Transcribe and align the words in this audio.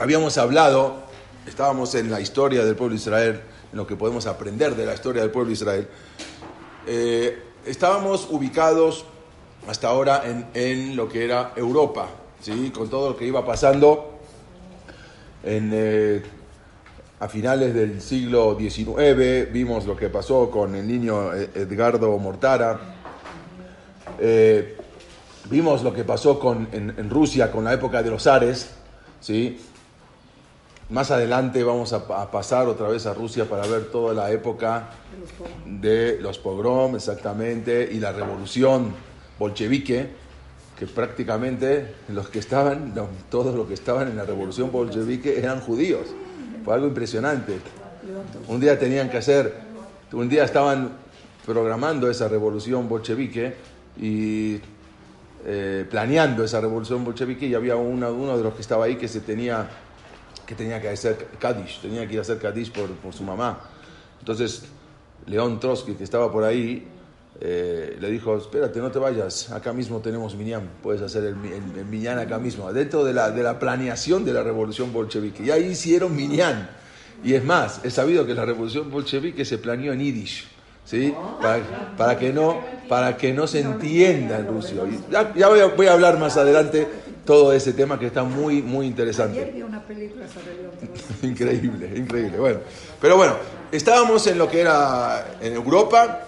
habíamos 0.00 0.38
hablado, 0.38 0.94
estábamos 1.46 1.94
en 1.94 2.10
la 2.10 2.22
historia 2.22 2.64
del 2.64 2.74
pueblo 2.74 2.94
de 2.94 3.00
Israel, 3.00 3.40
en 3.70 3.76
lo 3.76 3.86
que 3.86 3.96
podemos 3.96 4.26
aprender 4.26 4.74
de 4.74 4.86
la 4.86 4.94
historia 4.94 5.20
del 5.20 5.30
pueblo 5.30 5.48
de 5.48 5.52
Israel. 5.52 5.88
Eh, 6.86 7.42
estábamos 7.66 8.26
ubicados 8.30 9.04
hasta 9.68 9.88
ahora 9.88 10.22
en, 10.24 10.46
en, 10.54 10.96
lo 10.96 11.06
que 11.06 11.22
era 11.22 11.52
Europa, 11.54 12.08
¿sí? 12.40 12.72
con 12.74 12.88
todo 12.88 13.10
lo 13.10 13.16
que 13.16 13.26
iba 13.26 13.44
pasando 13.44 14.18
en, 15.42 15.70
eh, 15.74 16.22
a 17.20 17.28
finales 17.28 17.74
del 17.74 18.00
siglo 18.00 18.56
XIX, 18.58 19.52
vimos 19.52 19.84
lo 19.84 19.94
que 19.96 20.08
pasó 20.08 20.50
con 20.50 20.74
el 20.76 20.88
niño 20.88 21.34
Edgardo 21.34 22.16
Mortara, 22.16 22.80
eh, 24.18 24.78
vimos 25.50 25.82
lo 25.82 25.92
que 25.92 26.04
pasó 26.04 26.40
con, 26.40 26.68
en, 26.72 27.10
Rusia 27.10 27.52
con 27.52 27.64
la 27.64 27.74
época 27.74 28.02
de 28.02 28.08
los 28.08 28.26
Ares, 28.26 28.70
¿sí? 29.20 29.60
Más 30.90 31.12
adelante 31.12 31.62
vamos 31.62 31.92
a, 31.92 32.30
pasar 32.32 32.66
otra 32.66 32.88
vez 32.88 33.06
a 33.06 33.14
Rusia 33.14 33.44
para 33.44 33.64
ver 33.64 33.92
toda 33.92 34.12
la 34.12 34.32
época 34.32 34.90
de 35.64 36.18
los 36.20 36.38
pogrom, 36.38 36.96
exactamente, 36.96 37.88
y 37.92 38.00
la 38.00 38.10
revolución 38.10 38.92
bolchevique, 39.38 40.08
que 40.76 40.86
prácticamente 40.88 41.94
los 42.08 42.28
que 42.28 42.40
estaban, 42.40 42.92
todos 43.30 43.54
los 43.54 43.68
que 43.68 43.74
estaban 43.74 44.08
en 44.08 44.16
la 44.16 44.24
revolución 44.24 44.72
bolchevique 44.72 45.38
eran 45.38 45.60
judíos. 45.60 46.08
Fue 46.64 46.74
algo 46.74 46.88
impresionante. 46.88 47.58
Un 48.48 48.58
día 48.58 48.76
tenían 48.76 49.10
que 49.10 49.18
hacer, 49.18 49.54
un 50.10 50.28
día 50.28 50.42
estaban 50.42 50.90
programando 51.46 52.10
esa 52.10 52.26
revolución 52.26 52.88
bolchevique 52.88 53.54
y 53.96 54.58
eh, 55.46 55.86
planeando 55.88 56.42
esa 56.42 56.60
revolución 56.60 57.04
bolchevique 57.04 57.46
y 57.46 57.54
había 57.54 57.76
uno 57.76 58.36
de 58.36 58.42
los 58.42 58.54
que 58.54 58.60
estaba 58.60 58.86
ahí 58.86 58.96
que 58.96 59.06
se 59.06 59.20
tenía 59.20 59.68
que 60.50 60.56
tenía 60.56 60.80
que 60.80 60.88
hacer 60.88 61.28
Kaddish, 61.38 61.80
tenía 61.80 62.04
que 62.08 62.14
ir 62.14 62.18
a 62.18 62.22
hacer 62.22 62.38
Kaddish 62.38 62.72
por, 62.72 62.90
por 62.96 63.14
su 63.14 63.22
mamá. 63.22 63.60
Entonces, 64.18 64.64
León 65.26 65.60
Trotsky, 65.60 65.94
que 65.94 66.02
estaba 66.02 66.32
por 66.32 66.42
ahí, 66.42 66.88
eh, 67.40 67.96
le 68.00 68.10
dijo, 68.10 68.36
espérate, 68.36 68.80
no 68.80 68.90
te 68.90 68.98
vayas, 68.98 69.52
acá 69.52 69.72
mismo 69.72 70.00
tenemos 70.00 70.34
Minyan, 70.34 70.68
puedes 70.82 71.02
hacer 71.02 71.22
el, 71.22 71.36
el, 71.52 71.84
Minyan 71.84 72.18
acá 72.18 72.40
mismo, 72.40 72.72
dentro 72.72 73.04
de 73.04 73.12
la, 73.12 73.30
de 73.30 73.44
la 73.44 73.60
planeación 73.60 74.24
de 74.24 74.32
la 74.32 74.42
revolución 74.42 74.92
bolchevique. 74.92 75.44
Y 75.44 75.52
ahí 75.52 75.66
hicieron 75.66 76.16
Minyan. 76.16 76.68
Y 77.22 77.34
es 77.34 77.44
más, 77.44 77.84
he 77.84 77.90
sabido 77.92 78.26
que 78.26 78.34
la 78.34 78.44
revolución 78.44 78.90
bolchevique 78.90 79.44
se 79.44 79.56
planeó 79.56 79.92
en 79.92 80.00
Yiddish. 80.00 80.48
¿Sí? 80.90 81.14
Para, 81.40 81.94
para, 81.96 82.18
que 82.18 82.32
no, 82.32 82.58
para 82.88 83.16
que 83.16 83.32
no 83.32 83.46
se 83.46 83.60
entienda 83.60 84.38
en 84.40 84.48
ruso. 84.48 84.88
Ya, 85.08 85.32
ya 85.36 85.46
voy, 85.46 85.60
a, 85.60 85.66
voy, 85.66 85.86
a, 85.86 85.92
hablar 85.92 86.18
más 86.18 86.36
adelante 86.36 86.88
todo 87.24 87.52
ese 87.52 87.74
tema 87.74 87.96
que 87.96 88.06
está 88.06 88.24
muy, 88.24 88.60
muy 88.60 88.88
interesante. 88.88 89.38
Ayer 89.38 89.54
vi 89.54 89.62
una 89.62 89.80
película 89.84 90.26
sobre 90.26 90.50
increíble, 91.30 91.92
increíble. 91.96 92.38
Bueno, 92.38 92.58
pero 93.00 93.16
bueno, 93.16 93.34
estábamos 93.70 94.26
en 94.26 94.36
lo 94.36 94.50
que 94.50 94.62
era 94.62 95.36
en 95.40 95.52
Europa, 95.52 96.24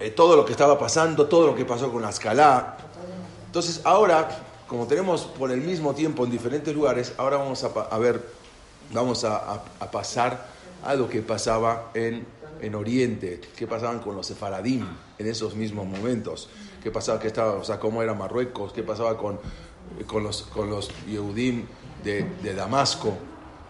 eh, 0.00 0.10
todo 0.10 0.34
lo 0.34 0.44
que 0.44 0.50
estaba 0.50 0.76
pasando, 0.76 1.26
todo 1.26 1.46
lo 1.46 1.54
que 1.54 1.64
pasó 1.64 1.92
con 1.92 2.02
la 2.02 2.10
escala. 2.10 2.78
Entonces, 3.46 3.80
ahora, 3.84 4.28
como 4.66 4.88
tenemos 4.88 5.22
por 5.22 5.52
el 5.52 5.60
mismo 5.60 5.94
tiempo 5.94 6.24
en 6.24 6.32
diferentes 6.32 6.74
lugares, 6.74 7.12
ahora 7.16 7.36
vamos 7.36 7.62
a, 7.62 7.68
a 7.68 7.98
ver, 7.98 8.20
vamos 8.92 9.22
a, 9.22 9.36
a, 9.36 9.62
a 9.78 9.88
pasar 9.88 10.56
a 10.84 10.96
lo 10.96 11.08
que 11.08 11.22
pasaba 11.22 11.90
en 11.94 12.26
en 12.60 12.74
Oriente, 12.74 13.40
qué 13.56 13.66
pasaban 13.66 14.00
con 14.00 14.16
los 14.16 14.26
sefaradim 14.26 14.86
en 15.18 15.26
esos 15.26 15.54
mismos 15.54 15.86
momentos, 15.86 16.48
qué 16.82 16.90
pasaba, 16.90 17.18
qué 17.18 17.28
estaba, 17.28 17.52
o 17.52 17.64
sea, 17.64 17.78
cómo 17.78 18.02
era 18.02 18.14
Marruecos, 18.14 18.72
qué 18.72 18.82
pasaba 18.82 19.16
con, 19.16 19.38
con 20.06 20.22
los, 20.22 20.42
con 20.42 20.70
los 20.70 20.90
Yehudim 21.06 21.64
de, 22.02 22.26
de 22.42 22.54
Damasco, 22.54 23.16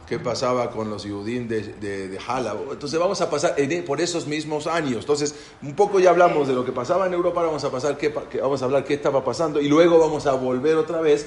qué 0.08 0.18
pasaba 0.18 0.70
con 0.70 0.88
los 0.88 1.04
Yehudim 1.04 1.48
de, 1.48 1.62
de, 1.62 2.08
de 2.08 2.18
Hala. 2.26 2.56
Entonces 2.70 2.98
vamos 2.98 3.20
a 3.20 3.28
pasar 3.28 3.54
en, 3.56 3.84
por 3.84 4.00
esos 4.00 4.26
mismos 4.26 4.66
años. 4.66 5.00
Entonces, 5.00 5.34
un 5.62 5.74
poco 5.74 5.98
ya 5.98 6.10
hablamos 6.10 6.46
de 6.46 6.54
lo 6.54 6.64
que 6.64 6.72
pasaba 6.72 7.06
en 7.06 7.14
Europa, 7.14 7.40
ahora 7.40 7.48
vamos 7.48 7.64
a 7.64 7.70
pasar 7.70 7.96
qué, 7.96 8.14
vamos 8.40 8.62
a 8.62 8.64
hablar 8.66 8.84
qué 8.84 8.94
estaba 8.94 9.24
pasando 9.24 9.60
y 9.60 9.68
luego 9.68 9.98
vamos 9.98 10.26
a 10.26 10.32
volver 10.32 10.76
otra 10.76 11.00
vez 11.00 11.26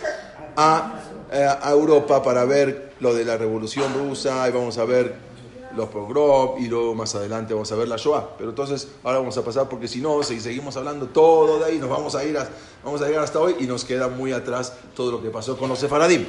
a, 0.56 1.02
a 1.32 1.72
Europa 1.72 2.24
para 2.24 2.46
ver 2.46 2.94
lo 3.00 3.14
de 3.14 3.26
la 3.26 3.38
revolución 3.38 3.94
rusa 3.94 4.48
y 4.48 4.52
vamos 4.52 4.78
a 4.78 4.86
ver 4.86 5.29
los 5.76 5.90
pogrom 5.90 6.62
y 6.62 6.68
luego 6.68 6.96
más 6.96 7.14
adelante 7.16 7.54
vamos 7.54 7.72
a 7.72 7.76
ver 7.76 7.88
la 7.88 7.98
Shoah. 7.98 8.38
Pero 8.38 8.50
entonces 8.50 8.88
ahora 9.04 9.20
vamos 9.20 9.38
a 9.38 9.44
pasar 9.44 9.70
porque 9.70 9.88
si 9.88 10.02
no, 10.02 10.22
si 10.24 10.40
seguimos 10.40 10.76
hablando 10.78 11.08
todo 11.08 11.60
de 11.60 11.66
ahí, 11.66 11.78
nos 11.78 11.90
vamos 11.90 12.16
a 12.16 12.24
ir 12.24 12.38
a, 12.38 12.48
vamos 12.84 13.02
a 13.02 13.08
llegar 13.08 13.24
hasta 13.24 13.40
hoy 13.40 13.56
y 13.60 13.66
nos 13.66 13.86
queda 13.86 14.08
muy 14.08 14.32
atrás 14.32 14.74
todo 14.96 15.12
lo 15.12 15.22
que 15.22 15.30
pasó 15.30 15.58
con 15.58 15.70
los 15.70 15.80
sefaradim. 15.80 16.26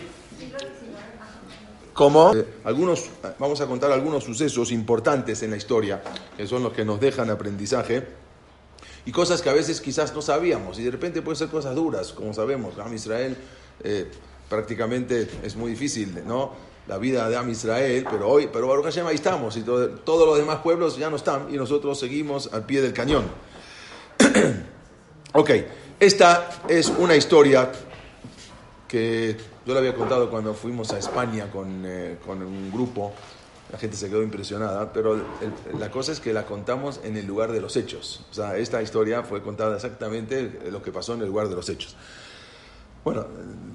Como 1.92 2.34
eh, 2.34 2.46
algunos, 2.64 3.10
vamos 3.38 3.60
a 3.60 3.66
contar 3.66 3.92
algunos 3.92 4.24
sucesos 4.24 4.72
importantes 4.72 5.42
en 5.42 5.50
la 5.50 5.56
historia, 5.56 6.02
que 6.36 6.46
son 6.46 6.62
los 6.62 6.72
que 6.72 6.84
nos 6.84 7.00
dejan 7.00 7.28
aprendizaje 7.30 8.06
y 9.04 9.12
cosas 9.12 9.42
que 9.42 9.50
a 9.50 9.52
veces 9.52 9.80
quizás 9.80 10.14
no 10.14 10.22
sabíamos 10.22 10.78
y 10.78 10.84
de 10.84 10.90
repente 10.90 11.22
pueden 11.22 11.36
ser 11.36 11.48
cosas 11.48 11.74
duras, 11.74 12.12
como 12.12 12.32
sabemos, 12.32 12.78
Am 12.78 12.94
Israel 12.94 13.36
eh, 13.82 14.10
prácticamente 14.48 15.28
es 15.42 15.56
muy 15.56 15.72
difícil, 15.72 16.22
¿no? 16.26 16.69
La 16.90 16.98
vida 16.98 17.28
de 17.28 17.36
Am 17.36 17.48
Israel, 17.48 18.04
pero 18.10 18.28
hoy, 18.28 18.48
pero 18.52 18.66
Baruch 18.66 18.86
Hashem 18.86 19.06
ahí 19.06 19.14
estamos 19.14 19.56
y 19.56 19.62
todo, 19.62 19.90
todos 19.90 20.26
los 20.26 20.36
demás 20.36 20.58
pueblos 20.58 20.98
ya 20.98 21.08
no 21.08 21.14
están 21.14 21.46
y 21.54 21.56
nosotros 21.56 21.96
seguimos 22.00 22.52
al 22.52 22.66
pie 22.66 22.82
del 22.82 22.92
cañón. 22.92 23.26
ok, 25.32 25.50
esta 26.00 26.50
es 26.66 26.88
una 26.98 27.14
historia 27.14 27.70
que 28.88 29.36
yo 29.64 29.72
le 29.72 29.78
había 29.78 29.94
contado 29.94 30.28
cuando 30.28 30.52
fuimos 30.52 30.92
a 30.92 30.98
España 30.98 31.48
con, 31.48 31.84
eh, 31.86 32.18
con 32.26 32.42
un 32.42 32.72
grupo, 32.72 33.12
la 33.70 33.78
gente 33.78 33.96
se 33.96 34.08
quedó 34.08 34.24
impresionada, 34.24 34.92
pero 34.92 35.14
el, 35.14 35.22
la 35.78 35.92
cosa 35.92 36.10
es 36.10 36.18
que 36.18 36.32
la 36.32 36.44
contamos 36.44 37.00
en 37.04 37.16
el 37.16 37.24
lugar 37.24 37.52
de 37.52 37.60
los 37.60 37.76
hechos. 37.76 38.26
O 38.32 38.34
sea, 38.34 38.56
esta 38.56 38.82
historia 38.82 39.22
fue 39.22 39.42
contada 39.42 39.76
exactamente 39.76 40.58
lo 40.72 40.82
que 40.82 40.90
pasó 40.90 41.14
en 41.14 41.20
el 41.20 41.28
lugar 41.28 41.48
de 41.48 41.54
los 41.54 41.68
hechos. 41.68 41.94
Bueno, 43.04 43.26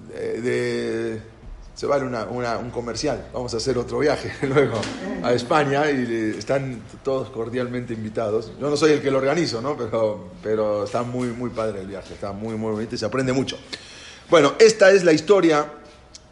de, 0.10 0.42
de 0.42 1.36
se 1.76 1.86
vale 1.86 2.06
una, 2.06 2.24
una, 2.24 2.58
un 2.58 2.72
comercial. 2.72 3.28
Vamos 3.34 3.54
a 3.54 3.58
hacer 3.58 3.78
otro 3.78 4.00
viaje 4.00 4.32
luego 4.48 4.80
a 5.22 5.34
España 5.34 5.92
y 5.92 6.36
están 6.38 6.82
todos 7.04 7.30
cordialmente 7.30 7.94
invitados. 7.94 8.52
Yo 8.60 8.70
no 8.70 8.78
soy 8.78 8.94
el 8.94 9.02
que 9.02 9.12
lo 9.12 9.18
organizo, 9.18 9.62
¿no? 9.62 9.78
pero, 9.78 10.30
pero 10.42 10.86
está 10.86 11.04
muy, 11.04 11.28
muy 11.28 11.50
padre 11.50 11.82
el 11.82 11.88
viaje, 11.88 12.14
está 12.14 12.32
muy, 12.32 12.56
muy 12.56 12.72
bonito 12.72 12.96
y 12.96 12.98
se 12.98 13.06
aprende 13.06 13.34
mucho. 13.34 13.58
Bueno, 14.30 14.54
esta 14.58 14.92
es 14.92 15.04
la 15.04 15.12
historia 15.12 15.70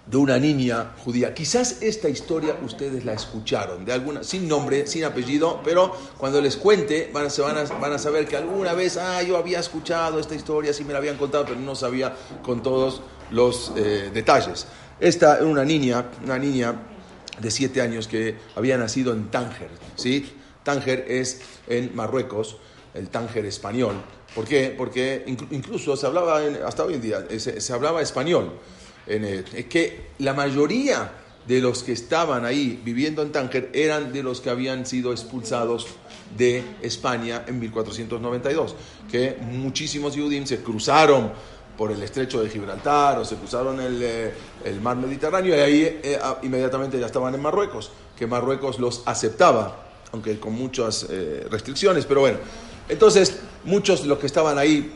de 0.06 0.18
una 0.18 0.38
niña 0.38 0.94
judía. 1.04 1.34
Quizás 1.34 1.82
esta 1.82 2.10
historia 2.10 2.58
ustedes 2.64 3.06
la 3.06 3.14
escucharon, 3.14 3.86
de 3.86 3.94
alguna, 3.94 4.24
sin 4.24 4.48
nombre, 4.48 4.88
sin 4.88 5.06
apellido, 5.06 5.62
pero 5.64 5.94
cuando 6.18 6.42
les 6.42 6.58
cuente 6.58 7.10
van 7.14 7.30
se 7.30 7.42
van 7.42 7.58
a, 7.58 7.64
van 7.64 7.94
a 7.94 7.98
saber 7.98 8.28
que 8.28 8.36
alguna 8.36 8.74
vez, 8.74 8.98
ah, 8.98 9.22
yo 9.24 9.38
había 9.38 9.60
escuchado 9.60 10.20
esta 10.20 10.36
historia, 10.36 10.74
sí 10.74 10.84
me 10.84 10.94
la 10.94 11.00
habían 11.00 11.18
contado, 11.18 11.46
pero 11.46 11.60
no 11.60 11.76
sabía 11.76 12.16
con 12.42 12.62
todos 12.62 13.02
los 13.32 13.72
eh, 13.76 14.12
detalles. 14.14 14.68
Esta 15.00 15.38
era 15.38 15.46
una 15.46 15.66
niña, 15.66 16.06
una 16.24 16.38
niña 16.38 16.76
de 17.40 17.52
siete 17.52 17.82
años 17.82 18.08
que 18.08 18.36
había 18.56 18.78
nacido 18.78 19.14
en 19.14 19.30
Tánger, 19.30 19.70
¿sí? 19.96 20.32
Tánger 20.64 21.06
es 21.08 21.42
en 21.68 21.96
Marruecos, 21.96 22.58
el 22.94 23.10
Tánger 23.10 23.46
español. 23.46 23.96
¿Por 24.36 24.46
qué? 24.46 24.74
Porque 24.76 25.24
incluso 25.52 25.96
se 25.96 26.06
hablaba, 26.06 26.40
hasta 26.66 26.84
hoy 26.84 26.96
en 26.96 27.02
día, 27.02 27.26
se, 27.38 27.60
se 27.60 27.74
hablaba 27.74 28.02
español. 28.02 28.54
Es 29.06 29.66
que 29.66 30.12
la 30.20 30.34
mayoría 30.34 31.12
de 31.48 31.60
los 31.60 31.84
que 31.84 31.92
estaban 31.92 32.46
ahí 32.46 32.82
viviendo 32.84 33.22
en 33.22 33.32
Tánger 33.32 33.70
eran 33.74 34.14
de 34.14 34.24
los 34.24 34.40
que 34.40 34.50
habían 34.50 34.86
sido 34.86 35.12
expulsados 35.12 35.88
de 36.38 36.64
España 36.82 37.44
en 37.48 37.60
1492, 37.60 38.76
que 39.12 39.38
muchísimos 39.42 40.16
judíos 40.16 40.50
se 40.50 40.62
cruzaron 40.64 41.34
por 41.78 41.92
el 41.92 42.02
estrecho 42.04 42.42
de 42.42 42.50
Gibraltar 42.50 43.18
o 43.20 43.26
se 43.26 43.36
cruzaron 43.36 43.80
el, 43.80 44.02
eh, 44.02 44.34
el 44.64 44.80
mar 44.82 44.98
Mediterráneo 44.98 45.56
y 45.56 45.60
ahí 45.60 46.00
eh, 46.04 46.20
inmediatamente 46.44 47.00
ya 47.00 47.08
estaban 47.08 47.34
en 47.34 47.42
Marruecos, 47.42 47.92
que 48.18 48.28
Marruecos 48.28 48.80
los 48.80 49.04
aceptaba, 49.06 49.76
aunque 50.12 50.40
con 50.40 50.54
muchas 50.54 51.08
eh, 51.10 51.48
restricciones, 51.50 52.06
pero 52.06 52.22
bueno. 52.22 52.38
Entonces, 52.90 53.40
muchos 53.64 54.04
de 54.04 54.08
los 54.08 54.20
que 54.20 54.28
estaban 54.28 54.58
ahí 54.58 54.94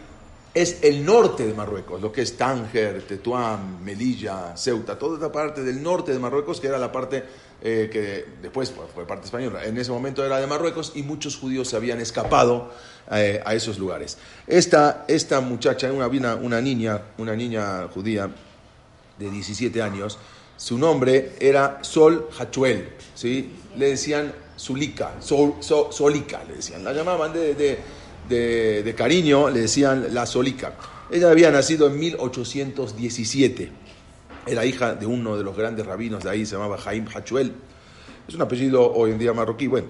es 0.61 0.79
el 0.81 1.05
norte 1.05 1.45
de 1.45 1.53
Marruecos, 1.53 2.01
lo 2.01 2.11
que 2.11 2.21
es 2.21 2.35
Tánger, 2.35 3.03
Tetuán, 3.03 3.83
Melilla, 3.83 4.57
Ceuta, 4.57 4.97
toda 4.97 5.15
esta 5.15 5.31
parte 5.31 5.63
del 5.63 5.81
norte 5.83 6.11
de 6.11 6.19
Marruecos, 6.19 6.59
que 6.59 6.67
era 6.67 6.77
la 6.77 6.91
parte 6.91 7.23
eh, 7.61 7.89
que 7.91 8.25
después 8.41 8.73
fue, 8.93 9.05
parte 9.05 9.25
española, 9.25 9.65
en 9.65 9.77
ese 9.77 9.91
momento 9.91 10.25
era 10.25 10.39
de 10.39 10.47
Marruecos 10.47 10.93
y 10.95 11.03
muchos 11.03 11.37
judíos 11.37 11.67
se 11.67 11.75
habían 11.75 11.99
escapado 11.99 12.71
eh, 13.11 13.41
a 13.45 13.53
esos 13.53 13.77
lugares. 13.77 14.17
Esta, 14.47 15.05
esta 15.07 15.41
muchacha, 15.41 15.91
una, 15.91 16.07
una, 16.35 16.61
niña, 16.61 17.01
una 17.17 17.35
niña 17.35 17.87
judía 17.89 18.29
de 19.19 19.29
17 19.29 19.81
años, 19.81 20.17
su 20.55 20.77
nombre 20.77 21.33
era 21.39 21.79
Sol 21.81 22.29
Hachuel, 22.37 22.89
¿sí? 23.13 23.53
le 23.75 23.89
decían 23.89 24.33
Zulika, 24.57 25.13
Sol, 25.19 25.55
Sol, 25.59 25.87
Solika, 25.91 26.43
le 26.45 26.55
decían, 26.55 26.83
la 26.83 26.93
llamaban 26.93 27.31
de, 27.31 27.79
de, 28.27 28.83
de 28.83 28.95
cariño, 28.95 29.49
le 29.49 29.61
decían 29.61 30.07
la 30.13 30.25
Solika. 30.25 30.73
Ella 31.09 31.31
había 31.31 31.51
nacido 31.51 31.87
en 31.87 31.97
1817. 31.97 33.71
era 34.45 34.65
hija 34.65 34.95
de 34.95 35.05
uno 35.05 35.37
de 35.37 35.43
los 35.43 35.55
grandes 35.55 35.85
rabinos 35.85 36.23
de 36.23 36.29
ahí, 36.29 36.45
se 36.45 36.53
llamaba 36.55 36.77
Jaim 36.77 37.05
Hachuel. 37.07 37.53
Es 38.27 38.35
un 38.35 38.41
apellido 38.41 38.93
hoy 38.93 39.11
en 39.11 39.17
día 39.17 39.33
marroquí. 39.33 39.67
Bueno, 39.67 39.87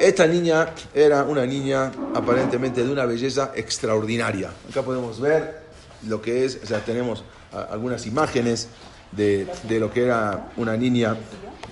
esta 0.00 0.26
niña 0.26 0.70
era 0.92 1.22
una 1.22 1.46
niña 1.46 1.92
aparentemente 2.14 2.84
de 2.84 2.90
una 2.90 3.06
belleza 3.06 3.52
extraordinaria. 3.54 4.50
Acá 4.68 4.82
podemos 4.82 5.20
ver 5.20 5.62
lo 6.08 6.20
que 6.20 6.44
es, 6.44 6.58
o 6.62 6.66
sea, 6.66 6.84
tenemos 6.84 7.24
algunas 7.70 8.06
imágenes 8.06 8.68
de, 9.12 9.46
lo 9.78 9.92
que 9.92 10.02
era 10.04 10.50
una 10.56 10.76
niña 10.76 11.16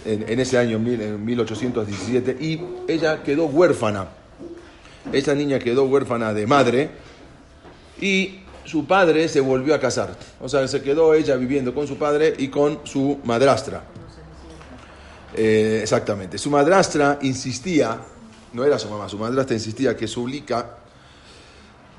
en, 0.05 0.39
ese 0.41 0.59
año, 0.59 0.77
en 0.77 1.25
1817, 1.25 2.37
y 2.41 2.61
ella 2.89 3.23
quedó 3.23 3.47
huérfana. 3.47 4.09
Esta 5.13 5.35
niña 5.35 5.59
quedó 5.59 5.85
huérfana 5.85 6.33
de 6.33 6.47
madre 6.47 6.91
y 8.01 8.41
su 8.65 8.87
padre 8.87 9.29
se 9.29 9.41
volvió 9.41 9.75
a 9.75 9.81
casar. 9.81 10.17
O 10.41 10.49
sea, 10.49 10.67
se 10.67 10.83
quedó 10.83 11.15
ella 11.15 11.37
viviendo 11.37 11.75
con 11.75 11.87
su 11.87 11.97
padre 11.97 12.35
y 12.39 12.49
con 12.49 12.81
su 12.85 13.21
madrastra. 13.25 13.83
Eh, 15.37 15.81
exactamente. 15.83 16.39
Su 16.39 16.51
madrastra 16.51 17.19
insistía, 17.23 17.99
no 18.53 18.65
era 18.65 18.79
su 18.79 18.89
mamá, 18.89 19.09
su 19.09 19.19
madrastra 19.19 19.55
insistía 19.55 19.97
que 19.97 20.07
su 20.07 20.27
lica, 20.27 20.79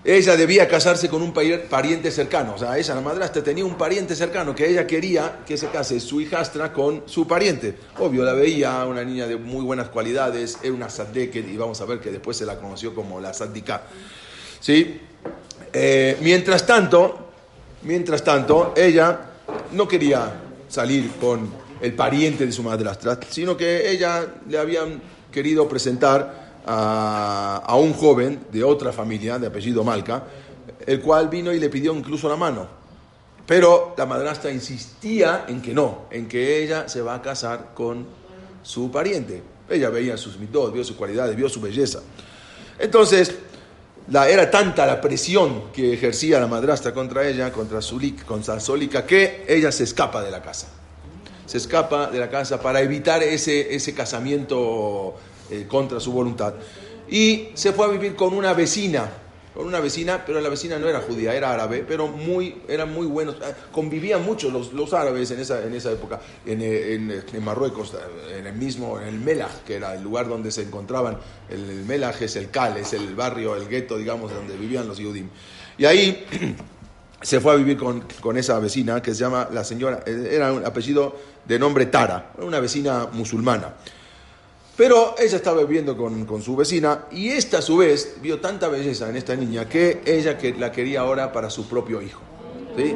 ella 0.06 0.38
debía 0.38 0.68
casarse 0.68 1.10
con 1.10 1.24
un 1.24 1.34
pariente 1.34 2.12
cercano. 2.12 2.54
O 2.54 2.58
sea, 2.60 2.78
ella, 2.78 2.94
la 2.94 3.02
madrastra, 3.02 3.44
tenía 3.44 3.66
un 3.66 3.76
pariente 3.76 4.16
cercano 4.16 4.54
que 4.54 4.70
ella 4.70 4.86
quería 4.86 5.40
que 5.48 5.58
se 5.58 5.68
case 5.70 6.00
su 6.00 6.22
hijastra 6.22 6.72
con 6.72 7.04
su 7.08 7.28
pariente. 7.28 7.76
Obvio, 7.98 8.24
la 8.24 8.34
veía 8.34 8.86
una 8.86 9.04
niña 9.04 9.26
de 9.26 9.36
muy 9.36 9.64
buenas 9.66 9.90
cualidades, 9.90 10.60
era 10.62 10.74
una 10.74 10.88
que 10.88 11.40
y 11.40 11.58
vamos 11.58 11.82
a 11.82 11.86
ver 11.86 12.00
que 12.00 12.12
después 12.12 12.38
se 12.38 12.46
la 12.46 12.58
conoció 12.58 12.94
como 12.94 13.20
la 13.20 13.34
sadika. 13.34 13.82
¿Sí? 14.60 15.02
Eh, 15.74 16.18
mientras 16.22 16.68
tanto, 16.68 17.30
mientras 17.82 18.24
tanto, 18.24 18.74
ella 18.78 19.20
no 19.72 19.88
quería 19.88 20.32
salir 20.70 21.10
con 21.20 21.50
el 21.82 21.94
pariente 21.94 22.46
de 22.46 22.52
su 22.52 22.62
madrastra, 22.62 23.20
sino 23.28 23.58
que 23.58 23.90
ella 23.90 24.26
le 24.48 24.60
habían 24.60 25.02
querido 25.32 25.68
presentar 25.68 26.45
a, 26.66 27.76
un 27.78 27.94
joven 27.94 28.48
de 28.52 28.64
otra 28.64 28.92
familia, 28.92 29.38
de 29.38 29.48
apellido 29.48 29.84
Malca, 29.84 30.24
el 30.86 31.02
cual 31.02 31.30
vino 31.30 31.54
y 31.54 31.60
le 31.60 31.70
pidió 31.70 31.94
incluso 31.94 32.28
la 32.28 32.36
mano. 32.36 32.68
Pero 33.46 33.94
la 33.98 34.06
madrastra 34.06 34.52
insistía 34.52 35.46
en 35.48 35.62
que 35.62 35.74
no, 35.74 36.06
en 36.10 36.28
que 36.28 36.64
ella 36.64 36.90
se 36.90 37.02
va 37.02 37.16
a 37.16 37.22
casar 37.22 37.74
con 37.76 38.06
su 38.64 38.90
pariente. 38.90 39.44
Ella 39.70 39.90
veía 39.90 40.18
sus 40.18 40.40
mitos, 40.40 40.74
vio 40.74 40.84
sus 40.84 40.96
cualidades, 40.96 41.36
vio 41.36 41.48
su 41.48 41.62
belleza. 41.62 42.00
Entonces, 42.80 43.36
era 44.12 44.50
tanta 44.50 44.86
la 44.86 45.00
presión 45.00 45.72
que 45.72 45.94
ejercía 45.94 46.40
la 46.40 46.48
madrastra 46.48 46.94
contra 46.94 47.28
ella, 47.28 47.52
contra, 47.52 47.82
Zulik, 47.82 48.26
contra 48.26 48.60
Zólica, 48.60 49.06
que 49.06 49.46
ella 49.48 49.72
se 49.72 49.84
escapa 49.84 50.24
de 50.24 50.32
la 50.32 50.42
casa. 50.42 50.68
Se 51.46 51.58
escapa 51.58 52.08
de 52.08 52.20
la 52.20 52.30
casa 52.30 52.60
para 52.60 52.82
evitar 52.82 53.22
ese, 53.22 53.76
ese 53.76 53.94
casamiento 53.94 55.16
eh, 55.50 55.66
contra 55.68 56.00
su 56.00 56.12
voluntad. 56.12 56.54
Y 57.08 57.50
se 57.54 57.72
fue 57.72 57.86
a 57.86 57.90
vivir 57.90 58.16
con 58.16 58.34
una 58.34 58.54
vecina, 58.54 59.10
con 59.54 59.68
una 59.68 59.80
vecina, 59.80 60.24
pero 60.26 60.42
la 60.42 60.50
vecina 60.50 60.78
no 60.80 60.88
era 60.88 61.02
judía, 61.02 61.34
era 61.34 61.54
árabe, 61.54 61.86
pero 61.88 62.08
muy, 62.08 62.62
eran 62.68 62.92
muy 62.92 63.06
buenos, 63.06 63.36
eh, 63.36 63.54
convivían 63.72 64.26
mucho 64.26 64.50
los, 64.50 64.74
los 64.74 64.94
árabes 64.94 65.30
en 65.32 65.40
esa, 65.40 65.64
en 65.64 65.74
esa 65.74 65.92
época, 65.92 66.20
en, 66.46 66.62
en, 66.62 67.24
en, 67.32 67.44
Marruecos, 67.44 67.96
en 68.36 68.48
el 68.48 68.56
mismo, 68.56 69.00
en 69.00 69.08
el 69.08 69.20
Melach, 69.20 69.64
que 69.66 69.76
era 69.76 69.94
el 69.94 70.04
lugar 70.04 70.28
donde 70.28 70.52
se 70.52 70.64
encontraban, 70.64 71.18
el, 71.50 71.90
el 71.90 72.04
es 72.04 72.36
el 72.36 72.50
Cal, 72.50 72.78
es 72.78 72.94
el 72.94 73.16
barrio, 73.16 73.56
el 73.56 73.68
gueto, 73.68 73.98
digamos, 73.98 74.34
donde 74.34 74.58
vivían 74.58 74.88
los 74.88 74.98
Yudim. 74.98 75.30
Y 75.78 75.86
ahí 75.86 76.26
se 77.22 77.40
fue 77.40 77.54
a 77.54 77.56
vivir 77.56 77.78
con, 77.78 78.04
con, 78.20 78.38
esa 78.38 78.60
vecina 78.60 79.02
que 79.02 79.14
se 79.14 79.22
llama 79.22 79.48
la 79.54 79.64
señora, 79.64 80.04
era 80.06 80.52
un 80.52 80.66
apellido 80.66 81.16
de 81.46 81.60
nombre 81.60 81.86
Tara, 81.86 82.32
una 82.40 82.60
vecina 82.60 83.08
musulmana. 83.12 83.76
Pero 84.78 85.16
ella 85.18 85.38
estaba 85.38 85.62
viviendo 85.62 85.96
con, 85.96 86.26
con, 86.26 86.42
su 86.42 86.56
vecina 86.56 87.06
y 87.12 87.30
esta 87.30 87.60
a 87.60 87.62
su 87.62 87.78
vez 87.78 88.18
vio 88.22 88.42
tanta 88.42 88.68
belleza 88.68 89.10
en 89.10 89.16
esta 89.16 89.36
niña 89.36 89.70
que 89.70 90.02
ella 90.06 90.38
que 90.38 90.54
la 90.54 90.72
quería 90.72 91.02
ahora 91.02 91.32
para 91.32 91.50
su 91.50 91.68
propio 91.68 92.02
hijo. 92.02 92.22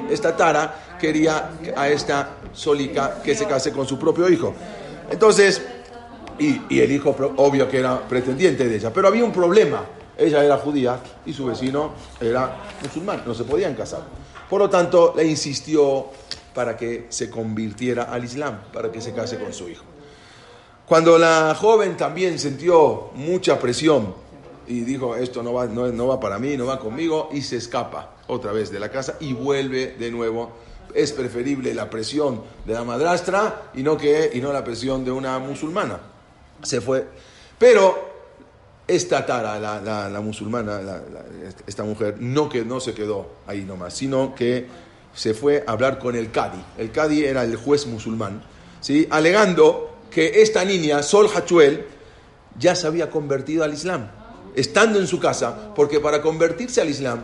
Esta 0.09 0.35
Tara 0.35 0.97
quería 0.99 1.51
a 1.75 1.87
esta 1.87 2.37
Solica 2.51 3.21
que 3.23 3.33
se 3.33 3.45
case 3.45 3.71
con 3.71 3.87
su 3.87 3.97
propio 3.97 4.27
hijo. 4.29 4.53
Entonces, 5.09 5.61
y, 6.37 6.61
y, 6.69 6.81
el 6.81 6.91
hijo 6.91 7.15
obvio 7.37 7.69
que 7.69 7.79
era 7.79 8.07
pretendiente 8.07 8.67
de 8.67 8.75
ella, 8.75 8.91
pero 8.93 9.07
había 9.07 9.23
un 9.23 9.31
problema. 9.31 9.85
Ella 10.17 10.43
era 10.43 10.57
judía 10.57 10.99
y 11.25 11.31
su 11.31 11.45
vecino 11.45 11.93
era 12.19 12.57
musulmán, 12.83 13.23
no 13.25 13.33
se 13.33 13.45
podían 13.45 13.73
casar. 13.73 14.03
Por 14.49 14.59
lo 14.59 14.69
tanto, 14.69 15.13
le 15.15 15.25
insistió 15.25 16.07
para 16.53 16.75
que 16.75 17.05
se 17.07 17.29
convirtiera 17.29 18.03
al 18.03 18.25
Islam, 18.25 18.63
para 18.73 18.91
que 18.91 18.99
se 18.99 19.13
case 19.13 19.39
con 19.39 19.53
su 19.53 19.69
hijo. 19.69 19.88
Cuando 20.89 21.19
la 21.19 21.53
joven 21.53 21.95
también 21.95 22.39
sintió 22.39 23.11
mucha 23.13 23.59
presión 23.59 24.11
y 24.65 24.79
dijo, 24.81 25.15
esto 25.15 25.43
no 25.43 25.53
va, 25.53 25.67
no, 25.67 26.07
va 26.07 26.19
para 26.19 26.39
mí, 26.39 26.57
no 26.57 26.65
va 26.65 26.79
conmigo, 26.79 27.29
y 27.31 27.43
se 27.43 27.57
escapa 27.57 28.15
otra 28.25 28.51
vez 28.53 28.71
de 28.71 28.79
la 28.79 28.89
casa 28.89 29.15
y 29.19 29.33
vuelve 29.33 29.95
de 29.99 30.09
nuevo. 30.09 30.49
Es 30.95 31.11
preferible 31.11 31.75
la 31.75 31.91
presión 31.91 32.41
de 32.65 32.73
la 32.73 32.83
madrastra 32.83 33.69
y 33.75 33.83
no, 33.83 33.97
que, 33.97 34.31
y 34.33 34.41
no 34.41 34.51
la 34.51 34.63
presión 34.63 35.05
de 35.05 35.11
una 35.11 35.37
musulmana. 35.37 35.99
Se 36.63 36.81
fue. 36.81 37.05
Pero 37.59 38.09
esta 38.87 39.23
Tara, 39.27 39.59
la, 39.59 40.21
musulmana, 40.21 41.03
esta 41.67 41.83
mujer, 41.83 42.15
no, 42.19 42.49
que, 42.49 42.65
no 42.65 42.79
se 42.79 42.95
quedó 42.95 43.27
ahí 43.45 43.61
nomás, 43.61 43.93
sino 43.93 44.33
que 44.33 44.65
se 45.13 45.35
fue 45.35 45.63
a 45.67 45.71
hablar 45.71 45.99
con 45.99 46.15
el 46.15 46.31
Cadi. 46.31 46.63
El 46.79 46.91
Cadi 46.91 47.25
era 47.25 47.43
el 47.43 47.57
juez 47.57 47.85
musulmán, 47.85 48.41
alegando 49.11 49.88
que 50.11 50.41
esta 50.41 50.65
niña, 50.65 51.03
Sol 51.03 51.29
Hachuel, 51.33 51.85
ya 52.57 52.75
se 52.75 52.87
había 52.87 53.09
convertido 53.09 53.63
al 53.63 53.73
Islam, 53.73 54.09
estando 54.55 54.99
en 54.99 55.07
su 55.07 55.19
casa, 55.19 55.73
porque 55.75 55.99
para 55.99 56.21
convertirse 56.21 56.81
al 56.81 56.89
Islam, 56.89 57.21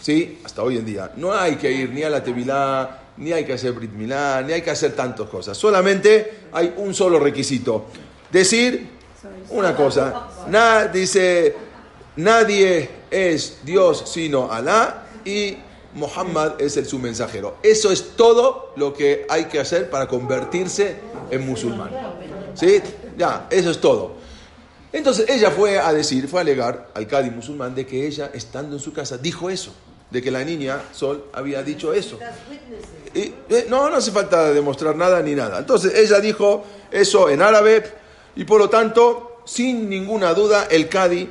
¿sí? 0.00 0.40
hasta 0.44 0.62
hoy 0.62 0.78
en 0.78 0.84
día, 0.84 1.12
no 1.16 1.32
hay 1.32 1.56
que 1.56 1.70
ir 1.70 1.90
ni 1.90 2.02
a 2.02 2.10
la 2.10 2.22
Tevilá, 2.22 3.00
ni 3.20 3.32
hay 3.32 3.44
que 3.44 3.52
hacer 3.52 3.72
Brit 3.72 3.92
Milá, 3.92 4.42
ni 4.42 4.54
hay 4.54 4.62
que 4.62 4.70
hacer 4.70 4.92
tantas 4.92 5.28
cosas. 5.28 5.56
Solamente 5.56 6.46
hay 6.52 6.74
un 6.78 6.94
solo 6.94 7.18
requisito: 7.18 7.86
decir 8.30 8.88
una 9.50 9.76
cosa. 9.76 10.88
dice: 10.92 11.54
Nadie 12.16 12.88
es 13.10 13.58
Dios 13.62 14.04
sino 14.06 14.50
Alá 14.50 15.04
y 15.24 15.56
Muhammad 15.94 16.60
es 16.60 16.76
el 16.76 16.86
su 16.86 16.98
mensajero. 16.98 17.56
Eso 17.62 17.90
es 17.90 18.16
todo 18.16 18.72
lo 18.76 18.94
que 18.94 19.26
hay 19.28 19.46
que 19.46 19.58
hacer 19.60 19.90
para 19.90 20.06
convertirse 20.06 20.96
en 21.30 21.46
musulmán. 21.46 21.90
¿Sí? 22.54 22.80
Ya, 23.16 23.46
eso 23.50 23.70
es 23.70 23.80
todo. 23.80 24.12
Entonces 24.92 25.28
ella 25.28 25.50
fue 25.50 25.78
a 25.78 25.92
decir, 25.92 26.26
fue 26.26 26.40
a 26.40 26.42
alegar 26.42 26.88
al 26.94 27.06
Cádiz 27.06 27.32
musulmán 27.32 27.74
de 27.74 27.86
que 27.86 28.06
ella, 28.06 28.30
estando 28.34 28.76
en 28.76 28.82
su 28.82 28.92
casa, 28.92 29.18
dijo 29.18 29.48
eso, 29.48 29.72
de 30.10 30.20
que 30.20 30.30
la 30.30 30.44
niña 30.44 30.82
Sol 30.92 31.26
había 31.32 31.62
dicho 31.62 31.92
eso. 31.92 32.18
Eh, 33.14 33.66
no, 33.68 33.88
no 33.88 33.96
hace 33.96 34.10
falta 34.10 34.52
demostrar 34.52 34.96
nada 34.96 35.22
ni 35.22 35.34
nada. 35.34 35.58
Entonces 35.58 35.94
ella 35.94 36.20
dijo 36.20 36.64
eso 36.90 37.28
en 37.28 37.42
árabe 37.42 37.84
y 38.34 38.44
por 38.44 38.60
lo 38.60 38.68
tanto, 38.68 39.42
sin 39.44 39.88
ninguna 39.88 40.34
duda, 40.34 40.66
el 40.70 40.88
Cádiz 40.88 41.28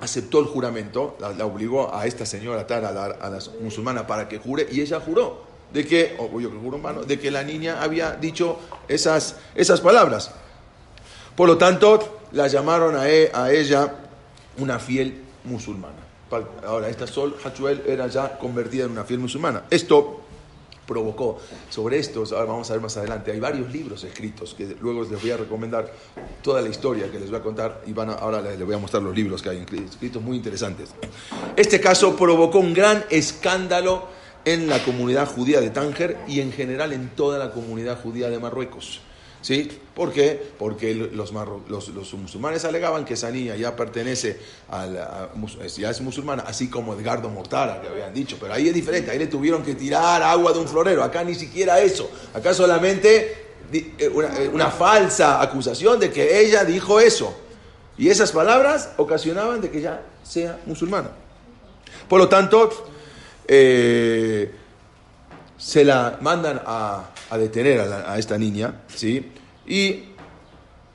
aceptó 0.00 0.40
el 0.40 0.46
juramento, 0.46 1.16
la, 1.20 1.46
obligó 1.46 1.94
a 1.94 2.06
esta 2.06 2.26
señora 2.26 2.66
Tara, 2.66 2.88
a 2.88 2.92
la, 2.92 3.04
a 3.04 3.30
la 3.30 3.38
musulmana, 3.60 4.06
para 4.06 4.28
que 4.28 4.38
jure 4.38 4.66
y 4.70 4.80
ella 4.80 5.00
juró 5.00 5.48
de 5.72 5.86
que, 5.86 6.16
o 6.18 6.40
yo 6.40 6.50
que 6.50 6.58
juro 6.58 6.78
mano, 6.78 7.04
de 7.04 7.18
que 7.18 7.30
la 7.30 7.42
niña 7.42 7.82
había 7.82 8.12
dicho 8.12 8.58
esas, 8.88 9.36
esas 9.54 9.80
palabras. 9.80 10.32
Por 11.36 11.48
lo 11.48 11.58
tanto, 11.58 12.20
la 12.32 12.48
llamaron 12.48 12.96
a, 12.96 13.08
e, 13.08 13.30
a 13.32 13.52
ella 13.52 13.94
una 14.58 14.78
fiel 14.78 15.22
musulmana. 15.44 15.94
Ahora, 16.66 16.88
esta 16.88 17.06
Sol 17.06 17.36
Hachuel 17.42 17.82
era 17.86 18.06
ya 18.08 18.38
convertida 18.38 18.84
en 18.84 18.90
una 18.90 19.04
fiel 19.04 19.20
musulmana. 19.20 19.64
Esto 19.70 20.20
provocó. 20.88 21.38
Sobre 21.68 21.98
esto, 21.98 22.24
ahora 22.32 22.46
vamos 22.46 22.68
a 22.70 22.72
ver 22.72 22.82
más 22.82 22.96
adelante, 22.96 23.30
hay 23.30 23.38
varios 23.38 23.70
libros 23.70 24.02
escritos 24.02 24.54
que 24.54 24.74
luego 24.80 25.02
les 25.02 25.20
voy 25.20 25.30
a 25.30 25.36
recomendar 25.36 25.92
toda 26.42 26.62
la 26.62 26.68
historia 26.68 27.12
que 27.12 27.20
les 27.20 27.30
voy 27.30 27.38
a 27.38 27.42
contar 27.42 27.82
y 27.86 27.96
ahora 27.96 28.40
les 28.40 28.64
voy 28.64 28.74
a 28.74 28.78
mostrar 28.78 29.02
los 29.02 29.14
libros 29.14 29.42
que 29.42 29.50
hay 29.50 29.64
escritos 29.86 30.22
muy 30.22 30.36
interesantes. 30.38 30.94
Este 31.54 31.80
caso 31.80 32.16
provocó 32.16 32.58
un 32.58 32.72
gran 32.72 33.04
escándalo 33.10 34.08
en 34.44 34.66
la 34.66 34.82
comunidad 34.82 35.28
judía 35.28 35.60
de 35.60 35.70
Tánger 35.70 36.16
y 36.26 36.40
en 36.40 36.52
general 36.52 36.92
en 36.94 37.10
toda 37.10 37.38
la 37.38 37.52
comunidad 37.52 38.00
judía 38.00 38.30
de 38.30 38.38
Marruecos. 38.38 39.02
¿Sí? 39.40 39.80
¿Por 39.94 40.12
qué? 40.12 40.50
Porque 40.58 40.94
los, 40.94 41.32
musulmanes 41.32 42.64
alegaban 42.64 43.04
que 43.04 43.14
esa 43.14 43.30
ya 43.30 43.76
pertenece 43.76 44.38
a, 44.68 44.86
la, 44.86 45.30
ya 45.76 45.90
es 45.90 46.00
musulmana, 46.00 46.44
así 46.46 46.68
como 46.68 46.94
Edgardo 46.94 47.28
Mortara, 47.28 47.80
que 47.80 47.88
habían 47.88 48.12
dicho, 48.12 48.36
pero 48.40 48.54
ahí 48.54 48.68
es 48.68 48.74
diferente, 48.74 49.10
ahí 49.10 49.18
le 49.18 49.28
tuvieron 49.28 49.62
que 49.62 49.74
tirar 49.74 50.22
agua 50.22 50.52
de 50.52 50.58
un 50.58 50.68
florero, 50.68 51.02
acá 51.02 51.22
ni 51.24 51.34
siquiera 51.34 51.80
eso, 51.80 52.10
acá 52.34 52.52
solamente 52.52 53.46
eh, 53.72 54.10
una, 54.12 54.38
eh, 54.38 54.48
una 54.48 54.70
falsa 54.70 55.40
acusación 55.40 56.00
de 56.00 56.10
que 56.10 56.40
ella 56.40 56.64
dijo 56.64 57.00
eso. 57.00 57.36
Y 57.96 58.08
esas 58.08 58.30
palabras 58.30 58.90
ocasionaban 58.96 59.60
de 59.60 59.70
que 59.70 59.80
ya 59.80 60.02
sea 60.22 60.58
musulmana. 60.66 61.10
Por 62.08 62.20
lo 62.20 62.28
tanto, 62.28 62.70
eh, 63.46 64.54
se 65.56 65.84
la 65.84 66.18
mandan 66.20 66.62
a, 66.64 67.10
a 67.30 67.38
detener 67.38 67.80
a, 67.80 67.86
la- 67.86 68.18
esta 68.18 68.38
niña, 68.38 68.82
¿sí? 68.88 69.24
Y 69.66 70.04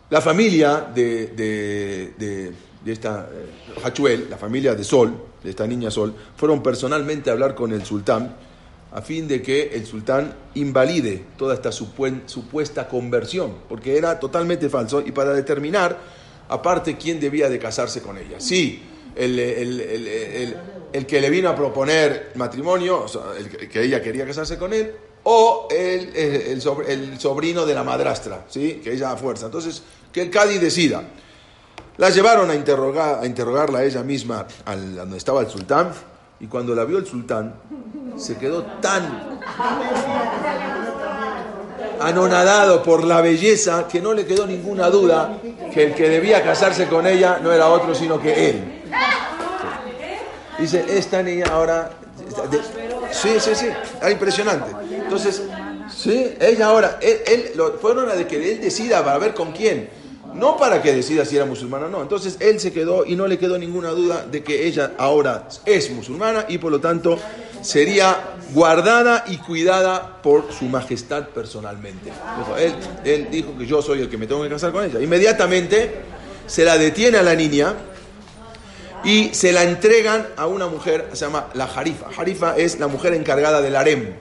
la 0.10 0.22
familia 0.22 0.88
de, 0.94 1.28
de, 1.28 2.92
esta 2.92 3.30
eh, 3.32 3.80
Hachuel, 3.84 4.28
la 4.30 4.38
familia 4.38 4.76
de 4.76 4.84
Sol, 4.84 5.14
de 5.44 5.50
esta 5.50 5.66
niña 5.68 5.90
Sol, 5.92 6.14
fueron 6.36 6.62
personalmente 6.64 7.30
a 7.30 7.34
hablar 7.34 7.56
con 7.56 7.72
el 7.72 7.84
sultán 7.86 8.36
a 8.92 9.02
fin 9.02 9.28
de 9.28 9.42
que 9.42 9.72
el 9.74 9.88
sultán 9.88 10.36
invalide 10.54 11.24
toda 11.36 11.56
esta 11.56 11.72
supuesta 11.72 12.88
conversión, 12.88 13.56
porque 13.68 13.98
era 13.98 14.20
totalmente 14.20 14.70
falso, 14.70 15.02
y 15.04 15.12
para 15.12 15.34
determinar, 15.34 15.98
aparte, 16.48 16.96
quién 16.96 17.20
debía 17.20 17.50
de 17.50 17.58
casarse 17.58 18.04
con 18.04 18.20
ella. 18.20 18.40
Sí, 18.40 18.84
el, 19.16 19.40
el- 19.40 19.82
el- 19.82 20.58
el- 20.94 21.06
que 21.08 21.20
le 21.22 21.32
vino 21.32 21.50
a 21.50 21.56
proponer 21.56 22.34
matrimonio, 22.36 23.06
el 23.36 23.68
que 23.68 23.82
ella 23.82 24.00
quería 24.00 24.28
casarse 24.28 24.60
con 24.60 24.74
él, 24.74 24.92
o 25.24 25.68
el, 25.72 26.16
el- 26.16 26.42
el 26.52 26.62
sobr- 26.62 26.88
el 26.88 27.20
sobrino 27.20 27.66
de 27.66 27.74
la 27.74 27.84
madrastra, 27.84 28.42
¿sí? 28.50 28.82
que 28.84 28.94
ella 28.94 29.12
a 29.12 29.18
fuerza. 29.18 29.46
Entonces, 29.48 29.82
que 30.12 30.22
el 30.22 30.30
Cádiz 30.30 30.60
decida. 30.62 31.02
La 31.98 32.10
llevaron 32.10 32.50
a, 32.50 32.56
interrogar, 32.56 33.20
a 33.22 33.26
interrogarla 33.26 33.84
ella 33.84 34.02
misma 34.04 34.48
al, 34.66 34.96
donde 34.96 35.18
estaba 35.18 35.42
el 35.42 35.50
sultán, 35.50 35.92
y 36.40 36.48
cuando 36.48 36.74
la 36.76 36.84
vio 36.86 36.98
el 36.98 37.06
sultán, 37.06 37.54
se 38.18 38.36
quedó 38.38 38.64
tan 38.82 39.38
anonadado 42.02 42.84
por 42.84 43.04
la 43.04 43.22
belleza 43.22 43.88
que 43.88 44.02
no 44.02 44.14
le 44.14 44.26
quedó 44.26 44.46
ninguna 44.46 44.90
duda 44.90 45.38
que 45.74 45.84
el 45.86 45.94
que 45.96 46.10
debía 46.10 46.44
casarse 46.44 46.88
con 46.88 47.08
ella 47.08 47.40
no 47.42 47.52
era 47.52 47.68
otro 47.70 47.94
sino 47.96 48.20
que 48.20 48.50
él. 48.50 48.84
Dice, 50.60 50.84
esta 50.90 51.22
niña 51.24 51.46
ahora... 51.52 51.92
sí, 53.12 53.30
sí, 53.40 53.52
sí, 53.56 53.68
era 54.00 54.12
impresionante. 54.12 54.72
Entonces, 54.92 55.44
sí, 55.96 56.34
ella 56.40 56.68
ahora, 56.68 57.00
él, 57.02 57.18
él- 57.28 57.52
lo- 57.56 57.74
fueron 57.80 58.10
a 58.10 58.16
de 58.16 58.26
que 58.28 58.52
él 58.54 58.62
decida 58.62 59.04
para 59.04 59.18
ver 59.18 59.34
con 59.34 59.52
quién. 59.52 59.90
No 60.34 60.58
para 60.58 60.82
que 60.82 60.92
decida 60.94 61.26
si 61.26 61.36
era 61.36 61.46
musulmana 61.46 61.86
o 61.86 61.90
no. 61.90 62.02
Entonces 62.02 62.38
él 62.40 62.60
se 62.60 62.74
quedó 62.74 63.06
y 63.06 63.16
no 63.16 63.28
le 63.28 63.38
quedó 63.38 63.56
ninguna 63.60 63.90
duda 63.90 64.26
de 64.26 64.44
que 64.44 64.66
ella 64.66 64.94
ahora 64.98 65.48
es 65.64 65.92
musulmana 65.92 66.46
y 66.50 66.58
por 66.58 66.72
lo 66.72 66.80
tanto 66.82 67.20
sería 67.62 68.18
guardada 68.52 69.26
y 69.28 69.38
cuidada 69.38 70.22
por 70.24 70.52
su 70.52 70.66
majestad 70.66 71.28
personalmente. 71.28 72.12
Él 73.06 73.28
dijo 73.30 73.56
que 73.56 73.68
yo 73.68 73.80
soy 73.84 74.02
el 74.02 74.10
que 74.10 74.18
me 74.18 74.26
tengo 74.26 74.42
que 74.42 74.50
casar 74.50 74.72
con 74.72 74.84
ella. 74.84 75.00
Inmediatamente 75.00 75.98
se 76.48 76.66
la 76.66 76.80
detiene 76.80 77.20
a 77.20 77.24
la 77.24 77.36
niña 77.36 77.76
y 79.04 79.34
se 79.34 79.52
la 79.52 79.64
entregan 79.64 80.28
a 80.38 80.48
una 80.48 80.68
mujer, 80.68 81.10
se 81.14 81.26
llama 81.26 81.48
la 81.54 81.68
Jarifa. 81.68 82.12
Jarifa 82.12 82.56
es 82.58 82.80
la 82.80 82.88
mujer 82.88 83.14
encargada 83.14 83.62
del 83.62 83.76
harem. 83.76 84.14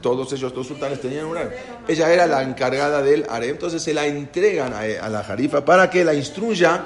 Todos 0.00 0.32
ellos, 0.32 0.54
dos 0.54 0.68
sultanes 0.68 1.00
tenían 1.00 1.26
un 1.26 1.36
harem. 1.36 1.50
Ella 1.88 2.12
era 2.12 2.26
la 2.26 2.42
encargada 2.42 3.02
del 3.02 3.26
harem, 3.28 3.50
entonces 3.50 3.82
se 3.82 3.92
la 3.92 4.06
entregan 4.06 4.72
a, 4.72 5.08
la 5.08 5.24
Jarifa 5.24 5.64
para 5.64 5.90
que 5.90 6.04
la 6.04 6.14
instruya 6.14 6.84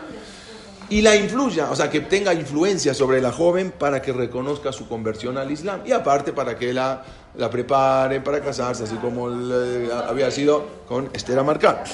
y 0.89 1.03
la 1.03 1.15
influya, 1.15 1.71
o 1.71 1.77
sea, 1.77 1.89
que 1.91 2.01
tenga 2.01 2.35
influencia 2.35 2.95
sobre 2.95 3.21
la 3.21 3.31
joven 3.33 3.71
para 3.71 4.03
que 4.03 4.13
reconozca 4.13 4.73
su 4.73 4.89
conversión 4.89 5.39
al 5.39 5.51
Islam 5.51 5.83
y 5.85 5.93
aparte 5.93 6.33
para 6.33 6.57
que 6.59 6.73
la, 6.73 7.05
la 7.37 7.49
prepare 7.49 8.21
para 8.23 8.41
casarse, 8.41 8.85
así 8.85 8.97
como 8.97 9.29
le- 9.29 9.93
había 9.93 10.31
sido 10.33 10.67
con 10.89 11.09
Esther 11.13 11.39
Amarcá 11.39 11.85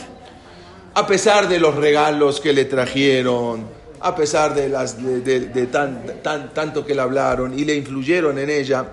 a 0.94 1.06
pesar 1.06 1.46
de 1.46 1.58
los 1.60 1.74
regalos 1.74 2.40
que 2.40 2.54
le 2.54 2.64
trajeron, 2.64 3.66
a 4.06 4.14
pesar 4.14 4.54
de, 4.54 4.68
las, 4.68 4.96
de, 5.02 5.66
tan, 5.66 6.22
tan- 6.22 6.54
tanto 6.54 6.86
que 6.86 6.94
le 6.94 7.00
hablaron 7.00 7.58
y 7.58 7.64
le 7.64 7.74
influyeron 7.74 8.38
en 8.38 8.48
ella, 8.50 8.86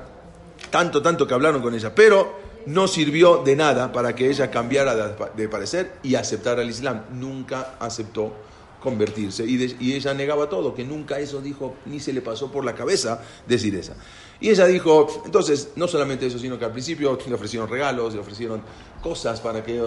tanto, 0.71 1.03
tanto 1.03 1.27
que 1.27 1.35
hablaron 1.35 1.61
con 1.61 1.75
ella, 1.75 1.93
pero 1.93 2.41
no 2.65 2.87
sirvió 2.87 3.43
de 3.43 3.55
nada 3.55 3.91
para 3.91 4.15
que 4.15 4.27
ella 4.27 4.49
cambiara 4.49 4.95
de, 5.35 5.47
parecer 5.47 5.93
y 6.01 6.15
aceptara 6.15 6.63
el 6.63 6.69
Islam. 6.69 7.03
Nunca 7.13 7.75
aceptó 7.79 8.33
convertirse 8.81 9.45
y, 9.45 9.77
y 9.79 9.93
ella 9.93 10.15
negaba 10.15 10.49
todo, 10.49 10.73
que 10.73 10.83
nunca 10.83 11.19
eso 11.19 11.41
dijo, 11.41 11.75
ni 11.85 11.99
se 11.99 12.11
le 12.11 12.21
pasó 12.21 12.51
por 12.51 12.65
la 12.65 12.73
cabeza 12.73 13.21
decir 13.47 13.75
esa. 13.75 13.93
Y 14.41 14.49
ella 14.49 14.65
dijo, 14.65 15.21
entonces, 15.25 15.69
no 15.75 15.87
solamente 15.87 16.25
eso, 16.25 16.39
sino 16.39 16.57
que 16.57 16.65
al 16.65 16.71
principio 16.71 17.17
le 17.27 17.35
ofrecieron 17.35 17.69
regalos, 17.69 18.15
le 18.15 18.19
ofrecieron 18.19 18.63
cosas 19.01 19.39
para 19.41 19.63
que 19.63 19.79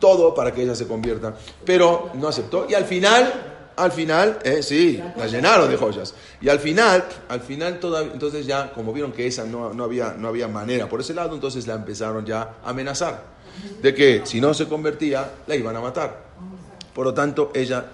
todo 0.00 0.34
para 0.34 0.52
que 0.52 0.62
ella 0.62 0.74
se 0.74 0.86
convierta, 0.86 1.34
pero 1.64 2.10
no 2.14 2.28
aceptó 2.28 2.66
y 2.68 2.74
al 2.74 2.84
final, 2.84 3.53
al 3.76 3.92
final, 3.92 4.38
eh, 4.44 4.62
sí, 4.62 5.02
la 5.16 5.26
llenaron 5.26 5.68
de 5.68 5.76
joyas 5.76 6.14
y 6.40 6.48
al 6.48 6.60
final, 6.60 7.04
al 7.28 7.40
final 7.40 7.80
todavía, 7.80 8.12
entonces 8.12 8.46
ya 8.46 8.72
como 8.72 8.92
vieron 8.92 9.12
que 9.12 9.26
esa 9.26 9.44
no, 9.44 9.72
no 9.72 9.84
había, 9.84 10.14
no 10.16 10.28
había 10.28 10.48
manera 10.48 10.88
por 10.88 11.00
ese 11.00 11.14
lado, 11.14 11.34
entonces 11.34 11.66
la 11.66 11.74
empezaron 11.74 12.24
ya 12.24 12.56
a 12.64 12.70
amenazar 12.70 13.34
de 13.82 13.94
que 13.94 14.22
si 14.24 14.40
no 14.40 14.54
se 14.54 14.66
convertía 14.66 15.30
la 15.46 15.56
iban 15.56 15.76
a 15.76 15.80
matar. 15.80 16.24
Por 16.94 17.06
lo 17.06 17.14
tanto, 17.14 17.50
ella 17.54 17.84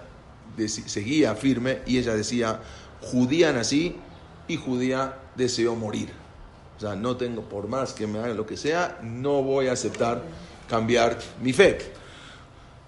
seguía 0.67 1.35
firme 1.35 1.81
y 1.87 1.99
ella 1.99 2.15
decía, 2.15 2.61
judía 3.01 3.53
nací 3.53 3.97
y 4.49 4.57
judía 4.57 5.17
deseo 5.37 5.75
morir. 5.75 6.11
O 6.77 6.81
sea, 6.81 6.95
no 6.97 7.17
tengo, 7.17 7.43
por 7.43 7.69
más 7.69 7.93
que 7.93 8.07
me 8.07 8.19
hagan 8.19 8.37
lo 8.37 8.47
que 8.47 8.57
sea, 8.57 8.99
no 9.03 9.43
voy 9.43 9.69
a 9.69 9.73
aceptar 9.73 10.23
cambiar 10.69 11.19
mi 11.43 11.53
fe. 11.53 11.79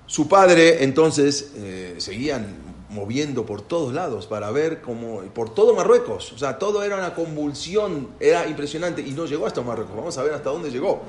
Su 0.07 0.29
padre 0.29 0.83
entonces 0.85 1.53
eh, 1.57 1.95
seguían 1.99 2.72
moviendo 2.93 3.45
por 3.47 3.63
todos 3.63 3.93
lados 3.93 4.27
para 4.27 4.51
ver 4.51 4.81
cómo, 4.83 5.21
por 5.35 5.53
todo 5.55 5.75
Marruecos, 5.75 6.33
o 6.33 6.39
sea, 6.39 6.59
todo 6.59 6.83
era 6.85 6.97
una 6.97 7.15
convulsión, 7.15 8.09
era 8.21 8.47
impresionante 8.47 9.03
y 9.03 9.13
no 9.13 9.27
llegó 9.27 9.47
hasta 9.47 9.63
Marruecos, 9.63 9.97
vamos 9.97 10.17
a 10.19 10.23
ver 10.23 10.35
hasta 10.35 10.51
dónde 10.51 10.71
llegó. 10.71 11.03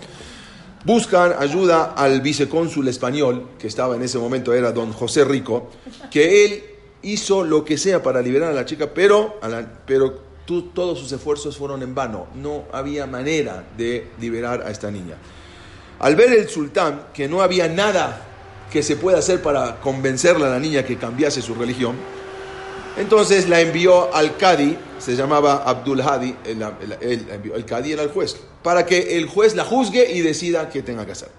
Buscan 0.86 1.34
ayuda 1.40 1.94
al 1.96 2.20
vicecónsul 2.22 2.88
español, 2.90 3.50
que 3.58 3.68
estaba 3.68 3.96
en 3.96 4.02
ese 4.04 4.18
momento, 4.18 4.54
era 4.54 4.72
don 4.74 4.92
José 4.92 5.24
Rico, 5.24 5.70
que 6.12 6.46
él 6.46 6.64
hizo 7.04 7.44
lo 7.44 7.64
que 7.64 7.78
sea 7.78 8.02
para 8.04 8.22
liberar 8.22 8.50
a 8.52 8.54
la 8.54 8.66
chica, 8.66 8.90
pero, 8.94 9.38
a 9.42 9.48
la- 9.48 9.66
pero 9.86 10.34
todos 10.74 11.00
sus 11.00 11.10
esfuerzos 11.14 11.56
fueron 11.56 11.82
en 11.84 11.96
vano, 11.96 12.28
no 12.36 12.64
había 12.74 13.08
manera 13.08 13.64
de 13.78 14.08
liberar 14.20 14.62
a 14.64 14.72
esta 14.72 14.92
niña. 14.92 15.16
Al 16.00 16.18
ver 16.18 16.34
el 16.34 16.50
sultán 16.50 17.08
que 17.14 17.30
no 17.30 17.42
había 17.42 17.70
nada 17.70 18.33
que 18.74 18.82
se 18.82 18.96
pueda 18.96 19.20
hacer 19.20 19.44
para 19.44 19.80
convencerle 19.80 20.48
a 20.48 20.50
la 20.50 20.60
niña 20.60 20.84
que 20.84 20.98
cambiase 20.98 21.44
su 21.44 21.54
religión, 21.54 21.96
entonces 22.98 23.48
la 23.48 23.62
envió 23.62 24.14
al 24.14 24.36
Cadi, 24.36 24.76
se 24.98 25.16
llamaba 25.16 25.64
Abdul 25.64 26.02
Hadi, 26.02 26.36
el, 26.44 26.62
el- 27.02 27.66
era 27.86 28.02
el 28.02 28.10
juez, 28.10 28.36
para 28.64 28.84
que 28.88 29.16
el 29.18 29.28
juez 29.28 29.54
la 29.56 29.64
juzgue 29.64 30.12
y 30.12 30.22
decida 30.22 30.70
qué 30.70 30.82
tenga 30.82 31.06
que 31.06 31.12
hacer. 31.12 31.30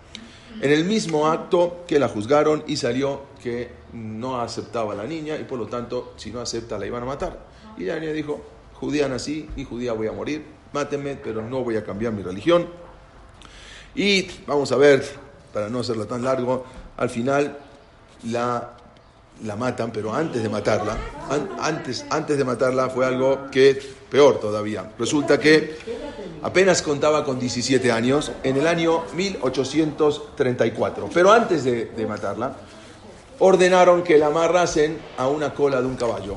En 0.61 0.71
el 0.71 0.85
mismo 0.85 1.27
acto 1.27 1.85
que 1.89 1.99
la 1.99 2.09
juzgaron 2.09 2.63
y 2.69 2.77
salió 2.77 3.23
que 3.43 3.69
no 3.93 4.41
aceptaba 4.41 4.93
a 4.93 4.97
la 4.97 5.05
niña 5.05 5.37
y 5.37 5.43
por 5.43 5.59
lo 5.59 5.67
tanto, 5.67 6.15
si 6.17 6.31
no 6.31 6.41
acepta, 6.41 6.79
la 6.79 6.87
iban 6.87 7.03
a 7.03 7.07
matar. 7.07 7.47
Y 7.77 7.83
la 7.85 7.99
niña 7.99 8.13
dijo, 8.13 8.41
judía 8.75 9.09
nací 9.09 9.49
y 9.57 9.65
judía 9.65 9.93
voy 9.93 10.07
a 10.07 10.13
morir, 10.13 10.45
mátenme, 10.73 11.17
pero 11.17 11.43
no 11.43 11.65
voy 11.65 11.77
a 11.77 11.85
cambiar 11.85 12.13
mi 12.13 12.23
religión. 12.23 12.69
Y 13.97 14.29
vamos 14.47 14.71
a 14.71 14.77
ver, 14.77 15.05
para 15.53 15.69
no 15.69 15.81
hacerlo 15.81 16.07
tan 16.07 16.23
largo, 16.23 16.65
al 16.97 17.11
final 17.11 17.57
la, 18.31 18.71
la 19.43 19.57
matan, 19.57 19.91
pero 19.93 20.15
antes 20.15 20.43
de 20.43 20.49
matarla, 20.49 20.97
an- 21.31 21.49
antes, 21.61 22.05
antes 22.11 22.37
de 22.39 22.45
matarla 22.45 22.89
fue 22.91 23.05
algo 23.07 23.51
que 23.51 23.81
peor 24.11 24.39
todavía. 24.41 24.91
Resulta 24.99 25.39
que 25.41 25.77
apenas 26.43 26.83
contaba 26.83 27.25
con 27.25 27.39
17 27.39 27.91
años 27.91 28.31
en 28.43 28.57
el 28.57 28.67
año 28.67 29.03
1834. 29.15 31.11
Pero 31.13 31.33
antes 31.33 31.65
de, 31.65 31.87
de 31.87 32.07
matarla, 32.07 32.55
ordenaron 33.41 34.03
que 34.03 34.17
la 34.19 34.27
amarrasen 34.27 34.99
a 35.19 35.27
una 35.29 35.53
cola 35.55 35.81
de 35.81 35.87
un 35.89 35.97
caballo. 35.97 36.37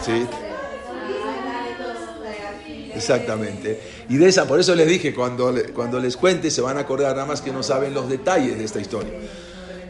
¿Sí? 0.00 0.26
Exactamente. 2.94 3.80
Y 4.08 4.16
de 4.16 4.28
esa, 4.28 4.46
por 4.46 4.60
eso 4.60 4.74
les 4.74 4.88
dije, 4.88 5.14
cuando, 5.14 5.54
cuando 5.74 6.00
les 6.00 6.16
cuente 6.16 6.50
se 6.50 6.60
van 6.60 6.76
a 6.76 6.80
acordar 6.80 7.14
nada 7.14 7.26
más 7.26 7.40
que 7.40 7.52
no 7.52 7.62
saben 7.62 7.94
los 7.94 8.08
detalles 8.08 8.58
de 8.58 8.64
esta 8.64 8.80
historia. 8.80 9.12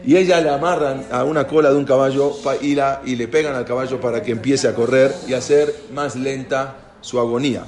Y 0.05 0.17
ella 0.17 0.39
le 0.39 0.49
amarran 0.49 1.07
a 1.11 1.23
una 1.23 1.47
cola 1.47 1.71
de 1.71 1.77
un 1.77 1.85
caballo 1.85 2.33
y, 2.61 2.75
la, 2.75 3.01
y 3.05 3.15
le 3.15 3.27
pegan 3.27 3.55
al 3.55 3.65
caballo 3.65 3.99
para 3.99 4.21
que 4.21 4.31
empiece 4.31 4.67
a 4.67 4.75
correr 4.75 5.13
y 5.27 5.33
hacer 5.33 5.73
más 5.93 6.15
lenta 6.15 6.75
su 7.01 7.19
agonía. 7.19 7.65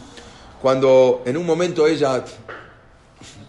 Cuando 0.62 1.24
en 1.25 1.38
un 1.38 1.46
momento 1.46 1.88
ella 1.88 2.24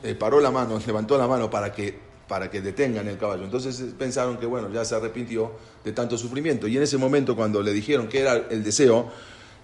eh, 0.03 0.15
paró 0.15 0.41
la 0.41 0.51
mano, 0.51 0.81
levantó 0.87 1.19
la 1.19 1.27
mano 1.27 1.51
para 1.51 1.73
que, 1.73 1.99
para 2.27 2.51
que 2.51 2.63
detengan 2.63 3.09
el 3.09 3.19
caballo. 3.19 3.45
Entonces 3.45 3.79
eh, 3.81 3.93
pensaron 3.99 4.39
que, 4.39 4.47
bueno, 4.47 4.71
ya 4.73 4.85
se 4.85 4.95
arrepintió 4.95 5.53
de 5.85 5.93
tanto 5.93 6.17
sufrimiento. 6.17 6.67
Y 6.67 6.77
en 6.77 6.83
ese 6.83 6.97
momento, 6.97 7.37
cuando 7.37 7.63
le 7.63 7.73
dijeron 7.73 8.09
que 8.09 8.21
era 8.21 8.35
el 8.51 8.65
deseo, 8.65 9.11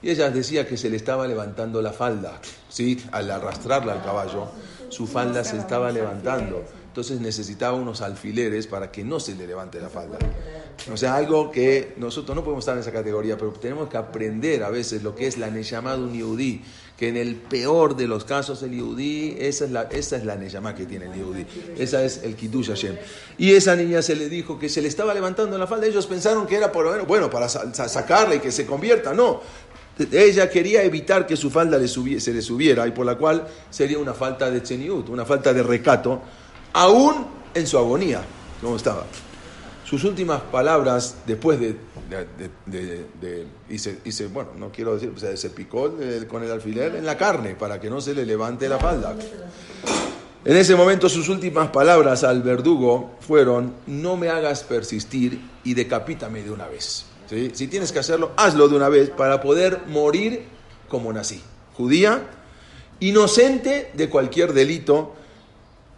y 0.04 0.11
ella 0.11 0.30
decía 0.30 0.68
que 0.68 0.76
se 0.76 0.90
le 0.90 0.96
estaba 0.96 1.26
levantando 1.26 1.80
la 1.80 1.90
falda, 1.90 2.38
¿sí? 2.68 3.02
Al 3.11 3.30
arrastrarla 3.30 3.94
al 3.94 4.04
caballo, 4.04 4.49
su 4.90 5.06
falda 5.06 5.42
se 5.44 5.56
estaba 5.56 5.90
levantando. 5.90 6.62
Entonces 6.88 7.20
necesitaba 7.20 7.76
unos 7.76 8.02
alfileres 8.02 8.66
para 8.66 8.92
que 8.92 9.02
no 9.02 9.18
se 9.18 9.34
le 9.34 9.46
levante 9.46 9.80
la 9.80 9.88
falda. 9.88 10.18
O 10.92 10.96
sea, 10.96 11.16
algo 11.16 11.50
que 11.50 11.94
nosotros 11.96 12.37
no 12.37 12.44
podemos 12.44 12.62
estar 12.62 12.75
en 12.75 12.82
esa 12.82 12.92
categoría, 12.92 13.38
pero 13.38 13.52
tenemos 13.52 13.88
que 13.88 13.96
aprender 13.96 14.62
a 14.62 14.70
veces 14.70 15.02
lo 15.02 15.14
que 15.14 15.26
es 15.26 15.38
la 15.38 15.50
Neyamá 15.50 15.96
de 15.96 16.02
un 16.02 16.12
Yudí, 16.12 16.62
que 16.96 17.08
en 17.08 17.16
el 17.16 17.34
peor 17.34 17.96
de 17.96 18.06
los 18.06 18.25
casos 18.25 18.62
el 18.62 18.73
Yudí, 18.73 19.37
esa 19.40 19.64
es 19.64 19.70
la, 19.73 19.82
esa 19.84 20.16
es 20.16 20.25
la 20.25 20.37
Neyamá 20.37 20.75
que 20.75 20.87
tiene 20.87 21.06
el 21.06 21.14
Yudí, 21.14 21.46
esa 21.78 22.04
es 22.04 22.23
el 22.23 22.37
Kiddush 22.37 22.68
Hashem. 22.68 22.96
Y 23.38 23.54
esa 23.54 23.75
niña 23.75 24.02
se 24.02 24.14
le 24.14 24.28
dijo 24.28 24.58
que 24.58 24.68
se 24.68 24.80
le 24.80 24.87
estaba 24.87 25.14
levantando 25.14 25.58
la 25.58 25.66
falda, 25.66 25.87
ellos 25.87 26.06
pensaron 26.06 26.46
que 26.46 26.56
era 26.56 26.70
por 26.70 27.04
bueno, 27.06 27.30
para 27.30 27.49
sacarla 27.49 28.37
y 28.37 28.38
que 28.38 28.52
se 28.52 28.66
convierta, 28.66 29.14
no. 29.14 29.40
Ella 30.11 30.51
quería 30.51 30.83
evitar 30.83 31.27
que 31.27 31.37
su 31.37 31.51
falda 31.51 31.79
se 31.87 32.33
le 32.33 32.43
subiera 32.43 32.87
y 32.87 32.91
por 32.91 33.07
la 33.07 33.17
cual 33.17 33.47
sería 33.71 33.99
una 33.99 34.13
falta 34.13 34.51
de 34.51 34.63
cheniut, 34.63 35.09
una 35.09 35.25
falta 35.25 35.53
de 35.53 35.63
recato 35.63 36.21
aún 36.73 37.27
en 37.55 37.67
su 37.67 37.79
agonía, 37.79 38.23
como 38.61 38.77
estaba. 38.77 39.05
Sus 39.85 40.03
últimas 40.05 40.41
palabras, 40.41 41.19
después 41.27 41.61
de, 41.61 41.77
hice, 43.69 44.27
bueno, 44.27 44.51
no 44.59 44.73
quiero 44.73 44.95
decir, 44.95 45.13
o 45.15 45.19
sea, 45.19 45.37
se 45.37 45.51
picó 45.51 45.95
con 46.29 46.43
el 46.43 46.51
alfiler 46.51 46.97
en 46.97 47.07
la 47.07 47.17
carne 47.17 47.55
para 47.55 47.79
que 47.79 47.89
no 47.89 48.01
se 48.01 48.15
le 48.15 48.27
levante 48.27 48.69
la 48.69 48.79
falda. 48.79 49.15
En 50.45 50.57
ese 50.57 50.75
momento 50.75 51.09
sus 51.09 51.29
últimas 51.29 51.69
palabras 51.69 52.25
al 52.25 52.43
verdugo 52.43 53.15
fueron, 53.21 53.75
no 53.87 54.17
me 54.17 54.29
hagas 54.29 54.63
persistir 54.63 55.41
y 55.63 55.75
decapítame 55.75 56.43
de 56.43 56.51
una 56.51 56.67
vez. 56.67 57.07
Si 57.26 57.69
tienes 57.69 57.93
que 57.93 57.99
hacerlo, 57.99 58.33
hazlo 58.37 58.69
de 58.69 58.76
una 58.76 58.88
vez 58.88 59.11
para 59.11 59.40
poder 59.40 59.83
morir 59.87 60.45
como 60.88 61.12
nací. 61.12 61.43
Judía, 61.75 62.23
inocente 63.00 63.90
de 63.95 64.09
cualquier 64.09 64.52
delito 64.52 65.14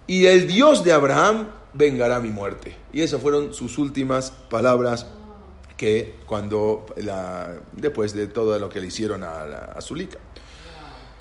y 0.07 0.27
el 0.27 0.47
Dios 0.47 0.85
de 0.85 0.93
Abraham 0.93 1.49
vengará 1.75 2.21
mi 2.21 2.31
muerte. 2.31 2.77
Y 2.93 3.03
esas 3.03 3.21
fueron 3.21 3.53
sus 3.53 3.79
últimas 3.79 4.31
palabras 4.31 5.07
que 5.77 6.15
cuando 6.27 6.87
la, 6.97 7.55
después 7.73 8.15
de 8.15 8.29
todo 8.29 8.59
lo 8.59 8.69
que 8.69 8.81
le 8.81 8.87
hicieron 8.87 9.23
a, 9.23 9.43
a 9.43 9.81
Zulika. 9.81 10.19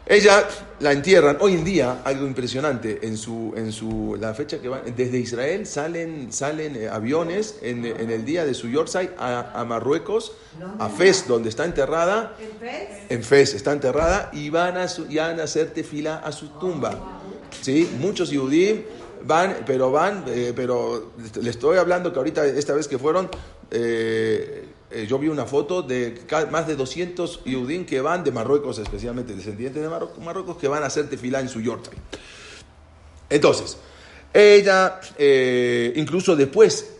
Ella 0.07 0.47
la 0.81 0.91
entierran, 0.91 1.37
hoy 1.39 1.53
en 1.53 1.63
día, 1.63 2.01
algo 2.03 2.27
impresionante, 2.27 2.99
en 3.07 3.17
su, 3.17 3.53
en 3.55 3.71
su, 3.71 4.15
la 4.19 4.35
fecha 4.35 4.59
que 4.59 4.67
van, 4.69 4.81
desde 4.95 5.17
Israel 5.17 5.65
salen, 5.65 6.31
salen 6.31 6.75
eh, 6.75 6.87
aviones 6.87 7.57
en, 7.63 7.83
en, 7.85 8.11
el 8.11 8.23
día 8.23 8.45
de 8.45 8.53
su 8.53 8.67
Yorkshire 8.69 9.15
a, 9.17 9.59
a, 9.59 9.65
Marruecos, 9.65 10.33
a 10.77 10.89
Fez, 10.89 11.27
donde 11.27 11.49
está 11.49 11.65
enterrada, 11.65 12.37
en 13.09 13.23
Fez 13.23 13.55
está 13.55 13.71
enterrada, 13.71 14.29
y 14.31 14.51
van 14.51 14.77
a, 14.77 14.87
su, 14.87 15.05
van 15.05 15.39
a 15.39 15.43
hacer 15.43 15.71
tefila 15.71 16.17
a 16.17 16.31
su 16.31 16.49
tumba. 16.59 17.21
¿sí? 17.61 17.89
Muchos 17.99 18.31
judíos 18.31 18.81
van, 19.23 19.63
pero 19.65 19.91
van, 19.91 20.23
eh, 20.27 20.53
pero 20.55 21.13
le 21.41 21.49
estoy 21.49 21.77
hablando 21.77 22.13
que 22.13 22.19
ahorita, 22.19 22.45
esta 22.45 22.73
vez 22.73 22.87
que 22.87 22.99
fueron, 22.99 23.27
eh, 23.71 24.64
eh, 24.95 25.07
yo 25.07 25.19
vi 25.19 25.27
una 25.27 25.45
foto 25.45 25.81
de 25.81 26.21
más 26.51 26.67
de 26.67 26.75
200 26.75 27.41
judíos 27.43 27.85
que 27.85 28.01
van 28.01 28.23
de 28.23 28.31
Marruecos, 28.31 28.79
especialmente 28.79 29.35
descendientes 29.35 29.81
de 29.81 29.89
Marruecos, 29.89 30.57
que 30.57 30.67
van 30.67 30.83
a 30.83 30.87
hacer 30.87 31.09
tefilá 31.09 31.39
en 31.41 31.49
su 31.49 31.61
Yorkshire. 31.61 31.97
Entonces, 33.29 33.77
ella, 34.33 34.99
incluso 35.95 36.35
después 36.35 36.95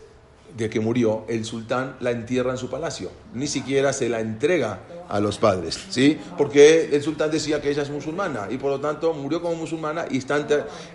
de 0.56 0.70
que 0.70 0.80
murió, 0.80 1.24
el 1.28 1.44
sultán 1.44 1.96
la 2.00 2.10
entierra 2.10 2.50
en 2.50 2.56
su 2.56 2.70
palacio. 2.70 3.10
Ni 3.34 3.46
siquiera 3.46 3.92
se 3.92 4.08
la 4.08 4.20
entrega 4.20 4.80
a 5.08 5.20
los 5.20 5.38
padres, 5.38 5.78
¿sí? 5.90 6.18
Porque 6.38 6.88
el 6.92 7.02
sultán 7.02 7.30
decía 7.30 7.60
que 7.60 7.70
ella 7.70 7.82
es 7.82 7.90
musulmana 7.90 8.48
y 8.50 8.56
por 8.56 8.70
lo 8.70 8.80
tanto 8.80 9.12
murió 9.12 9.42
como 9.42 9.54
musulmana 9.54 10.06
y, 10.10 10.22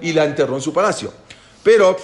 y 0.02 0.14
la 0.14 0.26
enterró 0.26 0.56
en 0.56 0.62
su 0.62 0.74
palacio. 0.74 1.14
Pero 1.64 1.96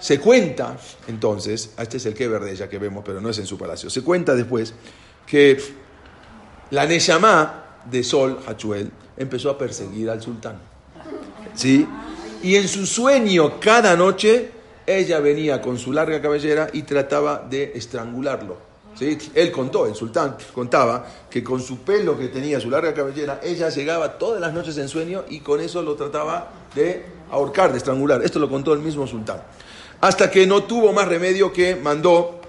se 0.00 0.18
cuenta, 0.18 0.76
entonces, 1.06 1.74
este 1.78 1.98
es 1.98 2.06
el 2.06 2.14
que 2.14 2.28
de 2.28 2.52
ella 2.52 2.68
que 2.68 2.78
vemos, 2.78 3.04
pero 3.04 3.20
no 3.20 3.28
es 3.28 3.38
en 3.38 3.46
su 3.46 3.58
palacio, 3.58 3.90
se 3.90 4.02
cuenta 4.02 4.34
después 4.34 4.74
que 5.26 5.60
la 6.70 6.86
Neshama 6.86 7.82
de 7.84 8.02
Sol, 8.02 8.38
Hachuel, 8.46 8.90
empezó 9.16 9.50
a 9.50 9.58
perseguir 9.58 10.08
al 10.10 10.22
sultán. 10.22 10.58
¿Sí? 11.54 11.86
Y 12.42 12.56
en 12.56 12.66
su 12.66 12.86
sueño 12.86 13.60
cada 13.60 13.94
noche 13.96 14.50
ella 14.86 15.20
venía 15.20 15.60
con 15.60 15.78
su 15.78 15.92
larga 15.92 16.20
cabellera 16.22 16.68
y 16.72 16.82
trataba 16.82 17.46
de 17.48 17.72
estrangularlo. 17.74 18.56
¿sí? 18.94 19.18
Él 19.34 19.52
contó, 19.52 19.86
el 19.86 19.94
sultán 19.94 20.36
contaba 20.54 21.06
que 21.28 21.44
con 21.44 21.60
su 21.60 21.78
pelo 21.80 22.18
que 22.18 22.28
tenía, 22.28 22.58
su 22.60 22.70
larga 22.70 22.94
cabellera, 22.94 23.40
ella 23.42 23.68
llegaba 23.68 24.18
todas 24.18 24.40
las 24.40 24.52
noches 24.52 24.78
en 24.78 24.88
sueño 24.88 25.24
y 25.28 25.40
con 25.40 25.60
eso 25.60 25.82
lo 25.82 25.94
trataba 25.94 26.50
de 26.74 27.04
ahorcar, 27.30 27.72
de 27.72 27.78
estrangular. 27.78 28.22
Esto 28.24 28.38
lo 28.38 28.48
contó 28.48 28.72
el 28.72 28.80
mismo 28.80 29.06
sultán. 29.06 29.42
Hasta 30.00 30.30
que 30.30 30.46
no 30.46 30.64
tuvo 30.64 30.92
más 30.92 31.08
remedio 31.08 31.52
que 31.52 31.76
mandó 31.76 32.40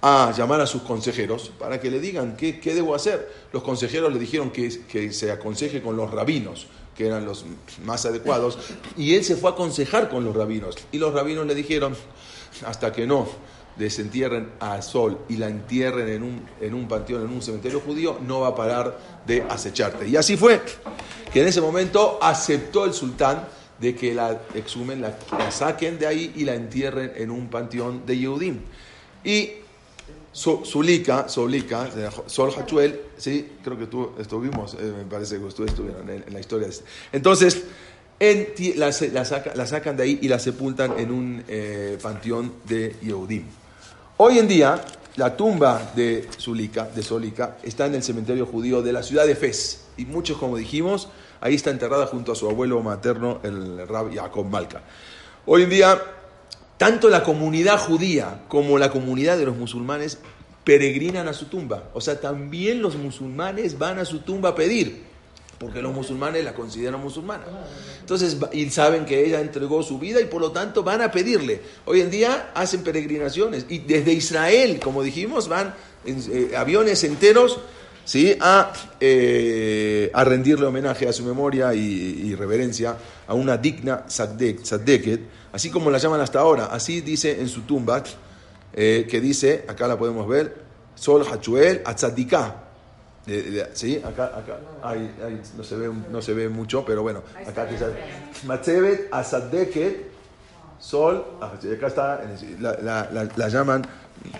a 0.00 0.32
llamar 0.36 0.60
a 0.60 0.66
sus 0.66 0.82
consejeros 0.82 1.52
para 1.58 1.80
que 1.80 1.90
le 1.90 2.00
digan 2.00 2.36
qué, 2.36 2.58
qué 2.58 2.74
debo 2.74 2.94
hacer. 2.94 3.32
Los 3.52 3.62
consejeros 3.62 4.12
le 4.12 4.18
dijeron 4.18 4.50
que, 4.50 4.84
que 4.86 5.12
se 5.12 5.30
aconseje 5.30 5.80
con 5.82 5.96
los 5.96 6.10
rabinos 6.10 6.66
que 6.96 7.06
eran 7.06 7.24
los 7.24 7.44
más 7.84 8.04
adecuados, 8.04 8.58
y 8.96 9.14
él 9.14 9.24
se 9.24 9.36
fue 9.36 9.50
a 9.50 9.52
aconsejar 9.54 10.08
con 10.08 10.24
los 10.24 10.36
rabinos. 10.36 10.76
Y 10.92 10.98
los 10.98 11.14
rabinos 11.14 11.46
le 11.46 11.54
dijeron, 11.54 11.96
hasta 12.66 12.92
que 12.92 13.06
no 13.06 13.28
desentierren 13.76 14.52
a 14.60 14.82
Sol 14.82 15.18
y 15.28 15.36
la 15.36 15.48
entierren 15.48 16.08
en 16.08 16.22
un, 16.22 16.46
en 16.60 16.74
un 16.74 16.86
panteón, 16.86 17.22
en 17.22 17.30
un 17.30 17.40
cementerio 17.40 17.80
judío, 17.80 18.18
no 18.20 18.40
va 18.40 18.48
a 18.48 18.54
parar 18.54 18.98
de 19.26 19.42
acecharte. 19.42 20.06
Y 20.06 20.16
así 20.16 20.36
fue, 20.36 20.60
que 21.32 21.40
en 21.40 21.48
ese 21.48 21.60
momento 21.60 22.18
aceptó 22.20 22.84
el 22.84 22.92
sultán 22.92 23.48
de 23.82 23.96
que 23.96 24.14
la 24.14 24.40
exhumen, 24.54 25.02
la, 25.02 25.18
saquen 25.50 25.98
de 25.98 26.06
ahí 26.06 26.32
y 26.36 26.44
la 26.44 26.54
entierren 26.54 27.12
en 27.16 27.32
un 27.32 27.48
panteón 27.48 28.06
de 28.06 28.16
Yehudim. 28.16 28.60
Y 29.24 29.50
Zulika, 30.32 31.28
Solika, 31.28 31.90
Sol 32.26 32.52
Hachuel, 32.56 33.00
sí, 33.18 33.54
creo 33.62 33.76
que 33.76 33.86
tú 33.86 34.12
estuvimos, 34.18 34.74
eh, 34.74 34.94
me 34.98 35.04
parece 35.04 35.38
que 35.38 35.44
ustedes 35.44 35.70
estuvieron 35.70 36.08
en, 36.08 36.32
la 36.32 36.38
historia. 36.38 36.68
Entonces, 37.12 37.64
en, 38.20 38.46
la, 38.76 38.94
la, 39.12 39.66
sacan 39.66 39.96
de 39.96 40.02
ahí 40.04 40.18
y 40.22 40.28
la 40.28 40.38
sepultan 40.38 40.96
en 40.96 41.10
un 41.10 41.44
eh, 41.48 41.98
panteón 42.00 42.52
de 42.68 42.94
Yehudim. 43.02 43.44
Hoy 44.18 44.38
en 44.38 44.46
día, 44.46 44.80
la 45.16 45.36
tumba 45.36 45.92
de 45.96 46.28
Zulika, 46.38 46.84
de 46.84 47.02
Solika, 47.02 47.58
está 47.64 47.86
en 47.86 47.96
el 47.96 48.04
cementerio 48.04 48.46
judío 48.46 48.80
de 48.80 48.92
la 48.92 49.02
ciudad 49.02 49.26
de 49.26 49.34
Fez. 49.34 49.86
Y 49.96 50.06
muchos, 50.06 50.38
como 50.38 50.56
dijimos, 50.56 51.08
ahí 51.42 51.54
está 51.54 51.70
enterrada 51.70 52.06
junto 52.06 52.32
a 52.32 52.34
su 52.34 52.48
abuelo 52.48 52.80
materno, 52.80 53.40
el 53.42 53.86
Rab 53.86 54.14
Jacob 54.14 54.46
Malka. 54.46 54.80
Hoy 55.44 55.64
en 55.64 55.70
día 55.70 56.02
tanto 56.78 57.08
la 57.08 57.22
comunidad 57.22 57.78
judía 57.78 58.42
como 58.48 58.78
la 58.78 58.90
comunidad 58.90 59.36
de 59.38 59.44
los 59.44 59.56
musulmanes 59.56 60.18
peregrinan 60.64 61.28
a 61.28 61.32
su 61.32 61.46
tumba. 61.46 61.90
O 61.94 62.00
sea, 62.00 62.20
también 62.20 62.80
los 62.80 62.96
musulmanes 62.96 63.78
van 63.78 63.98
a 63.98 64.04
su 64.04 64.20
tumba 64.20 64.50
a 64.50 64.54
pedir, 64.54 65.02
porque 65.58 65.82
los 65.82 65.92
musulmanes 65.92 66.44
la 66.44 66.54
consideran 66.54 67.00
musulmana. 67.00 67.44
Entonces, 68.00 68.36
y 68.52 68.68
saben 68.70 69.04
que 69.04 69.24
ella 69.24 69.40
entregó 69.40 69.82
su 69.82 69.98
vida 69.98 70.20
y 70.20 70.24
por 70.24 70.40
lo 70.40 70.52
tanto 70.52 70.82
van 70.82 71.02
a 71.02 71.10
pedirle. 71.10 71.60
Hoy 71.84 72.00
en 72.00 72.10
día 72.10 72.50
hacen 72.54 72.82
peregrinaciones 72.82 73.66
y 73.68 73.78
desde 73.78 74.12
Israel, 74.12 74.80
como 74.82 75.02
dijimos, 75.02 75.48
van 75.48 75.74
en, 76.04 76.22
eh, 76.32 76.56
aviones 76.56 77.04
enteros 77.04 77.60
¿sí? 78.04 78.36
a, 78.40 78.72
eh, 79.00 80.10
a 80.12 80.24
rendirle 80.24 80.66
homenaje 80.66 81.08
a 81.08 81.12
su 81.12 81.24
memoria 81.24 81.74
y, 81.74 82.34
reverencia 82.34 82.96
a 83.26 83.34
una 83.34 83.56
digna 83.56 84.04
Saddeket, 84.08 85.20
así 85.52 85.70
como 85.70 85.90
la 85.90 85.98
llaman 85.98 86.20
hasta 86.20 86.40
ahora. 86.40 86.66
Así 86.66 87.00
dice 87.00 87.40
en 87.40 87.48
su 87.48 87.62
tumba, 87.62 88.02
eh, 88.72 89.06
que 89.08 89.20
dice, 89.20 89.64
acá 89.68 89.86
la 89.86 89.98
podemos 89.98 90.26
ver, 90.26 90.56
Sol 90.94 91.24
Hachuel 91.30 91.82
Atzadika. 91.84 92.56
sí, 93.74 94.02
acá, 94.04 94.32
acá 94.36 94.58
ahí, 94.82 95.10
no, 95.56 95.62
se 95.62 95.76
ve, 95.76 95.90
no 96.10 96.22
se 96.22 96.34
ve 96.34 96.48
mucho, 96.48 96.84
pero 96.84 97.02
bueno, 97.02 97.22
acá 97.46 97.68
quizás. 97.68 97.90
Matzevet 98.44 99.08
Asadeket, 99.12 100.10
Sol, 100.78 101.24
ah, 101.40 101.52
acá 101.76 101.86
está, 101.86 102.24
la, 102.58 102.76
la, 102.82 103.28
la 103.36 103.48
llaman 103.48 103.86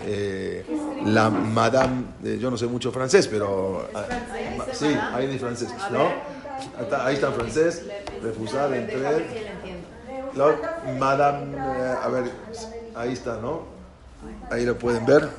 eh, 0.05 0.65
la 1.05 1.29
Madame, 1.29 2.03
yo 2.39 2.49
no 2.49 2.57
sé 2.57 2.67
mucho 2.67 2.91
francés, 2.91 3.27
pero 3.27 3.87
ah, 3.93 4.05
sí, 4.71 4.87
ahí 5.13 5.25
en 5.25 5.39
francés, 5.39 5.69
¿no? 5.91 6.09
Ahí 7.03 7.15
está 7.15 7.27
en 7.27 7.33
francés, 7.33 7.83
refusar 8.21 8.73
entre 8.73 8.99
Madame, 10.97 11.57
eh, 11.57 11.95
a 12.01 12.07
ver, 12.09 12.31
ahí 12.95 13.13
está, 13.13 13.39
¿no? 13.39 13.73
Ahí 14.49 14.65
lo 14.65 14.77
pueden 14.77 15.05
ver. 15.05 15.29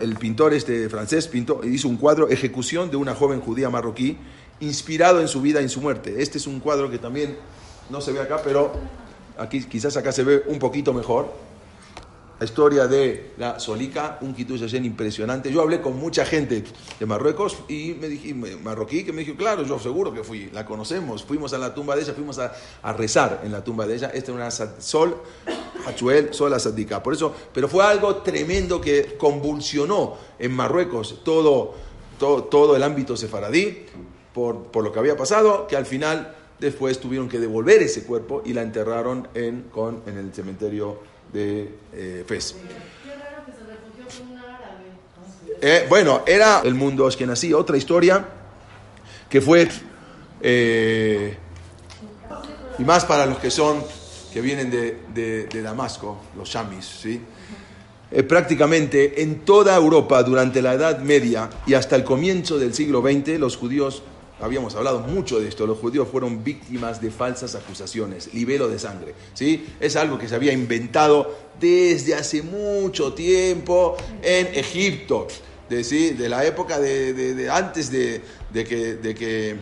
el 0.00 0.16
pintor 0.16 0.54
este 0.54 0.88
francés 0.88 1.26
pintó, 1.26 1.64
hizo 1.64 1.88
un 1.88 1.96
cuadro, 1.96 2.28
Ejecución 2.28 2.90
de 2.90 2.96
una 2.96 3.14
joven 3.14 3.40
judía 3.40 3.68
marroquí, 3.70 4.16
inspirado 4.60 5.20
en 5.20 5.28
su 5.28 5.40
vida 5.40 5.60
y 5.60 5.64
en 5.64 5.68
su 5.68 5.80
muerte. 5.80 6.22
Este 6.22 6.38
es 6.38 6.46
un 6.46 6.60
cuadro 6.60 6.90
que 6.90 6.98
también 6.98 7.36
no 7.90 8.00
se 8.00 8.12
ve 8.12 8.20
acá, 8.20 8.40
pero 8.44 8.72
aquí 9.38 9.64
quizás 9.64 9.96
acá 9.96 10.12
se 10.12 10.22
ve 10.22 10.44
un 10.46 10.58
poquito 10.58 10.92
mejor 10.92 11.32
la 12.42 12.46
historia 12.46 12.88
de 12.88 13.34
la 13.38 13.60
Solica, 13.60 14.18
un 14.20 14.34
Kitush 14.34 14.62
Hashem 14.62 14.84
impresionante. 14.84 15.52
Yo 15.52 15.62
hablé 15.62 15.80
con 15.80 15.96
mucha 15.96 16.24
gente 16.24 16.64
de 16.98 17.06
Marruecos 17.06 17.58
y 17.68 17.94
me 18.00 18.08
dije, 18.08 18.34
marroquí, 18.34 19.04
que 19.04 19.12
me 19.12 19.22
dijo, 19.22 19.36
claro, 19.36 19.62
yo 19.62 19.78
seguro 19.78 20.12
que 20.12 20.24
fui, 20.24 20.50
la 20.52 20.66
conocemos, 20.66 21.22
fuimos 21.22 21.52
a 21.52 21.58
la 21.58 21.72
tumba 21.72 21.94
de 21.94 22.02
ella, 22.02 22.14
fuimos 22.14 22.40
a, 22.40 22.52
rezar 22.94 23.42
en 23.44 23.52
la 23.52 23.62
tumba 23.62 23.86
de 23.86 23.94
ella. 23.94 24.10
Esta 24.12 24.32
es 24.32 24.36
una 24.36 24.50
Sol, 24.50 25.18
Hachuel, 25.86 26.34
Sol 26.34 26.52
Asadika. 26.52 27.00
Por 27.00 27.14
eso, 27.14 27.32
pero 27.54 27.68
fue 27.68 27.84
algo 27.84 28.16
tremendo 28.16 28.80
que 28.80 29.16
convulsionó 29.16 30.16
en 30.36 30.50
Marruecos 30.50 31.20
todo, 31.22 31.74
todo, 32.18 32.42
todo 32.42 32.74
el 32.74 32.82
ámbito 32.82 33.16
sefaradí 33.16 33.86
por, 34.34 34.64
por 34.64 34.82
lo 34.82 34.90
que 34.90 34.98
había 34.98 35.16
pasado, 35.16 35.68
que 35.68 35.76
al 35.76 35.86
final 35.86 36.34
después 36.62 36.98
tuvieron 36.98 37.28
que 37.28 37.38
devolver 37.38 37.82
ese 37.82 38.04
cuerpo 38.04 38.42
y 38.44 38.52
la 38.52 38.62
enterraron 38.62 39.28
en, 39.34 39.62
con, 39.62 40.02
en 40.06 40.16
el 40.16 40.32
cementerio 40.32 41.00
de 41.32 41.74
eh, 41.92 42.24
Fez. 42.26 42.54
Eh, 45.60 45.86
bueno, 45.88 46.22
era 46.26 46.60
el 46.64 46.74
mundo 46.74 47.08
nací 47.26 47.52
otra 47.52 47.76
historia 47.76 48.24
que 49.28 49.40
fue, 49.40 49.68
eh, 50.40 51.36
y 52.78 52.82
más 52.84 53.04
para 53.04 53.26
los 53.26 53.38
que 53.38 53.50
son, 53.50 53.82
que 54.32 54.40
vienen 54.40 54.70
de, 54.70 55.46
de, 55.50 55.62
Damasco, 55.62 56.20
los 56.36 56.48
shamis, 56.48 56.84
¿sí? 56.84 57.20
Eh, 58.10 58.22
prácticamente 58.24 59.22
en 59.22 59.40
toda 59.40 59.74
Europa 59.74 60.22
durante 60.22 60.60
la 60.60 60.74
Edad 60.74 60.98
Media 60.98 61.48
y 61.66 61.74
hasta 61.74 61.96
el 61.96 62.04
comienzo 62.04 62.58
del 62.58 62.74
siglo 62.74 63.00
XX, 63.00 63.38
los 63.38 63.56
judíos 63.56 64.02
habíamos 64.42 64.74
hablado 64.74 65.00
mucho 65.00 65.40
de 65.40 65.48
esto, 65.48 65.66
los 65.66 65.78
judíos 65.78 66.08
fueron 66.10 66.42
víctimas 66.42 67.00
de 67.00 67.10
falsas 67.10 67.54
acusaciones, 67.54 68.34
libelo 68.34 68.68
de 68.68 68.78
sangre. 68.78 69.14
¿sí? 69.34 69.66
Es 69.80 69.96
algo 69.96 70.18
que 70.18 70.28
se 70.28 70.34
había 70.34 70.52
inventado 70.52 71.34
desde 71.60 72.14
hace 72.14 72.42
mucho 72.42 73.14
tiempo 73.14 73.96
en 74.20 74.48
Egipto, 74.48 75.28
de, 75.70 75.82
de 75.84 76.28
la 76.28 76.44
época 76.44 76.80
de, 76.80 77.48
antes 77.50 77.90
de, 77.90 78.20
que, 78.52 78.96
de, 78.96 79.14
que, 79.14 79.56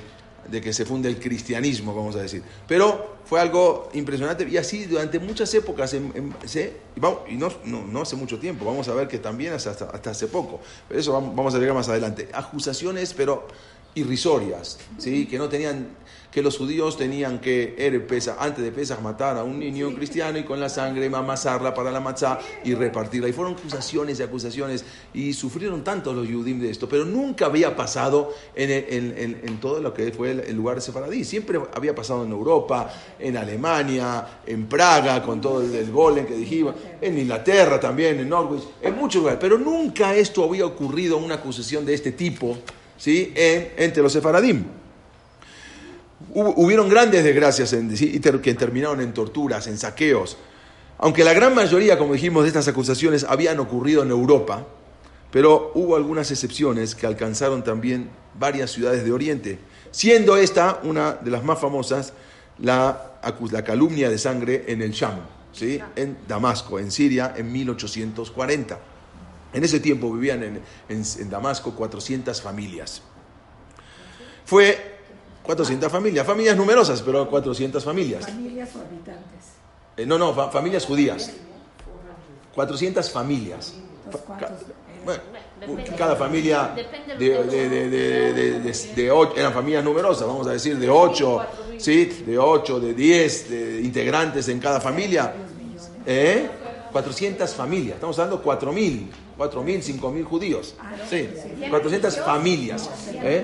de 0.51 0.61
que 0.61 0.73
se 0.73 0.87
funde 0.87 1.11
el 1.11 1.21
cristianismo, 1.21 1.95
vamos 1.95 2.17
a 2.17 2.23
decir. 2.23 2.43
Pero 2.67 3.21
fue 3.27 3.39
algo 3.39 3.91
impresionante 3.93 4.49
y 4.49 4.57
así 4.57 4.87
durante 4.87 5.19
muchas 5.19 5.53
épocas, 5.55 5.95
y 5.95 7.37
no, 7.37 7.53
no, 7.65 8.01
hace 8.03 8.17
mucho 8.17 8.39
tiempo, 8.39 8.65
vamos 8.65 8.89
a 8.89 8.95
ver 8.95 9.09
que 9.09 9.19
también 9.19 9.53
hasta, 9.53 9.71
hasta 9.71 10.11
hace 10.11 10.27
poco, 10.27 10.61
pero 10.89 10.99
eso 10.99 11.13
vamos 11.13 11.55
a 11.55 11.59
llegar 11.59 11.75
más 11.75 11.89
adelante. 11.89 12.29
Acusaciones, 12.33 13.13
pero 13.13 13.47
irrisorias, 13.95 14.79
¿sí? 14.99 15.27
que 15.27 15.39
no 15.39 15.49
tenían, 15.49 15.89
que 16.31 16.43
los 16.43 16.57
judíos 16.57 16.97
tenían 16.97 17.41
que 17.41 17.75
antes 18.39 18.65
de 18.65 18.71
Pesach 18.71 19.01
matar 19.01 19.37
a 19.37 19.43
un 19.43 19.59
niño 19.59 19.93
cristiano 19.95 20.39
y 20.39 20.45
con 20.45 20.61
la 20.61 20.69
sangre 20.69 21.07
amasarla 21.07 21.75
para 21.75 21.91
la 21.91 22.01
matzá 22.01 22.39
y 22.65 22.75
repartirla. 22.75 23.29
Y 23.29 23.33
fueron 23.33 23.55
acusaciones 23.55 24.21
y 24.21 24.23
acusaciones 24.23 24.85
y 25.13 25.33
sufrieron 25.33 25.83
tanto 25.83 26.13
los 26.13 26.29
judíos 26.29 26.61
de 26.61 26.71
esto, 26.71 26.89
pero 26.89 27.05
nunca 27.05 27.47
había 27.47 27.75
pasado 27.75 28.33
en, 28.55 29.59
todo 29.61 29.81
lo 29.81 29.93
que 29.93 30.13
fue 30.13 30.31
el, 30.31 30.57
lugar 30.57 30.77
de 30.77 30.83
Sefaradí. 30.83 31.25
Siempre 31.25 31.61
había 31.75 31.95
pasado 31.95 32.25
en 32.25 32.31
Europa, 32.31 32.93
en 33.19 33.37
Alemania, 33.37 34.41
en 34.47 34.67
Praga, 34.67 35.23
con 35.23 35.41
todo 35.41 35.63
el, 35.63 35.75
el 35.75 35.91
golem 35.91 36.27
que 36.27 36.35
dijimos, 36.35 36.77
en 37.01 37.19
Inglaterra 37.19 37.81
también, 37.81 38.21
en 38.21 38.29
Norwich, 38.29 38.63
en 38.81 38.97
muchos 38.97 39.21
lugares, 39.21 39.41
pero 39.41 39.59
nunca 39.59 40.15
esto 40.15 40.45
había 40.45 40.65
ocurrido, 40.65 41.17
una 41.17 41.37
acusación 41.37 41.85
de 41.85 41.95
este 41.95 42.13
tipo 42.13 42.57
¿sí? 43.01 43.33
entre 43.35 44.03
los 44.03 44.13
sefaradim. 44.13 44.65
hubieron 46.35 46.89
grandes 46.89 47.25
desgracias 47.25 47.73
en, 47.73 47.91
que 47.91 48.55
terminaron 48.55 49.01
en 49.01 49.13
torturas, 49.13 49.67
en 49.67 49.79
saqueos. 49.79 50.37
Aunque 50.99 51.25
la 51.25 51.33
gran 51.33 51.55
mayoría, 51.55 51.99
como 51.99 52.13
dijimos, 52.13 52.43
de 52.43 52.49
estas 52.49 52.69
acusaciones 52.69 53.25
habían 53.25 53.59
ocurrido 53.59 54.03
en 54.03 54.11
Europa, 54.11 54.67
pero 55.33 55.73
hubo 55.75 55.97
algunas 55.97 56.31
excepciones 56.31 56.95
que 56.95 57.07
alcanzaron 57.07 57.65
también 57.65 58.11
varias 58.39 58.71
ciudades 58.71 59.03
de 59.03 59.13
Oriente, 59.13 59.59
siendo 59.91 60.37
esta 60.37 60.81
una 60.83 61.13
de 61.13 61.31
las 61.31 61.43
más 61.43 61.59
famosas, 61.59 62.13
la, 62.59 63.15
la 63.51 63.65
calumnia 63.65 64.11
de 64.11 64.19
sangre 64.19 64.65
en 64.69 64.83
el 64.83 64.91
Sham, 64.91 65.21
¿sí? 65.53 65.81
en 65.97 66.19
Damasco, 66.29 66.79
en 66.79 66.91
Siria, 66.91 67.33
en 67.35 67.51
1840. 67.51 68.90
En 69.53 69.65
ese 69.65 69.81
tiempo 69.81 70.13
vivían 70.13 70.63
en, 70.89 71.31
Damasco 71.31 71.75
400 71.75 72.41
familias. 72.41 73.03
Fue 74.45 74.99
400 75.43 75.91
familias, 75.91 76.27
familias 76.27 76.57
numerosas, 76.57 77.03
pero 77.03 77.29
400 77.29 77.85
familias. 77.85 78.27
¿Familias 78.27 78.71
o 78.77 78.81
habitantes? 78.81 79.61
Eh, 79.97 80.07
no, 80.07 80.19
no, 80.19 80.33
familias 80.51 80.87
judías. 80.87 81.33
400 82.55 83.11
familias. 83.11 83.75
cada 85.97 86.17
familia 86.17 86.75
de, 87.19 87.29
de, 88.95 89.11
ocho, 89.11 89.37
eran 89.37 89.53
familias 89.53 89.85
numerosas, 89.85 90.27
vamos 90.27 90.47
a 90.47 90.53
decir, 90.53 90.79
de 90.79 90.89
8, 90.89 91.47
¿sí? 91.79 92.05
de 92.27 92.39
8, 92.39 92.81
de 92.81 92.95
10 92.95 93.51
integrantes 93.83 94.49
en 94.49 94.59
cada 94.61 94.81
familia. 94.81 95.35
¿Eh? 96.07 96.49
400 96.93 97.55
familias, 97.55 97.95
estamos 97.95 98.19
hablando 98.19 98.39
de 98.39 98.45
4.000, 98.45 99.07
4.000, 99.41 99.99
5.000 99.99 100.25
judíos. 100.25 100.75
Sí, 101.09 101.31
400 101.71 102.19
familias. 102.19 102.91
¿eh? 103.15 103.43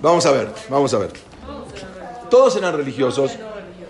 Vamos 0.00 0.24
a 0.24 0.30
ver, 0.30 0.48
vamos 0.70 0.94
a 0.94 0.98
ver. 0.98 1.10
Todos 2.30 2.56
eran 2.56 2.74
religiosos, 2.74 3.32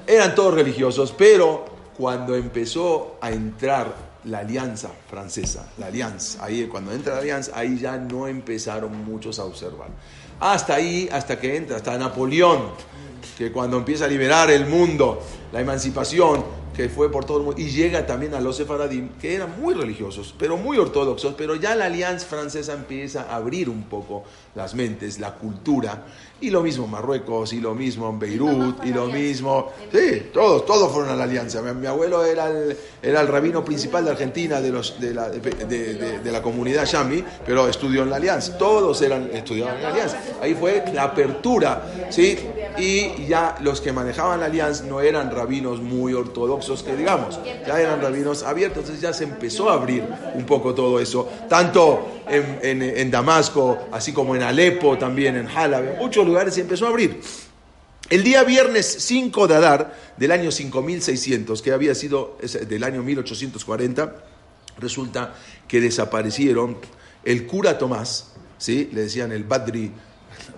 eran 0.09 0.35
todos 0.35 0.55
religiosos, 0.55 1.15
pero 1.17 1.67
cuando 1.97 2.35
empezó 2.35 3.19
a 3.21 3.31
entrar 3.31 3.95
la 4.25 4.39
alianza 4.39 4.91
francesa, 5.09 5.71
la 5.79 5.87
alianza, 5.87 6.45
ahí 6.45 6.67
cuando 6.67 6.91
entra 6.91 7.15
la 7.15 7.21
alianza, 7.21 7.53
ahí 7.55 7.79
ya 7.79 7.97
no 7.97 8.27
empezaron 8.27 9.05
muchos 9.05 9.39
a 9.39 9.45
observar. 9.45 9.91
Hasta 10.41 10.75
ahí, 10.75 11.09
hasta 11.13 11.39
que 11.39 11.57
entra, 11.57 11.77
hasta 11.77 11.97
Napoleón, 11.97 12.71
que 13.39 13.53
cuando 13.53 13.77
empieza 13.77 14.07
a 14.07 14.09
liberar 14.09 14.51
el 14.51 14.67
mundo, 14.67 15.23
la 15.53 15.61
emancipación, 15.61 16.43
que 16.75 16.89
fue 16.89 17.11
por 17.11 17.25
todo 17.25 17.39
el 17.39 17.45
mundo, 17.45 17.61
y 17.61 17.71
llega 17.71 18.07
también 18.07 18.35
a 18.35 18.41
los 18.41 18.57
sefaradim, 18.57 19.09
que 19.21 19.35
eran 19.35 19.61
muy 19.61 19.75
religiosos, 19.75 20.35
pero 20.39 20.57
muy 20.57 20.79
ortodoxos, 20.79 21.35
pero 21.37 21.55
ya 21.55 21.75
la 21.75 21.87
alianza 21.87 22.27
francesa 22.27 22.73
empieza 22.73 23.23
a 23.31 23.37
abrir 23.37 23.69
un 23.69 23.85
poco 23.85 24.25
las 24.55 24.75
mentes, 24.75 25.19
la 25.19 25.35
cultura, 25.35 26.05
y 26.41 26.51
lo 26.51 26.63
mismo 26.63 26.85
en 26.87 26.91
Marruecos, 26.91 27.53
y 27.53 27.61
lo 27.61 27.75
mismo 27.75 28.09
en 28.09 28.19
Beirut, 28.19 28.85
y 28.85 28.93
lo 28.93 29.07
mismo... 29.07 29.73
Sí, 29.93 30.31
todos, 30.33 30.65
todos 30.65 30.91
fueron 30.91 31.11
a 31.11 31.17
la 31.17 31.25
alianza. 31.25 31.61
Mi, 31.63 31.87
abuelo 31.87 32.25
era 32.25 32.49
el, 32.49 32.77
era 33.03 33.21
el 33.21 33.29
rabino 33.29 33.65
principal 33.65 34.05
de 34.05 34.13
Argentina, 34.13 34.61
de, 34.61 34.71
los, 34.71 34.99
de, 35.01 35.15
la, 35.15 35.29
de, 35.29 36.21
la 36.25 36.43
comunidad 36.43 36.87
Yami, 36.87 37.23
pero 37.45 37.69
estudió 37.69 38.03
en 38.03 38.11
la 38.11 38.17
alianza. 38.17 38.57
Todos 38.57 39.03
eran, 39.03 39.31
estudiaban 39.33 39.77
en 39.77 39.83
la 39.83 39.89
alianza. 39.91 40.19
Ahí 40.41 40.55
fue 40.55 40.85
la 40.95 41.05
apertura, 41.05 41.83
¿sí? 42.11 42.39
Y 42.79 43.27
ya 43.27 43.57
los 43.61 43.81
que 43.81 43.93
manejaban 43.93 44.41
la 44.41 44.47
alianza 44.47 44.85
no 44.85 45.01
eran 45.01 45.31
rabinos 45.31 45.81
muy 45.81 46.15
ortodoxos, 46.15 46.83
que 46.83 46.97
digamos, 46.97 47.39
ya 47.67 47.81
eran 47.81 48.01
rabinos 48.01 48.43
abiertos, 48.43 48.79
entonces 48.79 49.03
ya 49.03 49.13
se 49.13 49.25
empezó 49.25 49.69
a 49.69 49.75
abrir 49.75 50.05
un 50.35 50.45
poco 50.45 50.75
todo 50.75 51.01
eso, 51.01 51.29
tanto 51.49 52.21
en, 52.29 52.83
en, 52.83 53.11
Damasco, 53.11 53.79
así 53.91 54.13
como 54.13 54.37
en 54.37 54.43
Alepo, 54.43 54.97
también 54.97 55.37
en 55.37 55.49
Halab, 55.49 55.85
en 55.85 55.99
muchos 55.99 56.27
lugares 56.31 56.55
se 56.55 56.61
empezó 56.61 56.87
a 56.87 56.89
abrir. 56.89 57.21
El 58.09 58.25
día 58.25 58.43
viernes 58.43 58.87
5 59.01 59.47
de 59.47 59.55
Adar 59.55 59.97
del 60.17 60.33
año 60.33 60.51
5600, 60.51 61.63
que 61.63 61.73
había 61.73 61.95
sido 61.95 62.37
del 62.69 62.83
año 62.83 63.03
1840, 63.03 64.25
resulta 64.79 65.35
que 65.69 65.81
desaparecieron 65.81 66.79
el 67.25 67.47
cura 67.47 67.79
Tomás, 67.79 68.33
¿sí? 68.59 68.89
le 68.93 69.03
decían 69.03 69.31
el 69.31 69.45
Badri 69.45 69.93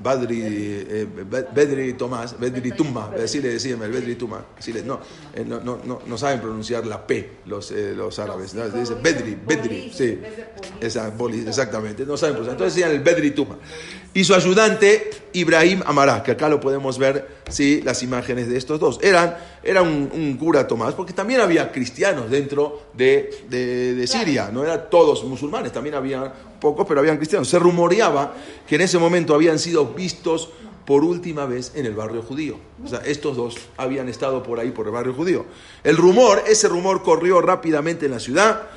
Badri, 0.03 0.43
eh, 0.45 1.07
Bedri 1.55 1.95
Tomás, 1.95 2.39
Bedri 2.39 2.73
Tumma, 2.73 3.11
así 3.23 3.41
le 3.41 3.51
decían, 3.51 3.83
el 3.83 3.91
Bedri 3.91 4.17
Tumma, 4.17 4.45
no, 4.85 5.01
eh, 5.35 5.45
no, 5.45 5.61
no, 5.61 6.03
no, 6.07 6.19
saben 6.19 6.41
pronunciar 6.41 6.87
la 6.87 7.07
P 7.07 7.39
los, 7.47 7.71
eh, 7.71 7.95
los 7.95 8.19
árabes, 8.19 8.55
¿no? 8.55 8.69
dicen 8.69 9.03
Bedri, 9.03 9.37
Bedri, 9.47 9.93
sí, 9.95 10.19
esa, 10.81 11.13
exactamente, 11.47 12.05
no 12.05 12.17
saben 12.17 12.35
pronunciar, 12.35 12.55
entonces 12.55 12.75
decían 12.75 12.91
el 12.91 13.01
Bedri 13.03 13.31
Tumma. 13.33 13.59
Y 14.15 14.25
su 14.25 14.35
ayudante, 14.35 15.11
Ibrahim 15.33 15.83
Amará, 15.87 16.23
que 16.23 16.33
acá 16.33 16.49
lo 16.49 16.61
podemos 16.61 16.99
ver, 16.99 17.27
sí, 17.49 17.81
las 17.83 18.03
imágenes 18.03 18.49
de 18.49 18.59
estos 18.59 18.79
dos. 18.79 18.99
Eran, 19.03 19.37
era 19.63 19.81
un, 19.81 20.37
cura 20.39 20.67
Tomás, 20.67 20.95
porque 20.95 21.15
también 21.15 21.41
había 21.41 21.73
cristianos 21.73 22.31
dentro 22.31 22.89
de, 22.93 23.31
de, 23.49 23.95
de 23.95 24.07
Siria, 24.07 24.51
no 24.53 24.65
eran 24.65 24.91
todos 24.91 25.25
musulmanes, 25.25 25.73
también 25.73 25.95
había 25.95 26.31
pocos, 26.61 26.87
pero 26.87 27.01
habían 27.01 27.17
cristianos. 27.17 27.49
Se 27.49 27.59
rumoreaba 27.59 28.35
que 28.69 28.75
en 28.75 28.83
ese 28.83 28.99
momento 28.99 29.35
habían 29.35 29.59
sido 29.59 29.87
vistos 29.87 30.51
por 30.85 31.05
última 31.05 31.47
vez 31.47 31.73
en 31.75 31.87
el 31.87 31.95
barrio 31.95 32.23
judío. 32.23 32.57
O 32.85 32.89
sea, 32.89 33.01
estos 33.07 33.37
dos 33.37 33.57
habían 33.77 34.09
estado 34.09 34.43
por 34.43 34.61
ahí, 34.61 34.73
por 34.73 34.87
el 34.87 34.93
barrio 34.93 35.15
judío. 35.15 35.47
El 35.85 35.97
rumor, 35.97 36.43
ese 36.47 36.69
rumor 36.69 37.03
corrió 37.03 37.41
rápidamente 37.41 38.07
en 38.07 38.13
la 38.13 38.21
ciudad 38.21 38.69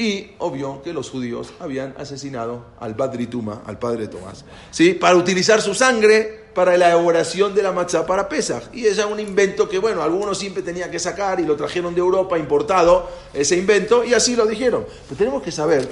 Y 0.00 0.30
obvio 0.38 0.80
que 0.82 0.94
los 0.94 1.10
judíos 1.10 1.52
habían 1.60 1.94
asesinado 1.98 2.64
al 2.80 2.94
Badrituma, 2.94 3.64
al 3.66 3.78
padre 3.78 4.08
Tomás, 4.08 4.46
¿sí? 4.70 4.94
para 4.94 5.14
utilizar 5.14 5.60
su 5.60 5.74
sangre 5.74 6.46
para 6.54 6.78
la 6.78 6.86
elaboración 6.86 7.54
de 7.54 7.62
la 7.62 7.70
matzá 7.70 8.06
para 8.06 8.26
Pesach. 8.26 8.62
Y 8.72 8.86
es 8.86 8.96
un 9.04 9.20
invento 9.20 9.68
que, 9.68 9.78
bueno, 9.78 10.02
algunos 10.02 10.38
siempre 10.38 10.62
tenían 10.62 10.90
que 10.90 10.98
sacar 10.98 11.38
y 11.38 11.44
lo 11.44 11.54
trajeron 11.54 11.94
de 11.94 12.00
Europa 12.00 12.38
importado, 12.38 13.10
ese 13.34 13.58
invento, 13.58 14.02
y 14.02 14.14
así 14.14 14.34
lo 14.36 14.46
dijeron. 14.46 14.86
Pero 15.06 15.18
tenemos 15.18 15.42
que 15.42 15.52
saber, 15.52 15.86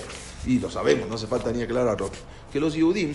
y 0.47 0.59
lo 0.59 0.71
sabemos, 0.71 1.07
no 1.07 1.17
hace 1.17 1.27
falta 1.27 1.53
ni 1.53 1.61
aclararlo, 1.61 2.09
que 2.51 2.59
los 2.59 2.73
Yehudim 2.73 3.13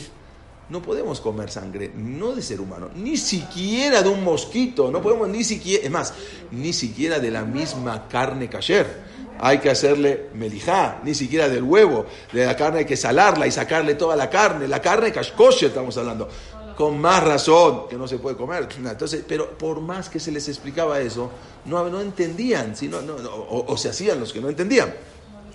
no 0.70 0.82
podemos 0.82 1.20
comer 1.20 1.52
sangre, 1.52 1.92
no 1.96 2.34
de 2.34 2.42
ser 2.42 2.62
humano, 2.62 2.90
ni 2.96 3.18
siquiera 3.18 4.02
de 4.02 4.10
un 4.10 4.24
mosquito, 4.24 4.92
no 4.92 5.02
podemos 5.02 5.28
ni 5.30 5.44
siquiera, 5.44 5.84
es 5.84 5.92
más, 5.92 6.14
ni 6.52 6.74
siquiera 6.74 7.20
de 7.20 7.32
la 7.32 7.44
misma 7.44 8.08
carne 8.08 8.50
kasher 8.50 9.14
hay 9.40 9.60
que 9.60 9.70
hacerle 9.70 10.30
melijá, 10.36 11.02
ni 11.04 11.14
siquiera 11.14 11.50
del 11.50 11.64
huevo, 11.64 12.06
de 12.32 12.46
la 12.46 12.56
carne 12.56 12.80
hay 12.80 12.86
que 12.86 12.96
salarla 12.96 13.48
y 13.48 13.52
sacarle 13.52 13.96
toda 13.96 14.16
la 14.16 14.30
carne, 14.30 14.68
la 14.68 14.82
carne 14.82 15.12
kashkosher 15.12 15.70
estamos 15.70 15.98
hablando, 15.98 16.30
con 16.76 17.00
más 17.00 17.24
razón 17.24 17.88
que 17.90 17.96
no 17.96 18.08
se 18.08 18.20
puede 18.20 18.36
comer. 18.36 18.68
Entonces, 18.78 19.24
pero 19.28 19.58
por 19.58 19.82
más 19.82 20.10
que 20.10 20.20
se 20.20 20.32
les 20.32 20.48
explicaba 20.48 21.00
eso, 21.00 21.30
no, 21.66 21.90
no 21.90 22.02
entendían, 22.02 22.76
sino, 22.76 23.02
no, 23.02 23.16
o, 23.16 23.66
o 23.68 23.78
se 23.78 23.90
hacían 23.90 24.20
los 24.20 24.34
que 24.34 24.42
no 24.42 24.50
entendían. 24.50 24.94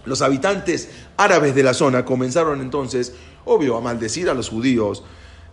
Los 0.05 0.23
habitantes 0.23 0.88
árabes 1.16 1.55
de 1.55 1.62
la 1.62 1.75
zona 1.75 2.05
comenzaron 2.05 2.61
entonces, 2.61 3.12
obvio, 3.49 3.77
a 3.77 3.81
maldecir 3.81 4.29
a 4.31 4.35
los 4.35 4.49
judíos, 4.49 5.03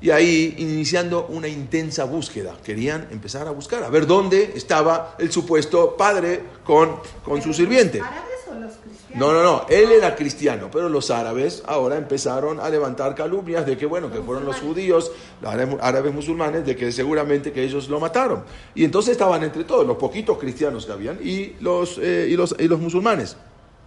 y 0.01 0.09
ahí 0.11 0.55
iniciando 0.57 1.25
una 1.29 1.47
intensa 1.47 2.03
búsqueda. 2.03 2.55
Querían 2.63 3.07
empezar 3.11 3.47
a 3.47 3.51
buscar, 3.51 3.83
a 3.83 3.89
ver 3.89 4.05
dónde 4.05 4.51
estaba 4.55 5.15
el 5.17 5.31
supuesto 5.31 5.95
padre 5.97 6.41
con, 6.63 6.97
con 7.23 7.41
su 7.41 7.53
sirviente. 7.53 8.01
¿Árabes 8.01 8.39
o 8.51 8.53
los 8.59 8.73
cristianos? 8.73 9.15
No, 9.15 9.31
no, 9.31 9.41
no, 9.41 9.65
él 9.69 9.91
era 9.93 10.13
cristiano, 10.15 10.69
pero 10.71 10.89
los 10.89 11.09
árabes 11.09 11.63
ahora 11.65 11.95
empezaron 11.95 12.59
a 12.59 12.69
levantar 12.69 13.15
calumnias 13.15 13.65
de 13.65 13.77
que, 13.77 13.85
bueno, 13.85 14.11
que 14.11 14.19
fueron 14.19 14.43
los 14.45 14.57
judíos, 14.57 15.11
los 15.41 15.51
árabes- 15.53 15.77
árabes 15.81 16.13
musulmanes, 16.13 16.65
de 16.65 16.75
que 16.75 16.91
seguramente 16.91 17.53
que 17.53 17.63
ellos 17.63 17.87
lo 17.87 17.99
mataron. 18.01 18.43
Y 18.75 18.83
entonces 18.83 19.13
estaban 19.13 19.43
entre 19.43 19.63
todos, 19.63 19.87
los 19.87 19.95
poquitos 19.95 20.37
cristianos 20.37 20.85
que 20.85 20.91
habían 20.91 21.17
y 21.23 21.53
los, 21.61 21.97
eh, 21.99 22.27
y 22.29 22.35
los, 22.35 22.53
y 22.59 22.67
los 22.67 22.79
musulmanes, 22.81 23.37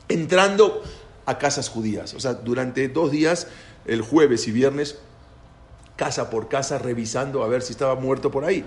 entrando 0.09 0.83
a 1.29 1.37
casas 1.37 1.69
judías. 1.69 2.15
O 2.15 2.21
sea, 2.21 2.33
durante 2.33 2.89
dos 2.89 3.11
días, 3.11 3.49
el 3.85 4.01
jueves 4.01 4.49
y 4.49 4.51
viernes, 4.51 4.99
casa 5.95 6.31
por 6.31 6.49
casa 6.49 6.79
revisando 6.79 7.45
a 7.45 7.49
ver 7.49 7.61
si 7.61 7.73
estaba 7.73 7.97
muerto 7.97 8.31
por 8.31 8.47
ahí. 8.47 8.65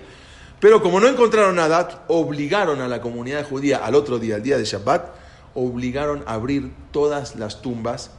Pero 0.60 0.80
como 0.80 1.00
no 1.00 1.08
encontraron 1.08 1.56
nada, 1.56 2.04
obligaron 2.06 2.80
a 2.80 2.86
la 2.86 3.00
comunidad 3.00 3.44
judía 3.48 3.78
al 3.78 3.96
otro 3.96 4.20
día, 4.20 4.36
el 4.36 4.44
día 4.44 4.58
de 4.58 4.64
Shabbat, 4.64 5.08
obligaron 5.54 6.22
a 6.24 6.34
abrir 6.34 6.72
todas 6.92 7.34
las 7.34 7.62
tumbas 7.62 8.10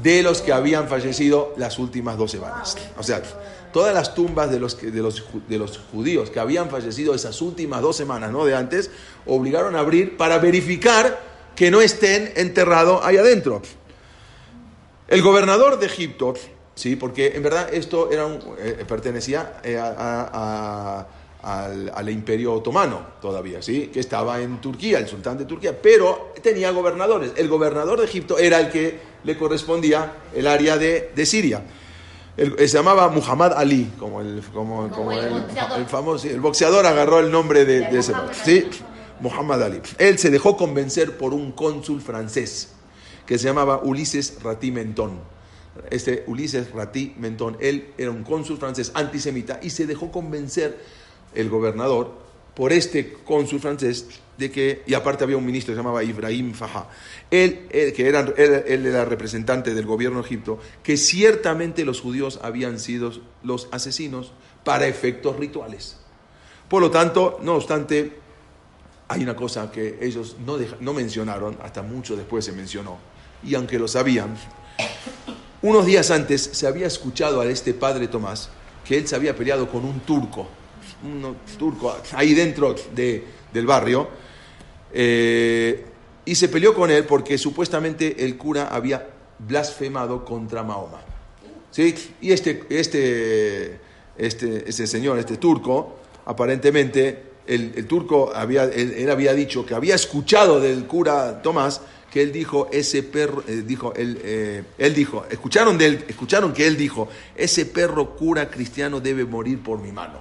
de 0.00 0.22
los 0.22 0.40
que 0.40 0.52
habían 0.52 0.86
fallecido 0.86 1.54
las 1.56 1.80
últimas 1.80 2.16
dos 2.16 2.30
semanas. 2.30 2.76
O 2.96 3.02
sea, 3.02 3.20
todas 3.72 3.92
las 3.92 4.14
tumbas 4.14 4.48
de 4.48 4.60
los, 4.60 4.80
de 4.80 5.02
los, 5.02 5.24
de 5.48 5.58
los 5.58 5.78
judíos 5.90 6.30
que 6.30 6.38
habían 6.38 6.70
fallecido 6.70 7.16
esas 7.16 7.42
últimas 7.42 7.82
dos 7.82 7.96
semanas, 7.96 8.30
no 8.30 8.44
de 8.44 8.54
antes, 8.54 8.92
obligaron 9.26 9.74
a 9.74 9.80
abrir 9.80 10.16
para 10.16 10.38
verificar 10.38 11.33
que 11.56 11.70
no 11.70 11.80
estén 11.80 12.32
enterrados 12.36 13.00
ahí 13.04 13.16
adentro. 13.16 13.62
El 15.08 15.22
gobernador 15.22 15.78
de 15.78 15.86
Egipto, 15.86 16.34
sí, 16.74 16.96
porque 16.96 17.32
en 17.36 17.42
verdad 17.42 17.72
esto 17.72 18.10
era 18.10 18.26
un- 18.26 18.40
eh, 18.58 18.84
pertenecía 18.88 19.60
eh, 19.62 19.76
a- 19.78 19.94
a- 19.96 20.30
a- 20.32 21.06
al, 21.66 21.92
al 21.94 22.08
imperio 22.08 22.54
otomano 22.54 23.06
todavía, 23.20 23.60
sí, 23.60 23.90
que 23.92 24.00
estaba 24.00 24.40
en 24.40 24.62
Turquía, 24.62 24.98
el 24.98 25.06
sultán 25.06 25.36
de 25.36 25.44
Turquía, 25.44 25.78
pero 25.80 26.32
tenía 26.42 26.70
gobernadores. 26.70 27.32
El 27.36 27.48
gobernador 27.48 27.98
de 28.00 28.06
Egipto 28.06 28.38
era 28.38 28.58
el 28.60 28.70
que 28.70 28.98
le 29.24 29.36
correspondía 29.36 30.12
el 30.34 30.46
área 30.46 30.78
de, 30.78 31.12
de 31.14 31.26
Siria. 31.26 31.62
El- 32.36 32.56
se 32.58 32.78
llamaba 32.78 33.08
Muhammad 33.10 33.52
Ali, 33.52 33.92
como 33.98 34.22
el, 34.22 34.42
como, 34.54 34.88
como 34.90 35.12
el 35.12 35.18
el, 35.26 35.32
boxeador. 35.42 35.78
el 35.78 35.86
famoso, 35.86 36.18
sí, 36.18 36.28
el 36.30 36.40
boxeador 36.40 36.86
agarró 36.86 37.20
el 37.20 37.30
nombre 37.30 37.66
de, 37.66 37.80
de 37.90 37.98
ese, 37.98 38.14
sí. 38.42 38.66
Muhammad 39.20 39.62
Ali. 39.62 39.80
Él 39.98 40.18
se 40.18 40.30
dejó 40.30 40.56
convencer 40.56 41.16
por 41.16 41.34
un 41.34 41.52
cónsul 41.52 42.00
francés 42.00 42.72
que 43.26 43.38
se 43.38 43.46
llamaba 43.46 43.80
Ulises 43.82 44.42
Ratí 44.42 44.70
Mentón. 44.70 45.20
Este 45.90 46.24
Ulises 46.26 46.70
Ratí 46.72 47.14
Mentón, 47.18 47.56
él 47.60 47.92
era 47.98 48.10
un 48.10 48.22
cónsul 48.22 48.58
francés 48.58 48.92
antisemita 48.94 49.58
y 49.62 49.70
se 49.70 49.86
dejó 49.86 50.12
convencer 50.12 50.78
el 51.34 51.48
gobernador 51.48 52.24
por 52.54 52.72
este 52.72 53.14
cónsul 53.24 53.60
francés 53.60 54.06
de 54.38 54.50
que, 54.50 54.82
y 54.86 54.94
aparte 54.94 55.24
había 55.24 55.36
un 55.36 55.44
ministro 55.44 55.72
que 55.72 55.76
se 55.76 55.82
llamaba 55.82 56.04
Ibrahim 56.04 56.54
Fajá, 56.54 56.88
él, 57.30 57.66
él, 57.70 57.92
que 57.92 58.08
era, 58.08 58.20
él, 58.36 58.64
él 58.66 58.86
era 58.86 59.04
representante 59.04 59.74
del 59.74 59.86
gobierno 59.86 60.20
de 60.20 60.26
Egipto, 60.26 60.58
que 60.82 60.96
ciertamente 60.96 61.84
los 61.84 62.00
judíos 62.00 62.40
habían 62.42 62.78
sido 62.78 63.12
los 63.42 63.68
asesinos 63.72 64.32
para 64.62 64.86
efectos 64.86 65.36
rituales. 65.36 65.98
Por 66.68 66.80
lo 66.80 66.90
tanto, 66.90 67.38
no 67.42 67.54
obstante, 67.56 68.23
hay 69.14 69.22
una 69.22 69.36
cosa 69.36 69.70
que 69.70 69.98
ellos 70.00 70.36
no, 70.44 70.56
no 70.80 70.92
mencionaron, 70.92 71.56
hasta 71.62 71.82
mucho 71.82 72.16
después 72.16 72.44
se 72.44 72.52
mencionó, 72.52 72.98
y 73.42 73.54
aunque 73.54 73.78
lo 73.78 73.86
sabían, 73.88 74.36
unos 75.62 75.86
días 75.86 76.10
antes 76.10 76.42
se 76.42 76.66
había 76.66 76.86
escuchado 76.86 77.40
a 77.40 77.46
este 77.46 77.72
padre 77.74 78.08
Tomás 78.08 78.50
que 78.84 78.98
él 78.98 79.06
se 79.08 79.16
había 79.16 79.34
peleado 79.34 79.68
con 79.70 79.84
un 79.84 80.00
turco, 80.00 80.46
un 81.02 81.36
turco 81.58 81.96
ahí 82.12 82.34
dentro 82.34 82.74
de- 82.94 83.24
del 83.52 83.66
barrio, 83.66 84.08
eh, 84.92 85.86
y 86.24 86.34
se 86.34 86.48
peleó 86.48 86.74
con 86.74 86.90
él 86.90 87.04
porque 87.04 87.38
supuestamente 87.38 88.24
el 88.24 88.36
cura 88.36 88.68
había 88.68 89.08
blasfemado 89.38 90.24
contra 90.24 90.62
Mahoma. 90.62 91.00
¿Sí? 91.70 91.94
Y 92.20 92.32
este, 92.32 92.64
este, 92.68 93.80
este, 94.16 94.68
este 94.68 94.86
señor, 94.86 95.18
este 95.18 95.36
turco, 95.38 95.96
aparentemente, 96.26 97.33
el, 97.46 97.86
turco 97.86 98.32
había, 98.34 98.64
él, 98.64 99.10
había 99.10 99.34
dicho 99.34 99.66
que 99.66 99.74
había 99.74 99.94
escuchado 99.94 100.60
del 100.60 100.86
cura 100.86 101.42
Tomás 101.42 101.80
que 102.10 102.22
él 102.22 102.30
dijo, 102.30 102.68
ese 102.70 103.02
perro, 103.02 103.42
eh, 103.48 103.64
dijo, 103.66 103.92
él, 103.96 104.20
eh, 104.22 104.62
él 104.78 104.94
dijo, 104.94 105.26
escucharon, 105.28 105.76
de 105.76 105.86
él, 105.86 106.04
escucharon 106.06 106.52
que 106.52 106.64
él 106.64 106.76
dijo, 106.76 107.08
ese 107.34 107.66
perro 107.66 108.14
cura 108.14 108.48
cristiano 108.48 109.00
debe 109.00 109.24
morir 109.24 109.60
por 109.60 109.80
mi 109.80 109.90
mano. 109.90 110.20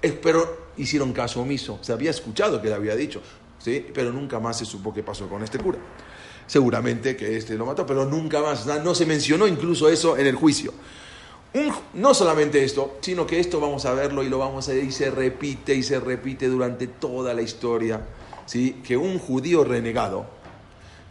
Pero 0.00 0.68
hicieron 0.76 1.12
caso 1.12 1.40
omiso, 1.40 1.80
se 1.82 1.92
había 1.92 2.10
escuchado 2.10 2.62
que 2.62 2.68
él 2.68 2.74
había 2.74 2.94
dicho, 2.94 3.20
¿sí? 3.58 3.84
pero 3.92 4.12
nunca 4.12 4.38
más 4.38 4.58
se 4.58 4.64
supo 4.64 4.94
qué 4.94 5.02
pasó 5.02 5.28
con 5.28 5.42
este 5.42 5.58
cura. 5.58 5.78
Seguramente 6.46 7.16
que 7.16 7.38
este 7.38 7.54
lo 7.56 7.66
mató, 7.66 7.84
pero 7.84 8.04
nunca 8.04 8.40
más, 8.40 8.64
no 8.84 8.94
se 8.94 9.04
mencionó 9.04 9.48
incluso 9.48 9.88
eso 9.88 10.16
en 10.16 10.28
el 10.28 10.36
juicio. 10.36 10.72
No 11.94 12.14
solamente 12.14 12.64
esto, 12.64 12.98
sino 13.00 13.26
que 13.26 13.38
esto 13.38 13.60
vamos 13.60 13.84
a 13.86 13.94
verlo 13.94 14.24
y 14.24 14.28
lo 14.28 14.38
vamos 14.38 14.68
a 14.68 14.72
ver 14.72 14.84
y 14.84 14.90
se 14.90 15.10
repite 15.10 15.74
y 15.74 15.84
se 15.84 16.00
repite 16.00 16.48
durante 16.48 16.88
toda 16.88 17.32
la 17.32 17.42
historia, 17.42 18.00
¿sí? 18.44 18.80
que 18.84 18.96
un 18.96 19.20
judío 19.20 19.62
renegado, 19.62 20.26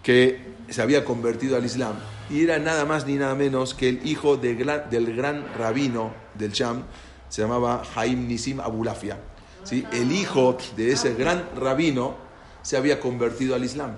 que 0.03 0.41
se 0.69 0.81
había 0.81 1.05
convertido 1.05 1.55
al 1.55 1.63
Islam 1.63 1.93
y 2.29 2.43
era 2.43 2.59
nada 2.59 2.83
más 2.83 3.05
ni 3.05 3.15
nada 3.15 3.35
menos 3.35 3.73
que 3.73 3.89
el 3.89 4.05
hijo 4.05 4.37
de 4.37 4.55
del 4.89 5.15
gran 5.15 5.45
rabino 5.57 6.11
del 6.33 6.51
Sham, 6.51 6.83
se 7.29 7.41
llamaba 7.41 7.83
Haim 7.95 8.27
Nisim 8.27 8.59
Abulafia. 8.59 9.17
¿sí? 9.63 9.85
El 9.91 10.11
hijo 10.11 10.57
de 10.75 10.91
ese 10.91 11.13
gran 11.13 11.49
rabino 11.55 12.15
se 12.61 12.75
había 12.75 12.99
convertido 12.99 13.55
al 13.55 13.63
Islam. 13.63 13.91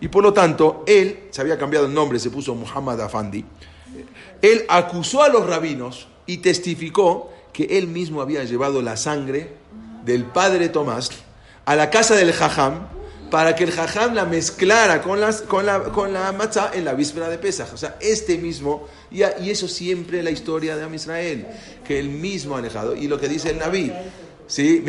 Y 0.00 0.08
por 0.08 0.22
lo 0.22 0.32
tanto, 0.32 0.84
él 0.86 1.28
se 1.30 1.40
había 1.40 1.58
cambiado 1.58 1.86
el 1.86 1.94
nombre, 1.94 2.18
se 2.18 2.30
puso 2.30 2.54
Muhammad 2.54 3.00
Afandi. 3.00 3.44
Él 4.44 4.66
acusó 4.68 5.22
a 5.22 5.30
los 5.30 5.46
rabinos 5.46 6.06
y 6.26 6.36
testificó 6.36 7.32
que 7.54 7.78
él 7.78 7.86
mismo 7.86 8.20
había 8.20 8.44
llevado 8.44 8.82
la 8.82 8.98
sangre 8.98 9.54
del 10.04 10.26
padre 10.26 10.68
Tomás 10.68 11.08
a 11.64 11.74
la 11.74 11.88
casa 11.88 12.14
del 12.14 12.30
jajam 12.30 12.88
para 13.30 13.56
que 13.56 13.64
el 13.64 13.70
jajam 13.70 14.12
la 14.12 14.26
mezclara 14.26 15.00
con, 15.00 15.18
las, 15.18 15.40
con, 15.40 15.64
la, 15.64 15.84
con 15.84 16.12
la 16.12 16.30
matzah 16.32 16.72
en 16.74 16.84
la 16.84 16.92
víspera 16.92 17.30
de 17.30 17.38
Pesaj. 17.38 17.72
O 17.72 17.78
sea, 17.78 17.96
este 18.02 18.36
mismo, 18.36 18.86
y, 19.10 19.22
eso 19.22 19.66
siempre 19.66 20.22
la 20.22 20.30
historia 20.30 20.76
de 20.76 20.84
Am 20.84 20.92
Israel, 20.92 21.46
que 21.82 21.98
el 21.98 22.10
mismo 22.10 22.54
ha 22.54 22.58
alejado. 22.58 22.94
Y 22.94 23.08
lo 23.08 23.18
que 23.18 23.28
dice 23.28 23.48
el 23.48 23.58
Naví, 23.58 23.90
¿sí? 24.46 24.84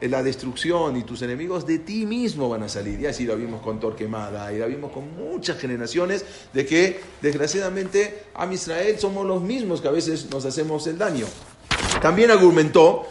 Es 0.00 0.10
la 0.10 0.22
destrucción 0.22 0.96
y 0.96 1.02
tus 1.02 1.22
enemigos 1.22 1.66
de 1.66 1.78
ti 1.78 2.06
mismo 2.06 2.48
van 2.48 2.62
a 2.62 2.68
salir. 2.68 3.00
Y 3.00 3.06
así 3.06 3.24
lo 3.24 3.36
vimos 3.36 3.62
con 3.62 3.80
Torquemada, 3.80 4.52
y 4.52 4.58
lo 4.58 4.66
vimos 4.66 4.92
con 4.92 5.14
muchas 5.16 5.58
generaciones 5.58 6.24
de 6.52 6.66
que, 6.66 7.00
desgraciadamente, 7.22 8.24
Am 8.34 8.52
Israel 8.52 8.98
somos 8.98 9.26
los 9.26 9.42
mismos 9.42 9.80
que 9.80 9.88
a 9.88 9.92
veces 9.92 10.28
nos 10.30 10.44
hacemos 10.44 10.86
el 10.86 10.98
daño. 10.98 11.26
También 12.00 12.30
argumentó 12.30 13.06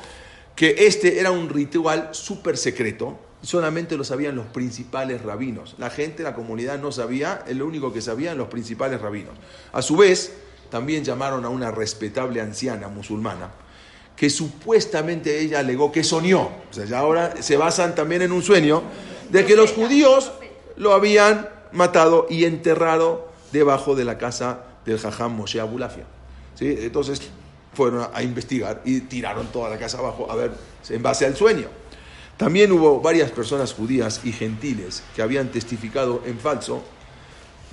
que 0.56 0.76
este 0.86 1.20
era 1.20 1.32
un 1.32 1.50
ritual 1.50 2.10
súper 2.12 2.58
secreto, 2.58 3.18
solamente 3.42 3.98
lo 3.98 4.04
sabían 4.04 4.36
los 4.36 4.46
principales 4.48 5.22
rabinos. 5.22 5.76
La 5.78 5.90
gente, 5.90 6.24
la 6.24 6.36
comunidad 6.36 6.80
no 6.80 6.92
sabía, 6.92 7.44
el 7.48 7.62
único 7.62 7.92
que 7.92 8.02
sabían 8.02 8.38
los 8.38 8.48
principales 8.48 9.02
rabinos. 9.02 9.34
A 9.72 9.82
su 9.82 9.98
vez, 9.98 10.32
también 10.70 11.04
llamaron 11.04 11.46
a 11.46 11.50
una 11.50 11.72
respetable 11.72 12.42
anciana 12.42 12.88
musulmana, 12.88 13.52
que 14.16 14.30
supuestamente 14.30 15.40
ella 15.40 15.60
alegó 15.60 15.92
que 15.92 16.04
soñó, 16.04 16.42
o 16.42 16.74
sea, 16.74 16.86
ya 16.86 17.00
ahora 17.00 17.42
se 17.42 17.58
basan 17.58 17.96
también 17.96 18.22
en 18.22 18.32
un 18.32 18.44
sueño, 18.44 18.84
de 19.30 19.46
que 19.46 19.56
los 19.56 19.72
judíos 19.72 20.32
lo 20.76 20.94
habían 20.94 21.50
matado 21.72 22.28
y 22.30 22.46
enterrado 22.46 23.30
debajo 23.52 23.96
de 23.96 24.06
la 24.06 24.18
casa 24.18 24.64
del 24.86 25.00
Jajam 25.00 25.36
Moshe 25.36 25.60
Abulafia. 25.60 26.06
¿Sí? 26.56 26.76
Entonces 26.80 27.22
fueron 27.74 28.08
a 28.14 28.22
investigar 28.22 28.82
y 28.86 29.02
tiraron 29.02 29.48
toda 29.48 29.70
la 29.70 29.78
casa 29.78 29.98
abajo 29.98 30.30
a 30.30 30.36
ver 30.36 30.52
en 30.90 31.02
base 31.02 31.26
al 31.26 31.36
sueño. 31.36 31.68
También 32.38 32.72
hubo 32.72 33.00
varias 33.00 33.32
personas 33.32 33.74
judías 33.74 34.22
y 34.24 34.32
gentiles 34.32 35.04
que 35.16 35.22
habían 35.22 35.50
testificado 35.50 36.22
en 36.26 36.40
falso, 36.40 36.84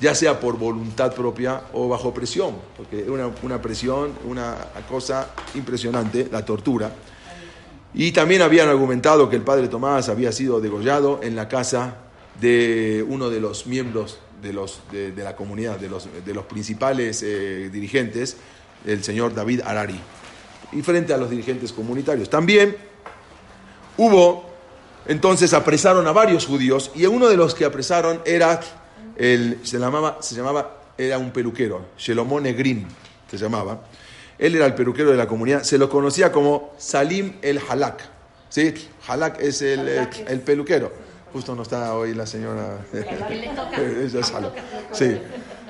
ya 0.01 0.15
sea 0.15 0.41
por 0.41 0.59
voluntad 0.59 1.15
propia 1.15 1.63
o 1.73 1.89
bajo 1.89 2.15
presión, 2.15 2.57
porque 2.77 3.01
era 3.01 3.13
una, 3.13 3.31
una 3.43 3.61
presión, 3.61 4.13
una 4.25 4.57
cosa 4.89 5.31
impresionante, 5.55 6.29
la 6.31 6.45
tortura. 6.45 6.91
Y 7.93 8.13
también 8.13 8.43
habían 8.43 8.69
argumentado 8.69 9.29
que 9.29 9.37
el 9.37 9.43
padre 9.43 9.69
Tomás 9.69 10.09
había 10.09 10.33
sido 10.33 10.61
degollado 10.61 11.21
en 11.23 11.37
la 11.37 11.49
casa 11.49 11.97
de 12.41 13.05
uno 13.09 13.31
de 13.31 13.41
los 13.41 13.67
miembros 13.67 14.19
de, 14.41 14.53
los, 14.53 14.81
de, 14.91 15.13
la 15.17 15.37
comunidad, 15.37 15.79
de 15.79 15.89
los, 15.89 16.09
de 16.25 16.35
los 16.35 16.45
principales 16.45 17.23
eh, 17.23 17.69
dirigentes, 17.71 18.37
el 18.87 19.05
señor 19.05 19.35
David 19.35 19.61
Arari, 19.65 20.01
y 20.73 20.83
frente 20.83 21.13
a 21.13 21.19
los 21.19 21.31
dirigentes 21.31 21.73
comunitarios. 21.73 22.31
También 22.31 22.77
hubo, 23.97 24.49
entonces 25.07 25.53
apresaron 25.53 26.07
a 26.07 26.13
varios 26.13 26.47
judíos, 26.47 26.91
y 26.95 27.05
uno 27.07 27.29
de 27.29 27.37
los 27.37 27.55
que 27.55 27.65
apresaron 27.65 28.21
era, 28.25 28.61
el, 29.20 29.59
se, 29.64 29.78
llamaba, 29.78 30.16
se 30.20 30.35
llamaba, 30.35 30.78
era 30.96 31.18
un 31.18 31.30
peluquero, 31.30 31.88
Shelomón 31.98 32.44
Negrin, 32.44 32.87
se 33.30 33.37
llamaba. 33.37 33.83
Él 34.38 34.54
era 34.54 34.64
el 34.64 34.74
peluquero 34.74 35.11
de 35.11 35.18
la 35.18 35.28
comunidad, 35.28 35.62
se 35.62 35.76
lo 35.76 35.90
conocía 35.90 36.33
como 36.33 36.72
Salim 36.78 37.35
el 37.42 37.61
Halak. 37.68 38.00
¿Sí? 38.48 38.72
Halak 39.06 39.38
es 39.42 39.61
el, 39.61 39.87
el 40.26 40.40
peluquero. 40.40 40.90
Justo 41.35 41.54
no 41.54 41.62
está 41.62 41.94
hoy 41.94 42.14
la 42.14 42.26
señora. 42.26 42.78
ella 44.02 44.22
sale. 44.24 44.48
Sí. 44.90 45.18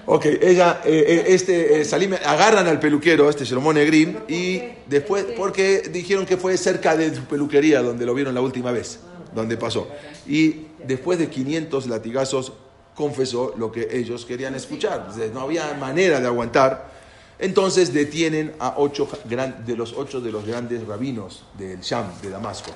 Ok, 0.07 0.27
ella, 0.27 0.81
eh, 0.85 1.05
eh, 1.07 1.25
este, 1.27 1.81
eh, 1.81 1.85
Salim, 1.85 2.15
agarran 2.15 2.69
al 2.69 2.79
peluquero, 2.79 3.29
este 3.29 3.45
Salomón 3.45 3.75
Negrín, 3.75 4.17
y 4.29 4.63
después, 4.87 5.27
porque 5.37 5.83
dijeron 5.93 6.25
que 6.25 6.37
fue 6.37 6.57
cerca 6.57 6.97
de 6.97 7.15
su 7.15 7.25
peluquería 7.25 7.83
donde 7.83 8.07
lo 8.07 8.15
vieron 8.15 8.33
la 8.33 8.41
última 8.41 8.71
vez, 8.71 9.01
donde 9.35 9.57
pasó. 9.57 9.89
Y 10.27 10.67
después 10.87 11.19
de 11.19 11.29
500 11.29 11.89
latigazos, 11.89 12.53
confesó 13.01 13.55
lo 13.57 13.73
que 13.73 13.89
ellos 13.91 14.27
querían 14.27 14.55
escuchar. 14.55 15.09
No 15.33 15.41
había 15.41 15.73
manera 15.75 16.21
de 16.21 16.27
aguantar. 16.27 16.91
Entonces 17.39 17.95
detienen 17.95 18.53
a 18.59 18.75
ocho 18.77 19.09
de 19.25 19.75
los 19.75 19.95
ocho 19.95 20.21
de 20.21 20.31
los 20.31 20.45
grandes 20.45 20.87
rabinos 20.87 21.45
del 21.57 21.81
Sham, 21.81 22.21
de 22.21 22.29
Damasco. 22.29 22.71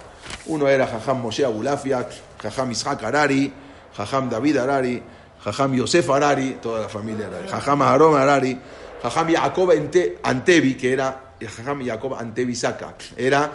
Uno 0.47 0.67
era 0.67 0.87
Jajam 0.87 1.21
Moshe 1.21 1.45
Abulafia, 1.45 2.09
Jajam 2.43 2.71
Ishaq 2.71 3.05
Arari, 3.05 3.53
Jajam 3.95 4.31
David 4.31 4.57
Arari, 4.57 5.03
Jajam 5.45 5.75
Yosef 5.75 6.09
Arari, 6.09 6.57
toda 6.63 6.81
la 6.81 6.89
familia 6.89 7.27
Arari, 7.27 7.49
Jajam 7.49 7.83
Aharon 7.83 8.17
Arari, 8.19 8.59
Jajam 9.03 9.35
Jacob 9.35 9.71
Antebi, 10.23 10.75
que 10.77 10.93
era 10.95 11.35
Jajam 11.39 11.85
Jacob 11.85 12.15
Antebi 12.15 12.55
Saka, 12.55 12.95
era 13.19 13.53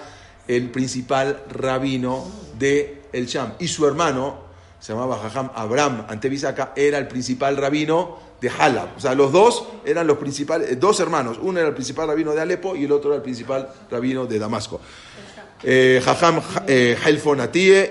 el 0.47 0.69
principal 0.69 1.41
rabino 1.49 2.27
de 2.59 3.01
el 3.11 3.25
Sham. 3.25 3.53
Y 3.57 3.67
su 3.67 3.87
hermano, 3.87 4.48
se 4.79 4.93
llamaba 4.93 5.19
Jajam 5.19 5.51
Abraham 5.55 6.05
Antebi 6.07 6.37
Saka, 6.37 6.73
era 6.75 6.97
el 6.97 7.07
principal 7.07 7.57
rabino 7.57 8.17
de 8.39 8.49
Halab. 8.49 8.95
O 8.97 8.99
sea, 8.99 9.13
los 9.13 9.31
dos 9.31 9.65
eran 9.85 10.07
los 10.07 10.17
principales, 10.17 10.71
eh, 10.71 10.75
dos 10.75 10.99
hermanos. 10.99 11.37
Uno 11.41 11.59
era 11.59 11.69
el 11.69 11.73
principal 11.73 12.07
rabino 12.07 12.33
de 12.33 12.41
Alepo 12.41 12.75
y 12.75 12.85
el 12.85 12.91
otro 12.91 13.11
era 13.11 13.17
el 13.17 13.23
principal 13.23 13.69
rabino 13.91 14.25
de 14.25 14.39
Damasco. 14.39 14.79
Eh, 15.61 16.01
Jajam 16.03 16.41
eh, 16.67 16.97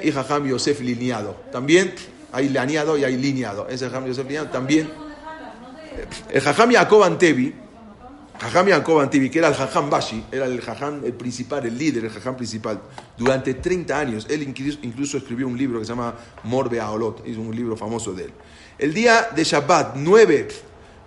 y 0.03 0.11
Jajam 0.11 0.47
Yosef 0.47 0.81
Lineado. 0.81 1.37
También 1.53 1.95
hay 2.33 2.49
lineado 2.49 2.97
y 2.97 3.05
hay 3.05 3.17
lineado. 3.17 3.69
Ese 3.69 3.87
Jajam 3.87 4.07
Yosef 4.07 4.25
Lineado 4.25 4.49
también. 4.49 4.91
El 6.31 6.41
Jajam 6.41 6.71
Yaakov 6.71 7.03
Antebi, 7.03 7.55
Jajam 8.41 8.69
Yaakov 8.69 9.01
Antebi, 9.01 9.31
que 9.31 9.41
era 9.41 9.49
el 9.49 9.55
Jajam 9.55 9.91
Bashi, 9.91 10.25
era 10.31 10.47
el 10.47 10.61
Jajam 10.61 11.01
principal, 11.19 11.67
el 11.67 11.77
líder, 11.77 12.05
el 12.05 12.11
Jajam 12.11 12.37
principal. 12.37 12.81
Durante 13.17 13.55
30 13.55 13.99
años, 13.99 14.27
él 14.31 14.43
incluso 14.43 15.19
escribió 15.19 15.49
un 15.49 15.59
libro 15.59 15.81
que 15.81 15.85
se 15.85 15.91
llama 15.91 16.15
Morbe 16.45 16.81
Aolot, 16.81 17.27
es 17.27 17.37
un 17.37 17.55
libro 17.55 17.77
famoso 17.77 18.13
de 18.13 18.27
él. 18.27 18.33
El 18.79 18.95
día 18.95 19.31
de 19.35 19.43
Shabbat 19.43 19.97
9 19.97 20.49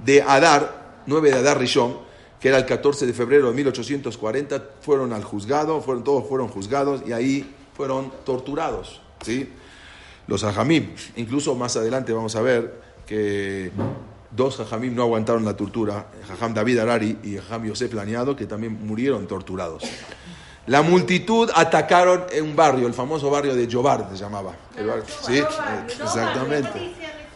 de 0.03 0.21
Adar, 0.21 1.03
9 1.05 1.31
de 1.31 1.37
Adar 1.37 1.57
Rishon, 1.57 1.97
que 2.39 2.49
era 2.49 2.57
el 2.57 2.65
14 2.65 3.05
de 3.05 3.13
febrero 3.13 3.49
de 3.49 3.55
1840, 3.55 4.63
fueron 4.81 5.13
al 5.13 5.23
juzgado, 5.23 5.79
fueron, 5.81 6.03
todos 6.03 6.27
fueron 6.27 6.49
juzgados 6.49 7.01
y 7.07 7.13
ahí 7.13 7.55
fueron 7.77 8.11
torturados. 8.25 9.01
¿sí? 9.23 9.47
Los 10.27 10.43
hajamim, 10.43 10.89
incluso 11.15 11.55
más 11.55 11.77
adelante 11.77 12.11
vamos 12.11 12.35
a 12.35 12.41
ver 12.41 12.81
que 13.05 13.71
dos 14.31 14.59
hajamim 14.59 14.95
no 14.95 15.03
aguantaron 15.03 15.45
la 15.45 15.55
tortura, 15.55 16.07
el 16.41 16.53
David 16.53 16.79
Arari 16.79 17.17
y 17.23 17.35
el 17.35 17.41
hajam 17.41 17.65
Yosef 17.65 17.93
Laneado, 17.93 18.35
que 18.35 18.45
también 18.45 18.85
murieron 18.85 19.27
torturados. 19.27 19.83
La 20.67 20.81
multitud 20.81 21.49
atacaron 21.55 22.25
en 22.31 22.43
un 22.43 22.55
barrio, 22.55 22.87
el 22.87 22.93
famoso 22.93 23.29
barrio 23.29 23.55
de 23.55 23.67
Jobar 23.71 24.07
se 24.11 24.17
llamaba. 24.17 24.55
sí, 25.21 25.41
exactamente 26.01 26.93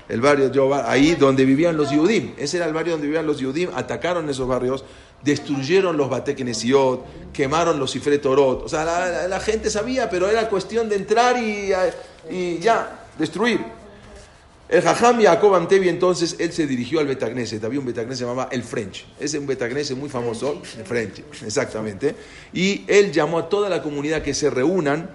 el 0.07 0.21
barrio 0.21 0.49
de 0.49 0.83
ahí 0.85 1.15
donde 1.15 1.45
vivían 1.45 1.77
los 1.77 1.91
Yudim. 1.91 2.33
Ese 2.37 2.57
era 2.57 2.65
el 2.65 2.73
barrio 2.73 2.93
donde 2.93 3.07
vivían 3.07 3.25
los 3.25 3.39
Yudim. 3.39 3.69
Atacaron 3.75 4.29
esos 4.29 4.47
barrios, 4.47 4.83
destruyeron 5.23 5.97
los 5.97 6.09
Batekenesiot, 6.09 7.31
quemaron 7.33 7.79
los 7.79 7.97
Torot. 8.21 8.63
O 8.63 8.69
sea, 8.69 9.27
la, 9.27 9.39
gente 9.39 9.69
sabía, 9.69 10.09
pero 10.09 10.29
era 10.29 10.47
cuestión 10.47 10.89
de 10.89 10.95
entrar 10.95 11.37
y, 11.37 11.71
y 12.29 12.59
ya, 12.59 13.05
destruir. 13.17 13.61
El 14.67 14.81
Jajam 14.81 15.19
Yaakov 15.19 15.55
Antevi 15.55 15.89
entonces, 15.89 16.37
él 16.39 16.51
se 16.51 16.65
dirigió 16.65 16.99
al 16.99 17.05
Betagneset. 17.05 17.63
Había 17.63 17.79
un 17.79 17.85
Betagneset 17.85 18.19
se 18.19 18.23
llamaba 18.25 18.49
El 18.51 18.63
French. 18.63 19.05
Es 19.19 19.33
un 19.35 19.45
Betagneset 19.45 19.95
muy 19.95 20.09
famoso. 20.09 20.61
El 20.77 20.85
French, 20.85 21.23
exactamente. 21.45 22.15
Y 22.51 22.83
él 22.87 23.11
llamó 23.11 23.39
a 23.39 23.49
toda 23.49 23.69
la 23.69 23.83
comunidad 23.83 24.23
que 24.23 24.33
se 24.33 24.49
reúnan 24.49 25.09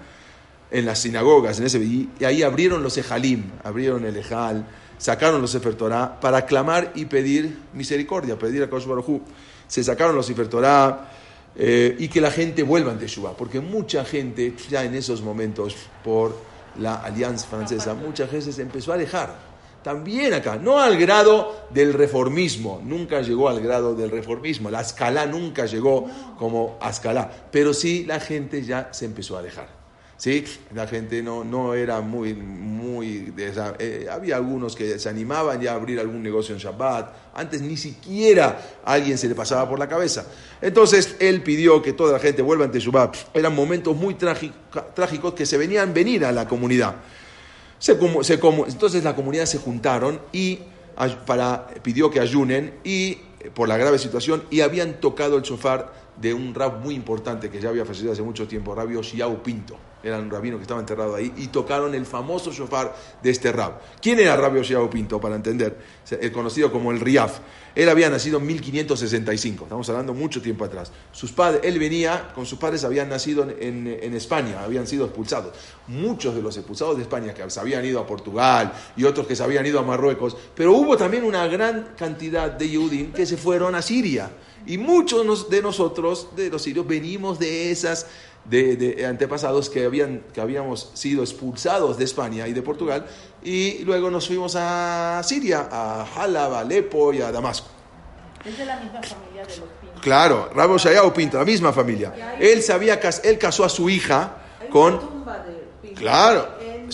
en 0.71 0.85
las 0.85 0.99
sinagogas, 0.99 1.59
en 1.59 1.65
ese, 1.65 1.79
y 1.79 2.09
ahí 2.23 2.43
abrieron 2.43 2.81
los 2.81 2.97
Ejalim, 2.97 3.43
abrieron 3.63 4.05
el 4.05 4.15
Ejal, 4.15 4.65
sacaron 4.97 5.41
los 5.41 5.51
Sefer 5.51 5.75
para 6.21 6.45
clamar 6.45 6.93
y 6.95 7.05
pedir 7.05 7.57
misericordia, 7.73 8.39
pedir 8.39 8.63
a 8.63 8.69
Kosh 8.69 8.85
Baruj 8.85 9.21
Se 9.67 9.83
sacaron 9.83 10.15
los 10.15 10.25
Sefer 10.25 10.47
eh, 11.55 11.95
y 11.99 12.07
que 12.07 12.21
la 12.21 12.31
gente 12.31 12.63
vuelva 12.63 12.91
ante 12.91 13.05
Teshuvah, 13.05 13.35
porque 13.35 13.59
mucha 13.59 14.05
gente 14.05 14.53
ya 14.69 14.85
en 14.85 14.95
esos 14.95 15.21
momentos, 15.21 15.75
por 16.03 16.37
la 16.79 16.95
alianza 16.95 17.47
francesa, 17.47 17.93
muchas 17.93 18.31
veces 18.31 18.59
empezó 18.59 18.91
a 18.91 18.95
alejar. 18.95 19.51
También 19.83 20.33
acá, 20.33 20.57
no 20.57 20.79
al 20.79 20.97
grado 20.97 21.65
del 21.71 21.93
reformismo, 21.93 22.79
nunca 22.83 23.21
llegó 23.21 23.49
al 23.49 23.61
grado 23.61 23.95
del 23.95 24.11
reformismo, 24.11 24.69
la 24.69 24.81
escala 24.81 25.25
nunca 25.25 25.65
llegó 25.65 26.05
como 26.37 26.77
escala, 26.87 27.31
pero 27.51 27.73
sí 27.73 28.05
la 28.05 28.19
gente 28.19 28.63
ya 28.63 28.89
se 28.91 29.05
empezó 29.05 29.37
a 29.37 29.39
alejar. 29.39 29.80
¿Sí? 30.21 30.43
La 30.75 30.85
gente 30.87 31.23
no, 31.23 31.43
no 31.43 31.73
era 31.73 31.99
muy, 31.99 32.35
muy... 32.35 33.33
Eh, 33.79 34.07
había 34.09 34.35
algunos 34.35 34.75
que 34.75 34.99
se 34.99 35.09
animaban 35.09 35.59
ya 35.59 35.71
a 35.71 35.75
abrir 35.75 35.99
algún 35.99 36.21
negocio 36.21 36.53
en 36.53 36.61
Shabbat. 36.61 37.33
Antes 37.33 37.63
ni 37.63 37.75
siquiera 37.75 38.79
a 38.85 38.93
alguien 38.93 39.17
se 39.17 39.27
le 39.27 39.33
pasaba 39.33 39.67
por 39.67 39.79
la 39.79 39.89
cabeza. 39.89 40.27
Entonces 40.61 41.15
él 41.19 41.41
pidió 41.41 41.81
que 41.81 41.93
toda 41.93 42.13
la 42.13 42.19
gente 42.19 42.43
vuelva 42.43 42.65
ante 42.65 42.79
Shabbat. 42.79 43.35
Eran 43.35 43.55
momentos 43.55 43.95
muy 43.95 44.13
trágicos 44.13 45.33
que 45.33 45.47
se 45.47 45.57
venían 45.57 45.91
venir 45.91 46.23
a 46.23 46.31
la 46.31 46.47
comunidad. 46.47 46.97
Se, 47.79 47.97
se, 48.23 48.33
entonces 48.35 49.03
la 49.03 49.15
comunidad 49.15 49.47
se 49.47 49.57
juntaron 49.57 50.21
y 50.31 50.59
para, 51.25 51.67
pidió 51.81 52.11
que 52.11 52.19
ayunen 52.19 52.75
y 52.83 53.15
por 53.55 53.67
la 53.67 53.75
grave 53.75 53.97
situación 53.97 54.43
y 54.51 54.61
habían 54.61 54.99
tocado 54.99 55.37
el 55.37 55.41
shofar 55.41 55.91
de 56.15 56.31
un 56.31 56.53
rab 56.53 56.79
muy 56.79 56.93
importante 56.93 57.49
que 57.49 57.59
ya 57.59 57.69
había 57.69 57.85
fallecido 57.85 58.11
hace 58.11 58.21
mucho 58.21 58.47
tiempo, 58.47 58.75
Rabio 58.75 59.01
Xiao 59.01 59.41
Pinto 59.41 59.90
era 60.03 60.17
un 60.17 60.29
rabino 60.29 60.57
que 60.57 60.63
estaba 60.63 60.79
enterrado 60.79 61.15
ahí, 61.15 61.33
y 61.37 61.47
tocaron 61.47 61.93
el 61.95 62.05
famoso 62.05 62.51
shofar 62.51 62.95
de 63.21 63.29
este 63.29 63.51
rab. 63.51 63.79
¿Quién 64.01 64.19
era 64.19 64.35
Rabio 64.35 64.63
Shiao 64.63 64.89
Pinto, 64.89 65.19
para 65.19 65.35
entender? 65.35 65.77
El 66.09 66.31
conocido 66.31 66.71
como 66.71 66.91
el 66.91 66.99
Riaf. 66.99 67.39
Él 67.73 67.87
había 67.87 68.09
nacido 68.09 68.37
en 68.39 68.47
1565, 68.47 69.63
estamos 69.63 69.87
hablando 69.89 70.13
mucho 70.13 70.41
tiempo 70.41 70.65
atrás. 70.65 70.91
Sus 71.13 71.31
padres, 71.31 71.61
él 71.63 71.79
venía, 71.79 72.31
con 72.35 72.45
sus 72.45 72.59
padres 72.59 72.83
habían 72.83 73.07
nacido 73.07 73.43
en, 73.43 73.87
en, 73.87 74.13
España, 74.13 74.61
habían 74.61 74.85
sido 74.85 75.05
expulsados. 75.05 75.53
Muchos 75.87 76.35
de 76.35 76.41
los 76.41 76.57
expulsados 76.57 76.97
de 76.97 77.03
España 77.03 77.33
que 77.33 77.49
se 77.49 77.59
habían 77.59 77.85
ido 77.85 78.01
a 78.01 78.05
Portugal 78.05 78.73
y 78.97 79.05
otros 79.05 79.25
que 79.25 79.37
se 79.37 79.43
habían 79.43 79.65
ido 79.65 79.79
a 79.79 79.83
Marruecos, 79.83 80.35
pero 80.53 80.73
hubo 80.73 80.97
también 80.97 81.23
una 81.23 81.47
gran 81.47 81.93
cantidad 81.97 82.51
de 82.51 82.67
Yehudim 82.67 83.13
que 83.13 83.25
se 83.25 83.37
fueron 83.37 83.73
a 83.75 83.81
Siria. 83.81 84.31
Y 84.65 84.77
muchos 84.77 85.49
de 85.49 85.61
nosotros, 85.61 86.27
de 86.35 86.49
los 86.49 86.61
sirios, 86.61 86.85
venimos 86.85 87.39
de 87.39 87.71
esas 87.71 88.05
de, 88.45 89.05
antepasados 89.07 89.69
que, 89.69 89.85
habían, 89.85 90.23
que 90.33 90.41
habíamos 90.41 90.91
sido 90.93 91.23
expulsados 91.23 91.97
de 91.97 92.05
España 92.05 92.47
y 92.47 92.53
de 92.53 92.61
Portugal, 92.61 93.05
y 93.43 93.79
luego 93.83 94.09
nos 94.09 94.27
fuimos 94.27 94.55
a 94.57 95.21
Siria, 95.23 95.67
a 95.71 96.05
Halab, 96.15 96.53
a 96.55 96.59
Alepo 96.59 97.13
y 97.13 97.21
a 97.21 97.31
Damasco. 97.31 97.67
Es 98.43 98.57
de 98.57 98.65
la 98.65 98.79
misma 98.79 99.01
familia 99.01 99.45
de 99.45 99.57
los 99.57 99.69
Pintos. 99.79 100.01
Claro, 100.01 100.49
Rabo 100.53 100.77
Shayao 100.77 101.13
Pinto, 101.13 101.37
la 101.37 101.45
misma 101.45 101.71
familia. 101.71 102.35
Él, 102.39 102.61
sabía, 102.63 102.99
él 103.23 103.37
casó 103.37 103.63
a 103.63 103.69
su 103.69 103.89
hija 103.89 104.35
con... 104.71 104.99
tumba 104.99 105.39
de 105.39 105.63
Pinto 105.81 105.99
claro. 106.01 106.47
En 106.59 106.89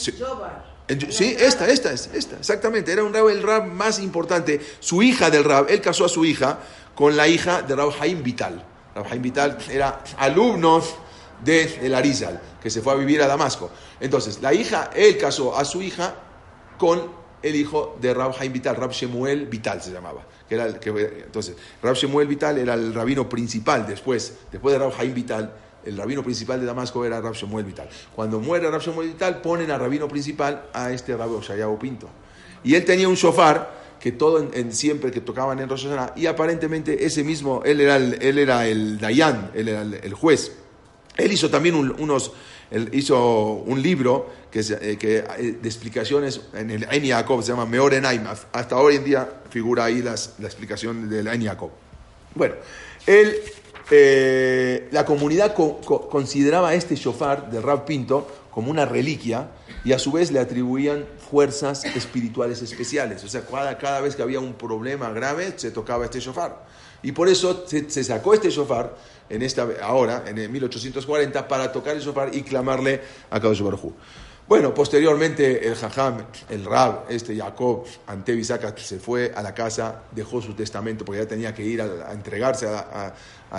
En- 0.89 1.11
Sí, 1.11 1.35
esta, 1.37 1.67
esta, 1.67 1.91
es 1.91 2.09
esta, 2.13 2.37
exactamente. 2.37 2.91
Era 2.93 3.03
un 3.03 3.13
rab, 3.13 3.27
el 3.29 3.43
rab 3.43 3.65
más 3.65 3.99
importante. 3.99 4.61
Su 4.79 5.01
hija 5.03 5.29
del 5.29 5.43
rab, 5.43 5.67
él 5.69 5.81
casó 5.81 6.05
a 6.05 6.09
su 6.09 6.23
hija 6.23 6.59
con 6.95 7.17
la 7.17 7.27
hija 7.27 7.61
de 7.61 7.75
Rab 7.75 7.91
Haim 7.99 8.23
Vital. 8.23 8.63
Rab 8.95 9.05
Haim 9.11 9.21
Vital 9.21 9.57
era 9.69 10.01
alumno 10.17 10.81
de 11.43 11.79
el 11.81 11.93
Arizal, 11.93 12.41
que 12.61 12.69
se 12.69 12.81
fue 12.81 12.93
a 12.93 12.95
vivir 12.95 13.21
a 13.21 13.27
Damasco. 13.27 13.69
Entonces, 13.99 14.41
la 14.41 14.53
hija, 14.53 14.89
él 14.95 15.17
casó 15.17 15.57
a 15.57 15.65
su 15.65 15.81
hija 15.81 16.15
con 16.77 17.11
el 17.41 17.55
hijo 17.55 17.97
de 18.01 18.13
Rab 18.13 18.35
Haim 18.39 18.51
Vital, 18.51 18.75
Rab 18.75 18.91
Shemuel 18.91 19.45
Vital 19.47 19.81
se 19.81 19.91
llamaba. 19.91 20.25
Que 20.47 20.55
era 20.55 20.65
el 20.65 20.79
que, 20.79 20.89
entonces, 21.25 21.55
Rab 21.81 21.95
Shemuel 21.95 22.27
Vital 22.27 22.57
era 22.57 22.73
el 22.73 22.93
rabino 22.93 23.27
principal 23.27 23.85
después, 23.87 24.33
después 24.51 24.73
de 24.73 24.79
Rab 24.79 24.93
Haim 24.99 25.13
Vital, 25.13 25.53
el 25.85 25.95
rabino 25.95 26.23
principal 26.23 26.59
de 26.59 26.65
Damasco 26.65 27.05
era 27.05 27.21
Rab 27.21 27.33
Shemuel 27.33 27.65
Vital. 27.65 27.89
Cuando 28.15 28.39
muere 28.39 28.69
Rab 28.69 28.81
Shemuel 28.81 29.09
Vital, 29.09 29.41
ponen 29.41 29.71
a 29.71 29.77
rabino 29.77 30.07
principal 30.07 30.69
a 30.73 30.91
este 30.91 31.15
Rab 31.15 31.31
Oshayahu 31.31 31.77
Pinto. 31.77 32.09
Y 32.63 32.75
él 32.75 32.83
tenía 32.83 33.07
un 33.07 33.15
shofar 33.15 33.77
que 33.99 34.11
todo 34.11 34.47
en, 34.53 34.73
siempre 34.73 35.11
que 35.11 35.21
tocaban 35.21 35.59
en 35.59 35.69
Rosh 35.69 35.85
Hashanah, 35.85 36.13
y 36.15 36.27
aparentemente 36.27 37.05
ese 37.05 37.23
mismo, 37.23 37.61
él 37.65 37.81
era 37.81 37.95
el, 37.95 38.21
él 38.21 38.37
era 38.37 38.67
el 38.67 38.99
Dayan, 38.99 39.51
él 39.53 39.69
era 39.69 39.81
el, 39.81 39.95
el 39.95 40.13
juez. 40.13 40.51
Él 41.17 41.31
hizo 41.31 41.49
también 41.49 41.75
un- 41.75 41.95
unos, 41.99 42.31
él 42.71 42.89
hizo 42.93 43.17
un 43.65 43.81
libro 43.81 44.29
que, 44.51 44.59
eh, 44.59 44.97
que, 44.97 45.17
eh, 45.17 45.57
de 45.61 45.67
explicaciones 45.67 46.41
en 46.53 46.69
el 46.71 46.87
En 46.91 47.03
Yaakov, 47.03 47.41
se 47.43 47.49
llama 47.51 47.65
Meor 47.65 47.93
Enaim. 47.93 48.23
Hasta 48.51 48.77
hoy 48.77 48.95
en 48.97 49.03
día 49.03 49.27
figura 49.49 49.85
ahí 49.85 50.01
las- 50.01 50.35
la 50.39 50.45
explicación 50.47 51.09
del 51.09 51.27
En 51.27 51.41
Yaakov. 51.41 51.71
Bueno, 52.35 52.55
él, 53.05 53.35
eh, 53.89 54.87
la 54.91 55.05
comunidad 55.05 55.53
co- 55.53 55.79
co- 55.83 56.09
consideraba 56.09 56.73
este 56.75 56.95
shofar 56.95 57.49
de 57.49 57.61
Rab 57.61 57.85
Pinto 57.85 58.27
como 58.51 58.69
una 58.71 58.85
reliquia 58.85 59.47
y 59.83 59.93
a 59.93 59.99
su 59.99 60.11
vez 60.11 60.31
le 60.31 60.39
atribuían 60.39 61.05
fuerzas 61.29 61.85
espirituales 61.85 62.61
especiales. 62.61 63.23
O 63.23 63.27
sea, 63.27 63.41
cada, 63.45 63.77
cada 63.77 64.01
vez 64.01 64.15
que 64.15 64.21
había 64.23 64.39
un 64.39 64.53
problema 64.53 65.09
grave 65.11 65.53
se 65.57 65.71
tocaba 65.71 66.05
este 66.05 66.19
shofar. 66.19 66.65
Y 67.03 67.11
por 67.11 67.29
eso 67.29 67.65
se, 67.67 67.89
se 67.89 68.03
sacó 68.03 68.33
este 68.33 68.49
shofar 68.49 68.95
en 69.29 69.41
esta, 69.41 69.67
ahora, 69.81 70.23
en 70.27 70.37
el 70.37 70.49
1840, 70.49 71.47
para 71.47 71.71
tocar 71.71 71.95
el 71.95 72.01
shofar 72.01 72.33
y 72.33 72.41
clamarle 72.43 73.01
a 73.29 73.39
Kadosh 73.39 73.61
Baruj. 73.61 73.93
Bueno, 74.47 74.73
posteriormente 74.73 75.67
el 75.67 75.75
Jajam, 75.75 76.23
el 76.49 76.63
Rab, 76.63 77.03
este 77.09 77.35
Jacob 77.35 77.83
Antevi 78.07 78.45
se 78.45 78.97
fue 78.97 79.33
a 79.35 79.43
la 79.43 79.53
casa, 79.53 80.03
dejó 80.15 80.41
su 80.41 80.53
testamento 80.53 81.03
porque 81.03 81.21
ya 81.21 81.27
tenía 81.27 81.53
que 81.53 81.65
ir 81.65 81.81
a, 81.81 82.13
entregarse 82.13 82.65
a, 82.65 83.13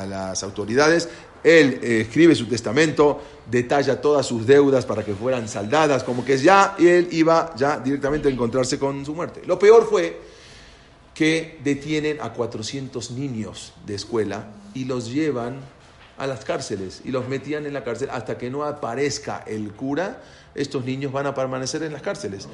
las 0.06 0.42
autoridades. 0.42 1.06
Él 1.44 1.78
eh, 1.82 2.00
escribe 2.00 2.34
su 2.34 2.46
testamento, 2.46 3.20
detalla 3.50 4.00
todas 4.00 4.24
sus 4.24 4.46
deudas 4.46 4.86
para 4.86 5.04
que 5.04 5.14
fueran 5.14 5.46
saldadas, 5.46 6.04
como 6.04 6.24
que 6.24 6.38
ya 6.38 6.74
él 6.78 7.08
iba 7.12 7.54
ya 7.54 7.78
directamente 7.78 8.28
a 8.28 8.30
encontrarse 8.30 8.78
con 8.78 9.04
su 9.04 9.14
muerte. 9.14 9.42
Lo 9.44 9.58
peor 9.58 9.86
fue 9.86 10.18
que 11.12 11.58
detienen 11.62 12.18
a 12.22 12.32
400 12.32 13.10
niños 13.10 13.74
de 13.84 13.94
escuela 13.94 14.46
y 14.78 14.84
los 14.84 15.10
llevan 15.12 15.56
a 16.16 16.26
las 16.26 16.44
cárceles 16.44 17.02
y 17.04 17.10
los 17.10 17.28
metían 17.28 17.66
en 17.66 17.72
la 17.72 17.84
cárcel 17.84 18.08
hasta 18.10 18.36
que 18.38 18.50
no 18.50 18.64
aparezca 18.64 19.42
el 19.46 19.72
cura. 19.72 20.20
Estos 20.54 20.84
niños 20.84 21.12
van 21.12 21.26
a 21.26 21.34
permanecer 21.34 21.82
en 21.84 21.92
las 21.92 22.02
cárceles. 22.02 22.48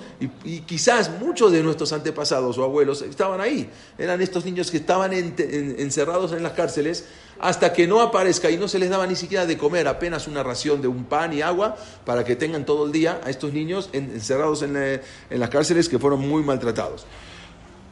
Y, 0.45 0.61
quizás 0.61 1.11
muchos 1.21 1.51
de 1.53 1.63
nuestros 1.63 1.91
antepasados 1.95 2.59
o 2.59 2.65
abuelos 2.65 3.01
estaban 3.01 3.41
ahí. 3.41 3.71
Eran 3.97 4.21
estos 4.21 4.45
niños 4.45 4.71
que 4.71 4.77
estaban 4.79 5.13
en- 5.15 5.35
en- 5.39 5.77
encerrados 5.79 6.33
en 6.33 6.43
las 6.43 6.53
cárceles 6.53 7.07
hasta 7.41 7.73
que 7.73 7.87
no 7.87 8.01
aparezca 8.03 8.51
y 8.51 8.59
no 8.59 8.69
se 8.69 8.79
les 8.79 8.91
daba 8.91 9.07
ni 9.07 9.17
siquiera 9.17 9.47
de 9.47 9.57
comer, 9.57 9.89
apenas 9.89 10.29
una 10.29 10.43
ración 10.43 10.83
de 10.83 10.89
un 10.89 11.05
pan 11.05 11.33
y 11.33 11.41
agua 11.41 11.77
para 12.05 12.25
que 12.25 12.37
tengan 12.37 12.67
todo 12.67 12.85
el 12.85 12.93
día 12.93 13.21
a 13.25 13.31
estos 13.31 13.53
niños 13.55 13.89
en- 13.93 14.11
encerrados 14.11 14.63
en, 14.63 14.77
en 14.77 15.01
las 15.41 15.49
cárceles 15.49 15.89
que 15.89 15.99
fueron 15.99 16.21
muy 16.21 16.43
maltratados. 16.43 17.07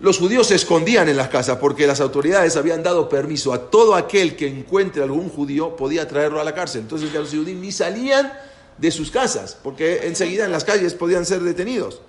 Los 0.03 0.19
judíos 0.19 0.49
se 0.49 0.57
escondían 0.57 1.09
en 1.09 1.17
las 1.17 1.29
casas 1.29 1.59
porque 1.59 1.87
las 1.87 2.01
autoridades 2.01 2.57
habían 2.57 2.83
dado 2.83 3.09
permiso 3.09 3.53
a 3.53 3.71
todo 3.71 3.95
aquel 3.95 4.35
que 4.35 4.49
encuentre 4.49 5.01
algún 5.01 5.29
judío 5.29 5.77
podía 5.77 6.09
traerlo 6.09 6.41
a 6.41 6.45
la 6.45 6.53
cárcel. 6.53 6.81
Entonces 6.81 7.13
ya 7.13 7.21
los 7.21 7.31
judíos 7.31 7.57
ni 7.57 7.71
salían 7.71 8.33
de 8.79 8.91
sus 8.91 9.13
casas 9.13 9.57
porque 9.63 10.09
enseguida 10.09 10.45
en 10.45 10.51
las 10.51 10.65
calles 10.65 10.95
podían 10.95 11.25
ser 11.25 11.43
detenidos. 11.43 12.01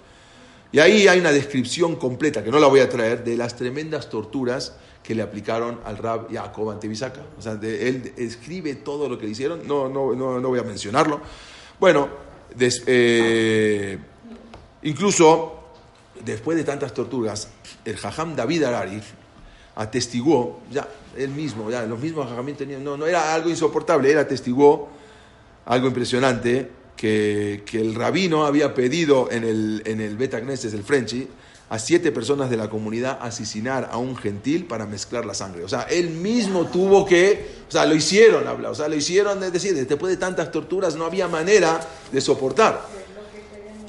Y 0.72 0.80
ahí 0.80 1.08
hay 1.08 1.20
una 1.20 1.32
descripción 1.32 1.96
completa, 1.96 2.44
que 2.44 2.50
no 2.50 2.58
la 2.58 2.66
voy 2.66 2.80
a 2.80 2.90
traer, 2.90 3.24
de 3.24 3.38
las 3.38 3.56
tremendas 3.56 4.10
torturas 4.10 4.74
que 5.04 5.14
le 5.14 5.22
aplicaron 5.22 5.80
al 5.86 6.00
Rab 6.00 6.34
Jacob 6.34 6.72
Antebisaca. 6.72 7.22
O 7.38 7.44
sea, 7.44 7.60
él 7.62 8.12
escribe 8.18 8.74
todo 8.74 9.08
lo 9.08 9.20
que 9.20 9.26
le 9.26 9.34
hicieron, 9.34 9.68
no, 9.68 9.88
no, 9.88 10.16
no, 10.16 10.40
no 10.40 10.50
voy 10.50 10.58
a 10.58 10.64
mencionarlo. 10.64 11.22
Bueno, 11.80 12.10
eh, 12.58 14.00
incluso 14.82 15.63
después 16.24 16.58
de 16.58 16.64
tantas 16.64 16.94
torturas, 16.94 17.50
el 17.86 17.98
Jajam 17.98 18.36
David 18.36 18.64
Arari 18.64 19.02
atestiguó, 19.76 20.62
ya 20.72 20.88
él 21.18 21.30
mismo, 21.30 21.70
ya 21.70 21.84
los 21.84 22.00
mismos 22.00 22.30
Jajamín 22.30 22.56
tenían, 22.56 22.84
no, 22.84 22.98
no 22.98 23.06
era 23.06 23.34
algo 23.34 23.50
insoportable, 23.50 24.12
él 24.12 24.18
atestiguó 24.18 24.90
algo 25.66 25.88
impresionante, 25.88 26.70
que, 26.96 27.64
que 27.66 27.82
el 27.82 27.96
rabino 27.96 28.46
había 28.46 28.74
pedido 28.74 29.30
en 29.32 29.44
el, 29.44 29.82
en 29.86 30.00
el 30.00 30.16
Bet 30.16 30.36
Agneses, 30.36 30.74
el 30.74 30.84
Frenchy, 30.84 31.28
a 31.70 31.80
siete 31.80 32.12
personas 32.12 32.50
de 32.50 32.58
la 32.58 32.70
comunidad 32.70 33.18
asesinar 33.20 33.90
a 33.92 33.98
un 33.98 34.16
gentil 34.16 34.66
para 34.66 34.86
mezclar 34.86 35.26
la 35.26 35.34
sangre. 35.34 35.64
O 35.64 35.68
sea, 35.68 35.82
él 35.90 36.12
mismo 36.12 36.68
tuvo 36.68 37.06
que, 37.06 37.64
o 37.68 37.72
sea, 37.72 37.86
lo 37.86 37.96
hicieron, 37.96 38.48
habla, 38.48 38.70
o 38.70 38.76
sea, 38.76 38.88
lo 38.88 38.96
hicieron, 38.96 39.44
es 39.44 39.52
decir, 39.52 39.74
después 39.74 40.12
de 40.12 40.18
tantas 40.18 40.52
torturas 40.52 40.96
no 40.96 41.06
había 41.06 41.28
manera 41.28 41.80
de 42.12 42.22
soportar. 42.22 42.86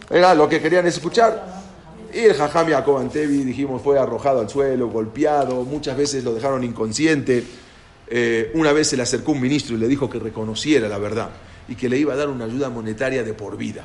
Era 0.09 0.35
lo 0.35 0.49
que 0.49 0.61
querían 0.61 0.87
escuchar. 0.87 1.54
Y 2.15 2.21
el 2.21 2.35
Jajam 2.35 2.69
Yaakov 2.69 2.99
Antevi, 2.99 3.43
dijimos, 3.43 3.83
fue 3.83 3.99
arrojado 3.99 4.39
al 4.39 4.49
suelo, 4.49 4.89
golpeado, 4.89 5.65
muchas 5.65 5.97
veces 5.97 6.23
lo 6.23 6.33
dejaron 6.33 6.63
inconsciente. 6.63 7.43
Eh, 8.07 8.53
una 8.55 8.73
vez 8.73 8.89
se 8.89 8.97
le 8.97 9.03
acercó 9.03 9.33
un 9.33 9.41
ministro 9.41 9.75
y 9.75 9.79
le 9.79 9.89
dijo 9.89 10.09
que 10.09 10.21
reconociera 10.21 10.89
la 10.89 10.99
verdad 10.99 11.31
y 11.67 11.75
que 11.75 11.89
le 11.89 11.99
iba 11.99 12.13
a 12.13 12.17
dar 12.17 12.29
una 12.29 12.45
ayuda 12.45 12.71
monetaria 12.71 13.25
de 13.25 13.35
por 13.35 13.57
vida. 13.57 13.85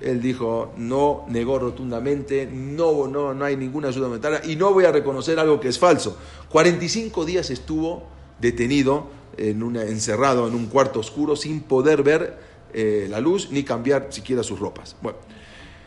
Él 0.00 0.22
dijo, 0.22 0.72
no, 0.78 1.26
negó 1.28 1.58
rotundamente, 1.58 2.48
no, 2.50 3.06
no, 3.08 3.34
no 3.34 3.44
hay 3.44 3.58
ninguna 3.58 3.88
ayuda 3.88 4.08
monetaria 4.08 4.40
y 4.44 4.56
no 4.56 4.72
voy 4.72 4.86
a 4.86 4.92
reconocer 4.92 5.38
algo 5.38 5.60
que 5.60 5.68
es 5.68 5.78
falso. 5.78 6.16
45 6.48 7.26
días 7.26 7.50
estuvo 7.50 8.04
detenido, 8.40 9.08
encerrado 9.36 10.48
en 10.48 10.54
un 10.54 10.66
cuarto 10.66 11.00
oscuro, 11.00 11.36
sin 11.36 11.60
poder 11.60 12.02
ver 12.02 12.38
eh, 12.72 13.06
la 13.10 13.20
luz 13.20 13.50
ni 13.50 13.64
cambiar 13.64 14.06
siquiera 14.10 14.42
sus 14.42 14.58
ropas. 14.58 14.96
Bueno, 15.02 15.18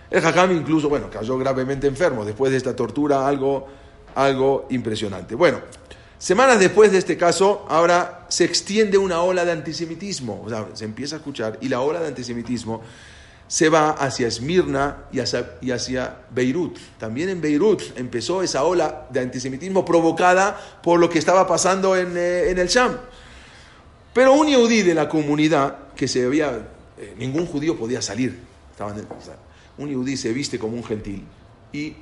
el 0.10 0.22
Jajam 0.22 0.52
incluso, 0.52 0.90
bueno, 0.90 1.10
cayó 1.10 1.38
gravemente 1.38 1.88
enfermo 1.88 2.24
después 2.24 2.52
de 2.52 2.58
esta 2.58 2.76
tortura, 2.76 3.28
algo, 3.28 3.68
algo 4.16 4.68
impresionante. 4.70 5.36
Bueno, 5.36 5.60
semanas 6.18 6.60
después 6.60 6.92
de 6.92 6.98
este 6.98 7.18
caso, 7.18 7.66
ahora 7.70 8.26
se 8.30 8.46
extiende 8.46 8.98
una 8.98 9.22
ola 9.22 9.44
de 9.46 9.52
antisemitismo, 9.52 10.44
o 10.46 10.50
sea, 10.50 10.68
se 10.74 10.86
empieza 10.86 11.16
a 11.16 11.20
escuchar 11.20 11.58
y 11.62 11.70
la 11.70 11.82
ola 11.82 12.00
de 12.00 12.08
antisemitismo 12.08 12.82
se 13.48 13.70
va 13.70 13.92
hacia 13.92 14.28
Esmirna 14.28 15.06
y 15.12 15.20
hacia, 15.20 16.18
Beirut. 16.32 16.78
También 16.98 17.30
en 17.30 17.40
Beirut 17.40 17.82
empezó 17.96 18.44
esa 18.44 18.64
ola 18.64 19.08
de 19.10 19.22
antisemitismo 19.22 19.86
provocada 19.86 20.60
por 20.84 21.00
lo 21.00 21.10
que 21.10 21.18
estaba 21.18 21.48
pasando 21.48 21.96
en, 21.96 22.18
eh, 22.18 22.50
en 22.50 22.60
el 22.60 22.68
Sham. 22.68 22.98
Pero 24.14 24.34
un 24.34 24.48
yudí 24.48 24.82
de 24.82 24.94
la 24.94 25.08
comunidad, 25.08 25.94
que 25.96 26.08
se 26.08 26.26
había, 26.26 26.68
eh, 26.98 27.14
ningún 27.18 27.46
judío 27.46 27.78
podía 27.78 28.02
salir, 28.02 28.38
estaban, 28.72 28.96
un 29.78 29.90
yudí 29.90 30.18
se 30.18 30.34
viste 30.34 30.58
como 30.58 30.76
un 30.76 30.84
gentil 30.84 31.24
y 31.72 31.94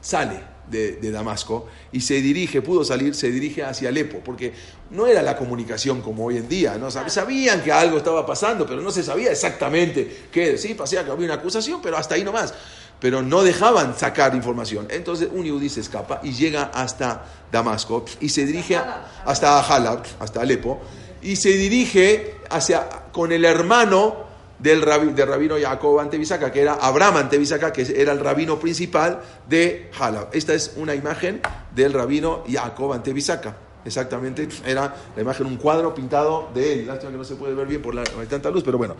sale 0.00 0.54
de, 0.68 0.96
de, 0.96 1.10
Damasco 1.10 1.66
y 1.92 2.00
se 2.00 2.14
dirige, 2.20 2.62
pudo 2.62 2.84
salir, 2.84 3.14
se 3.14 3.30
dirige 3.30 3.62
hacia 3.62 3.88
Alepo, 3.88 4.20
porque 4.24 4.52
no 4.90 5.06
era 5.06 5.22
la 5.22 5.36
comunicación 5.36 6.00
como 6.00 6.26
hoy 6.26 6.36
en 6.36 6.48
día, 6.48 6.76
¿no? 6.76 6.90
sabían 6.90 7.62
que 7.62 7.72
algo 7.72 7.98
estaba 7.98 8.24
pasando, 8.24 8.66
pero 8.66 8.80
no 8.80 8.90
se 8.90 9.02
sabía 9.02 9.30
exactamente 9.30 10.26
qué, 10.30 10.56
sí, 10.58 10.74
pasaba 10.74 11.04
que 11.04 11.10
había 11.10 11.26
una 11.26 11.34
acusación, 11.34 11.80
pero 11.82 11.96
hasta 11.96 12.14
ahí 12.14 12.24
nomás. 12.24 12.54
Pero 13.00 13.22
no 13.22 13.42
dejaban 13.42 13.98
sacar 13.98 14.34
información. 14.34 14.86
Entonces 14.88 15.28
un 15.30 15.44
yudí 15.44 15.68
se 15.68 15.80
escapa 15.80 16.20
y 16.22 16.32
llega 16.32 16.64
hasta 16.64 17.24
Damasco 17.50 18.04
y 18.20 18.28
se 18.28 18.46
dirige 18.46 18.76
hasta 18.76 19.58
hasta 19.58 20.40
Alepo, 20.40 20.80
y 21.20 21.36
se 21.36 21.50
dirige 21.50 22.36
hacia, 22.50 22.88
con 23.12 23.32
el 23.32 23.44
hermano 23.44 24.24
del, 24.64 24.80
rabi, 24.80 25.12
del 25.12 25.28
rabino 25.28 25.56
Jacob 25.60 26.00
Antebisaca, 26.00 26.50
que 26.50 26.62
era 26.62 26.72
Abraham 26.72 27.18
Antebisaca, 27.18 27.70
que 27.70 27.82
era 27.82 28.12
el 28.12 28.18
rabino 28.18 28.58
principal 28.58 29.20
de 29.46 29.90
Halab. 29.98 30.28
Esta 30.32 30.54
es 30.54 30.72
una 30.76 30.94
imagen 30.94 31.42
del 31.74 31.92
rabino 31.92 32.44
Jacob 32.50 32.94
Antebisaca. 32.94 33.54
Exactamente, 33.84 34.48
era 34.64 34.96
la 35.14 35.20
imagen, 35.20 35.46
un 35.46 35.58
cuadro 35.58 35.94
pintado 35.94 36.48
de 36.54 36.72
él. 36.72 36.86
Lástima 36.86 37.12
que 37.12 37.18
no 37.18 37.24
se 37.24 37.36
puede 37.36 37.54
ver 37.54 37.66
bien 37.66 37.82
por 37.82 37.94
la, 37.94 38.04
hay 38.18 38.26
tanta 38.26 38.50
luz, 38.50 38.62
pero 38.64 38.78
bueno. 38.78 38.96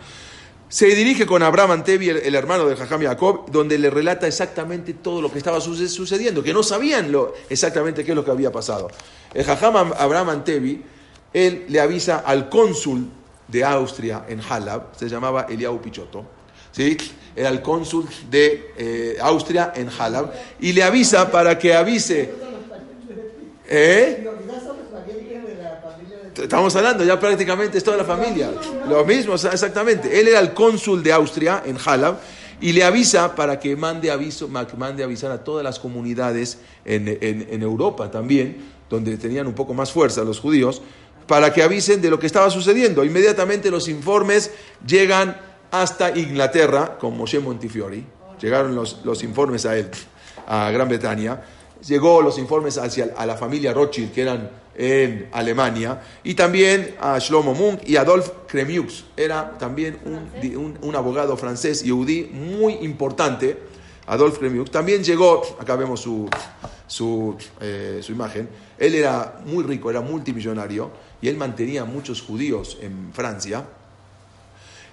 Se 0.69 0.85
dirige 0.85 1.25
con 1.25 1.41
Abraham 1.41 1.71
Antebi, 1.71 2.09
el, 2.09 2.17
el 2.17 2.35
hermano 2.35 2.67
de 2.67 2.75
Jajam 2.75 3.01
Jacob, 3.01 3.49
donde 3.49 3.79
le 3.79 3.89
relata 3.89 4.27
exactamente 4.27 4.93
todo 4.93 5.19
lo 5.19 5.31
que 5.31 5.39
estaba 5.39 5.59
sucediendo, 5.61 6.43
que 6.43 6.53
no 6.53 6.61
sabían 6.61 7.11
lo, 7.11 7.33
exactamente 7.49 8.05
qué 8.05 8.11
es 8.11 8.15
lo 8.15 8.23
que 8.23 8.29
había 8.29 8.51
pasado. 8.51 8.87
El 9.33 9.43
Jajam 9.43 9.93
Abraham 9.97 10.29
Antebi, 10.29 10.83
él 11.33 11.65
le 11.69 11.79
avisa 11.79 12.19
al 12.19 12.49
cónsul 12.49 13.09
de 13.47 13.63
Austria 13.63 14.25
en 14.27 14.41
Halab, 14.41 14.95
se 14.95 15.07
llamaba 15.07 15.47
Eliau 15.49 15.81
Pichotto, 15.81 16.25
¿sí? 16.71 16.97
Era 17.35 17.49
el 17.49 17.61
cónsul 17.61 18.07
de 18.29 18.71
eh, 18.77 19.17
Austria 19.21 19.73
en 19.75 19.89
Halab 19.89 20.31
y 20.59 20.71
le 20.71 20.83
avisa 20.83 21.29
para 21.29 21.57
que 21.59 21.73
avise. 21.73 22.33
¿Eh? 23.67 24.25
Estamos 26.41 26.75
hablando, 26.75 27.03
ya 27.03 27.19
prácticamente 27.19 27.77
es 27.77 27.83
toda 27.83 27.97
la 27.97 28.03
familia. 28.03 28.51
Lo 28.89 29.05
mismo, 29.05 29.35
exactamente. 29.35 30.19
Él 30.19 30.27
era 30.27 30.39
el 30.39 30.53
cónsul 30.53 31.01
de 31.01 31.13
Austria 31.13 31.63
en 31.65 31.77
Halab 31.83 32.17
y 32.59 32.73
le 32.73 32.83
avisa 32.83 33.35
para 33.35 33.59
que 33.59 33.75
mande, 33.75 34.11
aviso, 34.11 34.47
mande 34.47 35.03
avisar 35.03 35.31
a 35.31 35.43
todas 35.43 35.63
las 35.63 35.79
comunidades 35.79 36.59
en, 36.83 37.17
en, 37.21 37.61
Europa 37.61 38.11
también, 38.11 38.57
donde 38.89 39.17
tenían 39.17 39.47
un 39.47 39.53
poco 39.53 39.73
más 39.73 39.91
fuerza 39.91 40.23
los 40.23 40.39
judíos, 40.39 40.81
para 41.27 41.53
que 41.53 41.63
avisen 41.63 42.01
de 42.01 42.09
lo 42.09 42.19
que 42.19 42.27
estaba 42.27 42.49
sucediendo. 42.49 43.03
Inmediatamente 43.03 43.71
los 43.71 43.87
informes 43.87 44.51
llegan 44.85 45.39
hasta 45.71 46.17
Inglaterra 46.17 46.97
con 46.97 47.17
Moshe 47.17 47.39
Montifiori. 47.39 48.05
Llegaron 48.39 48.75
los, 48.75 49.01
los 49.03 49.23
informes 49.23 49.65
a 49.65 49.77
él, 49.77 49.89
a 50.47 50.69
Gran 50.71 50.87
Bretaña. 50.87 51.41
Llegó 51.85 52.21
los 52.21 52.37
informes 52.37 52.77
hacia 52.77 53.13
a 53.15 53.25
la 53.25 53.35
familia 53.35 53.73
Rothschild, 53.73 54.11
que 54.11 54.21
eran 54.21 54.49
en 54.77 55.29
Alemania, 55.31 56.01
y 56.23 56.33
también 56.33 56.95
a 56.99 57.17
Shlomo 57.19 57.53
Munk 57.53 57.81
y 57.85 57.95
Adolf 57.95 58.29
Kremiux. 58.47 59.05
Era 59.15 59.57
también 59.57 59.97
un, 60.05 60.77
un, 60.81 60.95
abogado 60.95 61.37
francés 61.37 61.83
yudí 61.83 62.29
muy 62.33 62.73
importante, 62.81 63.57
Adolf 64.07 64.37
Kremiux. 64.37 64.69
También 64.69 65.03
llegó, 65.03 65.41
acá 65.59 65.75
vemos 65.75 66.01
su, 66.01 66.29
su, 66.87 67.35
eh, 67.61 67.99
su, 68.01 68.11
imagen, 68.11 68.47
él 68.77 68.95
era 68.95 69.41
muy 69.45 69.63
rico, 69.63 69.89
era 69.89 70.01
multimillonario, 70.01 70.91
y 71.21 71.27
él 71.27 71.37
mantenía 71.37 71.85
muchos 71.85 72.21
judíos 72.21 72.77
en 72.81 73.11
Francia. 73.13 73.65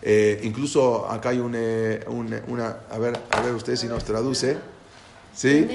Eh, 0.00 0.40
incluso 0.42 1.08
acá 1.08 1.28
hay 1.28 1.38
un, 1.38 1.52
eh, 1.54 2.04
una, 2.08 2.78
a 2.90 2.98
ver, 2.98 3.20
a 3.30 3.40
ver 3.40 3.54
usted 3.54 3.76
si 3.76 3.86
nos 3.86 4.04
traduce. 4.04 4.71
¿Sí? 5.34 5.66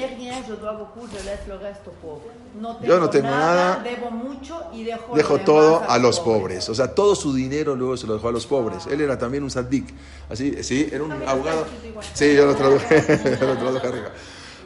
yo 2.83 2.99
no 2.99 3.09
tengo 3.09 3.27
nada, 3.27 3.81
debo 3.83 4.11
mucho 4.11 4.67
y 4.71 4.83
dejo, 4.83 5.15
dejo 5.15 5.39
todo 5.39 5.83
a, 5.89 5.97
los 5.97 6.19
pobres. 6.19 6.69
O 6.69 6.75
sea, 6.75 6.93
todo 6.93 7.15
su 7.15 7.33
dinero 7.33 7.75
luego 7.75 7.97
se 7.97 8.05
lo 8.05 8.13
dejó 8.13 8.29
a 8.29 8.31
los 8.31 8.45
pobres. 8.45 8.85
Él 8.85 9.01
era 9.01 9.17
también 9.17 9.43
un 9.43 9.49
saddik. 9.49 9.85
Así, 10.29 10.63
sí, 10.63 10.87
era 10.91 11.03
un 11.03 11.11
abogado. 11.11 11.65
Sí, 12.13 12.35
yo 12.35 12.45
lo 12.45 12.55
traduje, 12.55 13.03
yo 13.39 13.47
lo 13.47 13.57
traduje 13.57 13.87
arriba. 13.87 14.11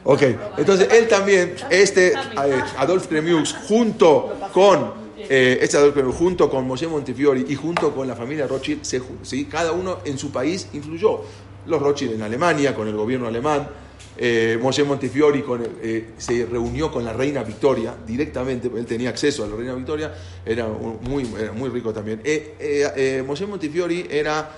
Ok, 0.04 0.22
entonces 0.58 0.88
él 0.92 1.06
también, 1.08 1.54
este 1.70 2.08
eh, 2.08 2.62
Adolf 2.76 3.06
Kremiux, 3.06 3.54
junto 3.68 4.34
con 4.52 4.92
eh, 5.16 5.58
este 5.62 5.76
Adolf 5.76 5.94
Kremiux, 5.94 6.16
junto 6.16 6.50
con 6.50 6.66
Moshe 6.66 6.88
Montefiori 6.88 7.46
y 7.48 7.54
junto 7.54 7.94
con 7.94 8.08
la 8.08 8.16
familia 8.16 8.46
Rothschild, 8.48 8.82
se, 8.82 9.00
¿sí? 9.22 9.44
cada 9.44 9.72
uno 9.72 9.98
en 10.04 10.18
su 10.18 10.30
país 10.30 10.68
influyó. 10.72 11.20
Los 11.66 11.80
Rothschild 11.80 12.14
en 12.14 12.22
Alemania, 12.22 12.74
con 12.74 12.88
el 12.88 12.96
gobierno 12.96 13.28
alemán, 13.28 13.68
eh, 14.16 14.58
Moshe 14.60 14.84
Montefiori 14.84 15.44
eh, 15.82 16.10
se 16.18 16.44
reunió 16.44 16.92
con 16.92 17.02
la 17.04 17.12
reina 17.12 17.42
Victoria 17.42 17.94
directamente, 18.06 18.70
él 18.74 18.84
tenía 18.84 19.08
acceso 19.08 19.44
a 19.44 19.46
la 19.46 19.56
reina 19.56 19.74
Victoria, 19.74 20.12
era 20.44 20.66
muy, 20.66 21.24
muy 21.24 21.70
rico 21.70 21.92
también. 21.92 22.20
Eh, 22.24 22.56
eh 22.58 23.22
Moshe 23.26 23.46
Montefiori 23.46 24.06
era, 24.10 24.50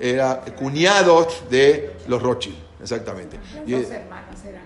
era 0.00 0.40
cuñado 0.56 1.28
de 1.50 1.90
los 2.08 2.22
Rothschild, 2.22 2.56
exactamente. 2.80 3.36
Las 3.36 3.82
dos 3.82 3.90
hermanas 3.90 4.44
eran, 4.46 4.62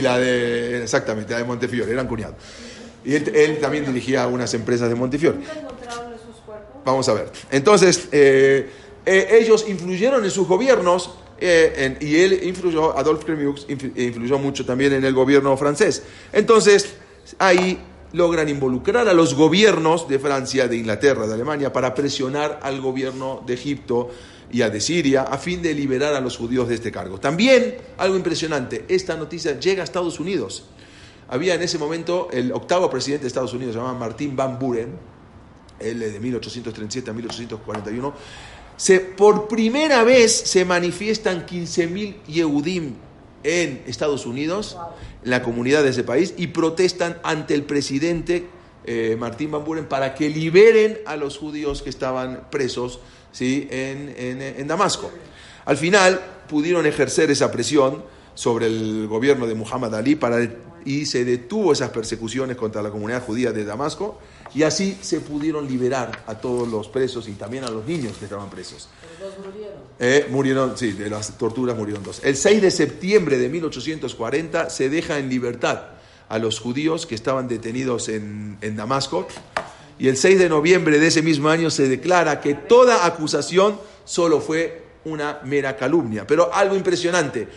la 0.00 0.18
de, 0.18 0.82
exactamente, 0.82 1.32
la 1.32 1.38
de 1.38 1.44
Montefiori, 1.44 1.92
eran 1.92 2.08
cuñados. 2.08 2.36
Y 3.04 3.14
él, 3.14 3.30
él 3.34 3.60
también 3.60 3.84
dirigía 3.84 4.26
unas 4.26 4.54
empresas 4.54 4.88
de 4.88 4.94
Montefiori. 4.94 5.44
Vamos 6.84 7.08
a 7.08 7.14
ver. 7.14 7.32
Entonces, 7.50 8.08
eh, 8.12 8.68
eh, 9.06 9.38
ellos 9.40 9.66
influyeron 9.68 10.24
en 10.24 10.30
sus 10.30 10.46
gobiernos 10.46 11.10
eh, 11.38 11.96
y 12.00 12.16
él 12.16 12.40
influyó, 12.44 12.96
Adolphe 12.96 13.24
Cremiux 13.24 13.66
influyó 13.68 14.38
mucho 14.38 14.64
también 14.64 14.92
en 14.92 15.04
el 15.04 15.14
gobierno 15.14 15.56
francés. 15.56 16.02
Entonces, 16.32 16.94
ahí 17.38 17.78
logran 18.12 18.48
involucrar 18.48 19.08
a 19.08 19.12
los 19.12 19.34
gobiernos 19.34 20.08
de 20.08 20.18
Francia, 20.18 20.68
de 20.68 20.76
Inglaterra, 20.76 21.26
de 21.26 21.34
Alemania, 21.34 21.72
para 21.72 21.94
presionar 21.94 22.60
al 22.62 22.80
gobierno 22.80 23.42
de 23.44 23.54
Egipto 23.54 24.10
y 24.52 24.62
a 24.62 24.70
de 24.70 24.80
Siria 24.80 25.22
a 25.22 25.36
fin 25.36 25.60
de 25.62 25.74
liberar 25.74 26.14
a 26.14 26.20
los 26.20 26.36
judíos 26.36 26.68
de 26.68 26.76
este 26.76 26.92
cargo. 26.92 27.18
También, 27.18 27.76
algo 27.98 28.16
impresionante, 28.16 28.84
esta 28.88 29.16
noticia 29.16 29.58
llega 29.58 29.82
a 29.82 29.84
Estados 29.84 30.20
Unidos. 30.20 30.66
Había 31.28 31.54
en 31.54 31.62
ese 31.62 31.78
momento 31.78 32.28
el 32.30 32.52
octavo 32.52 32.88
presidente 32.88 33.22
de 33.22 33.28
Estados 33.28 33.52
Unidos, 33.52 33.74
se 33.74 33.80
llamaba 33.80 33.98
Martín 33.98 34.36
Van 34.36 34.58
Buren, 34.58 35.13
él 35.84 36.00
de 36.00 36.20
1837 36.20 37.10
a 37.10 37.12
1841, 37.12 38.14
se, 38.76 39.00
por 39.00 39.46
primera 39.48 40.02
vez 40.02 40.32
se 40.32 40.64
manifiestan 40.64 41.46
15.000 41.46 42.24
Yehudim 42.26 42.94
en 43.44 43.82
Estados 43.86 44.26
Unidos, 44.26 44.76
en 45.22 45.30
la 45.30 45.42
comunidad 45.42 45.82
de 45.82 45.90
ese 45.90 46.02
país, 46.02 46.34
y 46.36 46.48
protestan 46.48 47.18
ante 47.22 47.54
el 47.54 47.64
presidente 47.64 48.46
eh, 48.84 49.16
Martín 49.18 49.50
Van 49.50 49.64
Buren 49.64 49.86
para 49.86 50.14
que 50.14 50.28
liberen 50.28 50.98
a 51.06 51.16
los 51.16 51.38
judíos 51.38 51.82
que 51.82 51.90
estaban 51.90 52.48
presos 52.50 53.00
¿sí? 53.32 53.68
en, 53.70 54.14
en 54.18 54.66
Damasco. 54.66 55.10
Al 55.64 55.76
final 55.76 56.20
pudieron 56.48 56.86
ejercer 56.86 57.30
esa 57.30 57.50
presión 57.50 58.02
sobre 58.34 58.66
el 58.66 59.06
gobierno 59.06 59.46
de 59.46 59.54
Muhammad 59.54 59.94
Ali 59.94 60.16
para, 60.16 60.38
y 60.84 61.06
se 61.06 61.24
detuvo 61.24 61.72
esas 61.72 61.90
persecuciones 61.90 62.56
contra 62.56 62.82
la 62.82 62.90
comunidad 62.90 63.22
judía 63.24 63.52
de 63.52 63.64
Damasco 63.64 64.18
y 64.54 64.62
así 64.62 64.98
se 65.00 65.20
pudieron 65.20 65.66
liberar 65.66 66.24
a 66.26 66.34
todos 66.36 66.68
los 66.68 66.88
presos 66.88 67.28
y 67.28 67.32
también 67.32 67.64
a 67.64 67.70
los 67.70 67.86
niños 67.86 68.16
que 68.18 68.24
estaban 68.26 68.50
presos. 68.50 68.88
Pero 69.18 69.30
dos 69.30 69.46
murieron. 69.46 69.78
Eh, 69.98 70.26
murieron, 70.30 70.78
sí, 70.78 70.92
de 70.92 71.10
las 71.10 71.38
torturas 71.38 71.76
murieron 71.76 72.02
dos. 72.02 72.20
El 72.22 72.36
6 72.36 72.62
de 72.62 72.70
septiembre 72.70 73.38
de 73.38 73.48
1840 73.48 74.70
se 74.70 74.88
deja 74.88 75.18
en 75.18 75.28
libertad 75.28 75.82
a 76.28 76.38
los 76.38 76.60
judíos 76.60 77.06
que 77.06 77.14
estaban 77.14 77.48
detenidos 77.48 78.08
en, 78.08 78.58
en 78.60 78.76
Damasco 78.76 79.26
y 79.98 80.08
el 80.08 80.16
6 80.16 80.38
de 80.38 80.48
noviembre 80.48 80.98
de 80.98 81.06
ese 81.06 81.22
mismo 81.22 81.48
año 81.48 81.70
se 81.70 81.88
declara 81.88 82.40
que 82.40 82.54
toda 82.54 83.06
acusación 83.06 83.78
solo 84.04 84.40
fue 84.40 84.82
una 85.04 85.40
mera 85.44 85.76
calumnia. 85.76 86.26
Pero 86.26 86.52
algo 86.52 86.74
impresionante, 86.76 87.48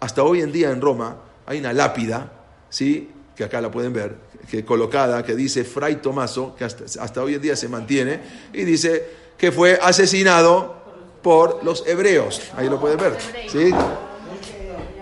hasta 0.00 0.22
hoy 0.22 0.40
en 0.40 0.52
día 0.52 0.70
en 0.70 0.80
Roma 0.80 1.16
hay 1.46 1.58
una 1.58 1.72
lápida, 1.72 2.41
¿sí? 2.72 3.08
que 3.36 3.44
acá 3.44 3.60
la 3.60 3.70
pueden 3.70 3.92
ver, 3.92 4.16
que 4.50 4.64
colocada, 4.64 5.22
que 5.22 5.34
dice 5.34 5.64
Fray 5.64 5.96
Tomaso, 5.96 6.54
que 6.56 6.64
hasta, 6.64 7.22
hoy 7.22 7.34
en 7.34 7.42
día 7.42 7.56
se 7.56 7.68
mantiene, 7.68 8.20
y 8.52 8.64
dice 8.64 9.04
que 9.38 9.52
fue 9.52 9.78
asesinado 9.80 10.82
por 11.22 11.64
los 11.64 11.86
hebreos. 11.86 12.42
Ahí 12.56 12.68
lo 12.68 12.80
pueden 12.80 12.98
ver. 12.98 13.16
¿sí? 13.48 13.72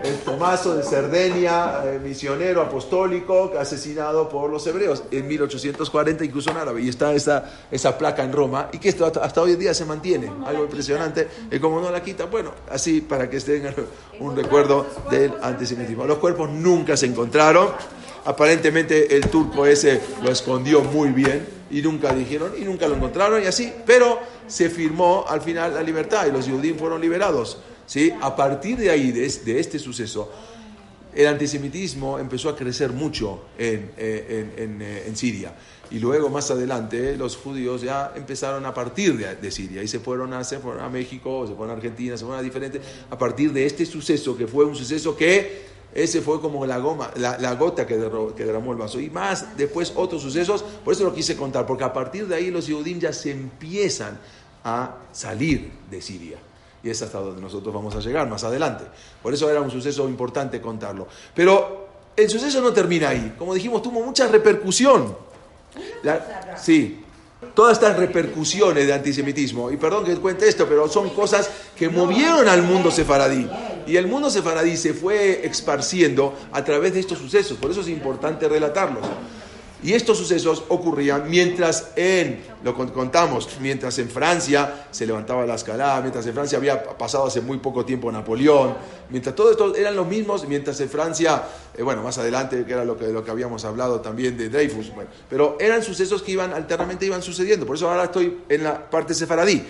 El 0.03 0.17
Tomaso 0.21 0.75
de 0.75 0.83
Cerdeña, 0.83 1.85
eh, 1.85 2.01
misionero 2.03 2.63
apostólico, 2.63 3.53
asesinado 3.59 4.31
por 4.31 4.51
los 4.51 4.67
hebreos 4.67 5.03
en 5.11 5.29
1840, 5.29 6.25
incluso 6.25 6.51
en 6.51 6.57
árabe. 6.57 6.81
Y 6.81 6.89
está 6.89 7.13
esa, 7.13 7.45
esa 7.71 7.99
placa 7.99 8.25
en 8.25 8.33
Roma, 8.33 8.71
y 8.73 8.79
que 8.79 8.89
esto 8.89 9.05
hasta, 9.05 9.43
hoy 9.43 9.53
en 9.53 9.59
día 9.59 9.75
se 9.75 9.85
mantiene. 9.85 10.33
Algo 10.47 10.65
impresionante. 10.65 11.29
Y 11.51 11.59
como 11.59 11.81
no 11.81 11.91
la 11.91 12.03
quita, 12.03 12.25
bueno, 12.25 12.53
así 12.71 13.03
para 13.03 13.29
que 13.29 13.41
tengan 13.41 13.75
un 14.21 14.35
recuerdo 14.35 14.87
del 15.11 15.35
antisemitismo. 15.43 16.07
Los 16.07 16.19
cuerpos 16.19 16.49
nunca 16.49 16.97
se 16.97 17.07
encontraron. 17.07 17.69
Aparentemente 18.25 19.15
el 19.17 19.29
turco 19.29 19.67
ese 19.67 20.01
lo 20.23 20.31
escondió 20.31 20.83
muy 20.83 21.11
bien 21.11 21.47
y 21.71 21.83
nunca 21.83 22.13
dijeron 22.13 22.53
y 22.59 22.65
nunca 22.65 22.87
lo 22.89 22.97
encontraron 22.97 23.43
y 23.43 23.47
así, 23.47 23.73
pero 23.87 24.19
se 24.47 24.69
firmó 24.69 25.25
al 25.29 25.41
final 25.41 25.75
la 25.75 25.83
libertad 25.83 26.27
y 26.27 26.33
los 26.33 26.47
judíos 26.47 26.79
fueron 26.79 27.01
liberados. 27.01 27.59
¿Sí? 27.91 28.13
A 28.21 28.37
partir 28.37 28.79
de 28.79 28.89
ahí, 28.89 29.11
de, 29.11 29.27
este 29.27 29.79
suceso, 29.81 30.31
el 31.13 31.27
antisemitismo 31.27 32.21
empezó 32.21 32.49
a 32.49 32.55
crecer 32.55 32.93
mucho 32.93 33.47
en, 33.59 33.91
eh, 33.97 34.55
eh, 34.57 35.05
en, 35.09 35.17
Siria. 35.17 35.53
Y 35.91 35.99
luego, 35.99 36.31
más 36.31 36.53
adelante, 36.53 37.17
los 37.17 37.37
judíos 37.37 37.83
ya 37.83 38.13
empezaron 38.15 38.65
a 38.65 38.73
partir 38.73 39.17
de, 39.37 39.51
Siria 39.51 39.83
y 39.83 39.89
se 39.89 39.99
fueron, 39.99 40.33
a, 40.33 40.39
México, 40.89 41.49
se 41.49 41.55
fueron 41.55 41.71
a 41.71 41.73
Argentina, 41.79 42.17
se 42.17 42.25
fueron 42.25 42.39
a 42.39 42.43
diferentes, 42.45 42.81
a 43.11 43.19
partir 43.19 43.53
de 43.53 43.67
este 43.67 43.85
suceso, 43.85 44.37
que 44.37 44.47
fue 44.47 44.65
un 44.65 44.77
suceso 44.77 45.17
que 45.17 45.69
ese 45.93 46.21
fue 46.21 46.41
como 46.41 46.65
la, 46.67 46.79
goma, 46.79 47.11
la, 47.17 47.55
gota 47.57 47.89
que, 47.89 47.97
derramó 47.97 48.71
el 48.71 48.79
vaso. 48.79 49.01
Y 49.01 49.11
más 49.11 49.57
después 49.57 49.93
otros 49.97 50.23
sucesos, 50.23 50.65
por 50.85 50.95
eso 50.95 51.03
lo 51.03 51.13
quise 51.13 51.35
contar, 51.35 51.67
porque 51.67 51.83
a 51.83 51.93
partir 51.93 52.29
de 52.29 52.37
ahí 52.37 52.53
los 52.53 52.69
Yehudim 52.69 53.01
ya 53.01 53.13
se 53.13 53.33
empiezan 53.33 54.17
a 54.63 54.95
salir 55.11 55.73
de 55.91 56.01
Siria. 56.01 56.39
Y 56.83 56.91
es 56.91 57.03
hasta 57.03 57.19
donde 57.19 57.41
nosotros 57.41 57.75
vamos 57.75 57.95
a 57.95 58.01
llegar 58.01 58.29
más 58.29 58.45
adelante. 58.45 58.85
Por 59.23 59.35
eso 59.35 59.51
era 59.51 59.61
un 59.61 59.71
suceso 59.71 60.09
importante 60.09 60.61
contarlo. 60.61 61.07
Pero 61.35 61.89
el 62.17 62.29
suceso 62.29 62.61
no 62.61 62.73
termina 62.73 63.11
ahí. 63.11 63.35
Como 63.39 63.55
dijimos, 63.55 63.83
tuvo 63.83 64.03
mucha 64.03 64.27
repercusión. 64.29 65.17
sí, 66.57 67.05
todas 67.55 67.75
estas 67.75 67.97
repercusiones 67.97 68.87
de 68.87 68.93
antisemitismo, 68.93 69.71
y 69.71 69.77
perdón 69.77 70.05
que 70.05 70.17
cuente 70.17 70.49
esto, 70.49 70.67
pero 70.67 70.89
son 70.89 71.11
cosas 71.11 71.51
que 71.77 71.89
movieron 71.89 72.49
al 72.49 72.63
mundo 72.63 72.91
sefaradí. 72.91 73.49
Y 73.87 73.97
el 73.97 74.07
mundo 74.07 74.31
sefaradí 74.31 74.77
se 74.77 74.95
fue 74.95 75.47
esparciendo 75.47 76.35
a 76.53 76.65
través 76.65 76.95
de 76.95 77.01
estos 77.01 77.19
sucesos, 77.19 77.57
por 77.59 77.71
eso 77.71 77.81
es 77.81 77.89
importante 77.89 78.49
relatarlos. 78.49 79.05
Y 79.83 79.95
estos 79.95 80.19
sucesos 80.19 80.65
ocurrían 80.69 81.31
mientras 81.31 81.93
en, 81.97 82.43
lo 82.63 82.75
contamos, 82.75 83.49
mientras 83.61 83.99
en 83.99 84.11
Francia 84.11 84.87
se 84.91 85.07
levantaba 85.07 85.47
la 85.47 85.55
escalada, 85.55 86.01
mientras 86.01 86.27
en 86.27 86.35
Francia 86.35 86.59
había 86.59 86.83
pasado 86.99 87.27
hace 87.27 87.41
muy 87.41 87.59
poco 87.59 87.85
tiempo 87.85 88.13
Napoleón, 88.13 88.77
mientras 89.09 89.35
todo 89.35 89.51
esto 89.51 89.75
eran 89.75 89.97
los 89.97 90.07
mismos, 90.07 90.47
mientras 90.47 90.79
en 90.81 90.91
Francia, 90.91 91.43
eh, 91.77 91.83
bueno, 91.83 92.03
más 92.03 92.19
adelante, 92.19 92.65
que 92.67 92.73
era 92.73 92.85
lo 92.85 92.99
que, 92.99 93.09
lo 93.09 93.25
que 93.25 93.31
habíamos 93.31 93.65
hablado 93.65 94.01
también 94.01 94.37
de 94.37 94.51
Dreyfus, 94.51 94.95
bueno, 94.95 95.09
pero 95.31 95.57
eran 95.59 95.83
sucesos 95.83 96.23
que 96.23 96.33
iban 96.33 96.53
alternamente, 96.53 97.07
iban 97.07 97.23
sucediendo. 97.23 97.65
Por 97.65 97.77
eso 97.77 97.89
ahora 97.89 98.05
estoy 98.05 98.43
en 98.49 98.65
la 98.65 98.91
parte 98.91 99.15
sefaradí. 99.15 99.65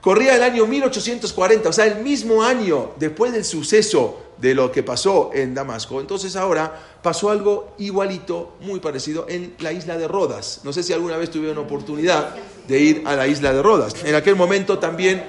Corría 0.00 0.36
el 0.36 0.42
año 0.42 0.66
1840, 0.66 1.68
o 1.68 1.72
sea, 1.72 1.86
el 1.86 2.02
mismo 2.02 2.42
año 2.42 2.92
después 2.98 3.32
del 3.32 3.44
suceso 3.44 4.26
de 4.38 4.54
lo 4.54 4.70
que 4.70 4.82
pasó 4.82 5.30
en 5.34 5.54
Damasco. 5.54 6.00
Entonces 6.00 6.36
ahora 6.36 6.98
pasó 7.02 7.30
algo 7.30 7.74
igualito, 7.78 8.54
muy 8.60 8.80
parecido, 8.80 9.26
en 9.28 9.54
la 9.60 9.72
isla 9.72 9.96
de 9.96 10.06
Rodas. 10.06 10.60
No 10.62 10.72
sé 10.72 10.82
si 10.82 10.92
alguna 10.92 11.16
vez 11.16 11.30
tuvieron 11.30 11.58
oportunidad 11.58 12.34
de 12.68 12.80
ir 12.80 13.02
a 13.06 13.16
la 13.16 13.26
isla 13.26 13.52
de 13.52 13.62
Rodas. 13.62 13.94
En 14.04 14.14
aquel 14.14 14.36
momento 14.36 14.78
también 14.78 15.24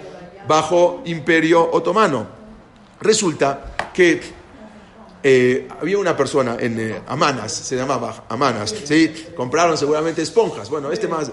bajo 0.48 1.02
imperio 1.06 1.70
otomano. 1.72 2.28
Resulta 3.00 3.76
que 3.94 4.22
eh, 5.24 5.68
había 5.82 5.98
una 5.98 6.16
persona 6.16 6.58
en 6.60 6.80
eh, 6.80 7.02
Amanas, 7.08 7.52
se 7.52 7.76
llamaba 7.76 8.26
Amanas, 8.30 8.74
¿sí? 8.84 9.14
compraron 9.36 9.78
seguramente 9.78 10.22
esponjas. 10.22 10.70
Bueno, 10.70 10.92
este 10.92 11.08
más, 11.08 11.32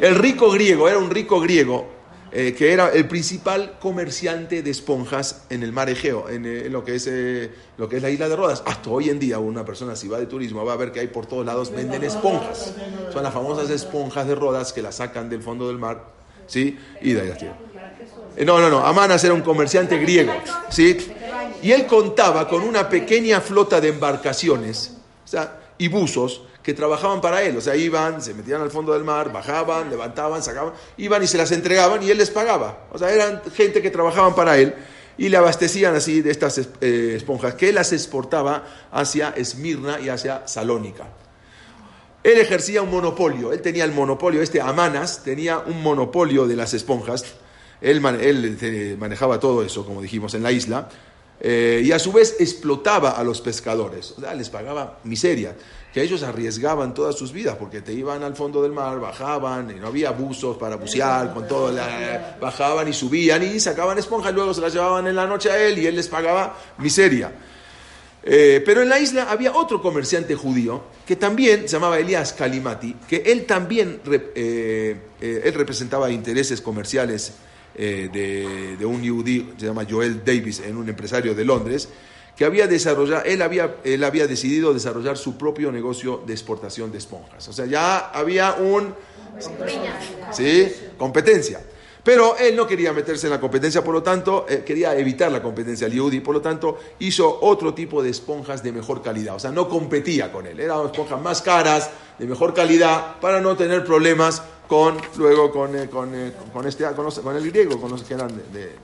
el 0.00 0.14
rico 0.16 0.50
griego, 0.50 0.88
era 0.88 0.98
un 0.98 1.10
rico 1.10 1.40
griego, 1.40 1.86
eh, 2.30 2.54
que 2.54 2.72
era 2.72 2.90
el 2.90 3.08
principal 3.08 3.78
comerciante 3.80 4.62
de 4.62 4.70
esponjas 4.70 5.44
en 5.48 5.62
el 5.62 5.72
mar 5.72 5.88
Egeo, 5.88 6.28
en, 6.28 6.44
eh, 6.44 6.68
lo, 6.68 6.84
que 6.84 6.96
es, 6.96 7.06
eh, 7.06 7.50
lo 7.78 7.88
que 7.88 7.96
es 7.96 8.02
la 8.02 8.10
isla 8.10 8.28
de 8.28 8.36
Rodas. 8.36 8.62
Hasta 8.66 8.90
hoy 8.90 9.08
en 9.08 9.18
día 9.18 9.38
una 9.38 9.64
persona 9.64 9.96
si 9.96 10.08
va 10.08 10.18
de 10.18 10.26
turismo 10.26 10.64
va 10.64 10.74
a 10.74 10.76
ver 10.76 10.92
que 10.92 11.00
hay 11.00 11.06
por 11.06 11.24
todos 11.24 11.46
lados 11.46 11.70
venden 11.70 12.04
esponjas. 12.04 12.74
Son 13.12 13.22
las 13.22 13.32
famosas 13.32 13.70
esponjas 13.70 14.28
de 14.28 14.34
Rodas 14.34 14.74
que 14.74 14.82
las 14.82 14.96
sacan 14.96 15.30
del 15.30 15.42
fondo 15.42 15.68
del 15.68 15.78
mar, 15.78 16.04
¿sí? 16.46 16.78
Y 17.00 17.12
de 17.12 17.20
ahí. 17.22 18.44
No, 18.44 18.60
no, 18.60 18.68
no, 18.68 18.84
Amanas 18.84 19.24
era 19.24 19.32
un 19.32 19.42
comerciante 19.42 19.96
griego, 19.98 20.34
¿sí? 20.68 20.98
Y 21.62 21.72
él 21.72 21.86
contaba 21.86 22.46
con 22.46 22.62
una 22.62 22.88
pequeña 22.88 23.40
flota 23.40 23.80
de 23.80 23.88
embarcaciones 23.88 24.98
y 25.78 25.88
buzos 25.88 26.42
que 26.68 26.74
trabajaban 26.74 27.22
para 27.22 27.42
él. 27.42 27.56
O 27.56 27.62
sea, 27.62 27.74
iban, 27.76 28.20
se 28.20 28.34
metían 28.34 28.60
al 28.60 28.70
fondo 28.70 28.92
del 28.92 29.02
mar, 29.02 29.32
bajaban, 29.32 29.88
levantaban, 29.88 30.42
sacaban, 30.42 30.74
iban 30.98 31.22
y 31.22 31.26
se 31.26 31.38
las 31.38 31.50
entregaban 31.50 32.02
y 32.02 32.10
él 32.10 32.18
les 32.18 32.28
pagaba. 32.28 32.88
O 32.92 32.98
sea, 32.98 33.10
eran 33.10 33.40
gente 33.56 33.80
que 33.80 33.90
trabajaban 33.90 34.34
para 34.34 34.58
él 34.58 34.74
y 35.16 35.30
le 35.30 35.38
abastecían 35.38 35.94
así 35.94 36.20
de 36.20 36.30
estas 36.30 36.58
eh, 36.58 37.14
esponjas 37.16 37.54
que 37.54 37.70
él 37.70 37.76
las 37.76 37.94
exportaba 37.94 38.66
hacia 38.92 39.30
Esmirna 39.30 39.98
y 39.98 40.10
hacia 40.10 40.46
Salónica. 40.46 41.06
Él 42.22 42.36
ejercía 42.36 42.82
un 42.82 42.90
monopolio, 42.90 43.50
él 43.50 43.62
tenía 43.62 43.84
el 43.86 43.92
monopolio, 43.92 44.42
este 44.42 44.60
Amanas 44.60 45.24
tenía 45.24 45.60
un 45.60 45.82
monopolio 45.82 46.46
de 46.46 46.54
las 46.54 46.74
esponjas, 46.74 47.24
él, 47.80 48.58
eh, 48.60 48.96
manejaba 48.98 49.40
todo 49.40 49.62
eso, 49.62 49.86
como 49.86 50.02
dijimos, 50.02 50.34
en 50.34 50.42
la 50.42 50.52
isla, 50.52 50.90
eh, 51.40 51.80
y 51.82 51.92
a 51.92 51.98
su 51.98 52.12
vez 52.12 52.36
explotaba 52.40 53.12
a 53.12 53.24
los 53.24 53.40
pescadores, 53.40 54.12
o 54.18 54.20
sea, 54.20 54.34
les 54.34 54.50
pagaba 54.50 54.98
miseria 55.04 55.56
que 55.92 56.02
ellos 56.02 56.22
arriesgaban 56.22 56.92
todas 56.92 57.16
sus 57.16 57.32
vidas 57.32 57.56
porque 57.56 57.80
te 57.80 57.92
iban 57.92 58.22
al 58.22 58.36
fondo 58.36 58.62
del 58.62 58.72
mar, 58.72 59.00
bajaban, 59.00 59.70
y 59.70 59.80
no 59.80 59.86
había 59.86 60.10
buzos 60.10 60.56
para 60.56 60.76
bucear, 60.76 61.32
con 61.32 61.48
todo, 61.48 61.74
bajaban 62.40 62.88
y 62.88 62.92
subían 62.92 63.42
y 63.42 63.58
sacaban 63.58 63.98
esponjas, 63.98 64.34
luego 64.34 64.52
se 64.52 64.60
las 64.60 64.72
llevaban 64.72 65.06
en 65.06 65.16
la 65.16 65.26
noche 65.26 65.50
a 65.50 65.58
él 65.58 65.78
y 65.78 65.86
él 65.86 65.96
les 65.96 66.08
pagaba 66.08 66.56
miseria. 66.78 67.32
Eh, 68.22 68.62
pero 68.66 68.82
en 68.82 68.88
la 68.88 68.98
isla 68.98 69.30
había 69.30 69.54
otro 69.54 69.80
comerciante 69.80 70.34
judío 70.34 70.82
que 71.06 71.16
también 71.16 71.62
se 71.62 71.76
llamaba 71.76 71.98
Elías 71.98 72.34
Kalimati, 72.34 72.94
que 73.08 73.22
él 73.24 73.46
también 73.46 74.00
eh, 74.10 74.96
eh, 75.20 75.40
él 75.44 75.54
representaba 75.54 76.10
intereses 76.10 76.60
comerciales 76.60 77.32
de, 77.74 78.76
de, 78.76 78.84
un 78.84 79.08
judío, 79.08 79.44
se 79.56 79.66
llama 79.66 79.86
Joel 79.88 80.24
Davis, 80.24 80.60
en 80.66 80.76
un 80.76 80.88
empresario 80.88 81.32
de 81.32 81.44
Londres, 81.44 81.88
que 82.38 82.44
había 82.44 82.68
desarrollado, 82.68 83.24
él 83.24 83.42
había, 83.42 83.78
él 83.82 84.04
había 84.04 84.28
decidido 84.28 84.72
desarrollar 84.72 85.18
su 85.18 85.36
propio 85.36 85.72
negocio 85.72 86.22
de 86.24 86.32
exportación 86.32 86.92
de 86.92 86.98
esponjas. 86.98 87.48
O 87.48 87.52
sea, 87.52 87.66
ya 87.66 88.10
había 88.10 88.52
un... 88.54 88.94
¿sí? 90.30 90.72
Competencia. 90.96 91.60
Pero 92.04 92.36
él 92.38 92.54
no 92.54 92.64
quería 92.64 92.92
meterse 92.92 93.26
en 93.26 93.32
la 93.32 93.40
competencia, 93.40 93.82
por 93.82 93.92
lo 93.92 94.04
tanto, 94.04 94.46
eh, 94.48 94.62
quería 94.64 94.96
evitar 94.96 95.32
la 95.32 95.42
competencia 95.42 95.88
al 95.88 95.92
Yehudi, 95.92 96.20
por 96.20 96.32
lo 96.32 96.40
tanto, 96.40 96.78
hizo 97.00 97.40
otro 97.42 97.74
tipo 97.74 98.04
de 98.04 98.10
esponjas 98.10 98.62
de 98.62 98.70
mejor 98.70 99.02
calidad. 99.02 99.34
O 99.34 99.40
sea, 99.40 99.50
no 99.50 99.68
competía 99.68 100.30
con 100.30 100.46
él. 100.46 100.60
Eran 100.60 100.86
esponjas 100.86 101.20
más 101.20 101.42
caras, 101.42 101.90
de 102.20 102.26
mejor 102.26 102.54
calidad, 102.54 103.18
para 103.20 103.40
no 103.40 103.56
tener 103.56 103.84
problemas 103.84 104.44
con, 104.68 104.96
luego, 105.16 105.50
con, 105.50 105.76
eh, 105.76 105.88
con, 105.90 106.14
eh, 106.14 106.32
con, 106.52 106.68
este, 106.68 106.84
con, 106.94 107.36
el 107.36 107.50
griego, 107.50 107.80
con 107.80 107.90
los 107.90 108.04
que 108.04 108.14
eran 108.14 108.30
de, 108.52 108.76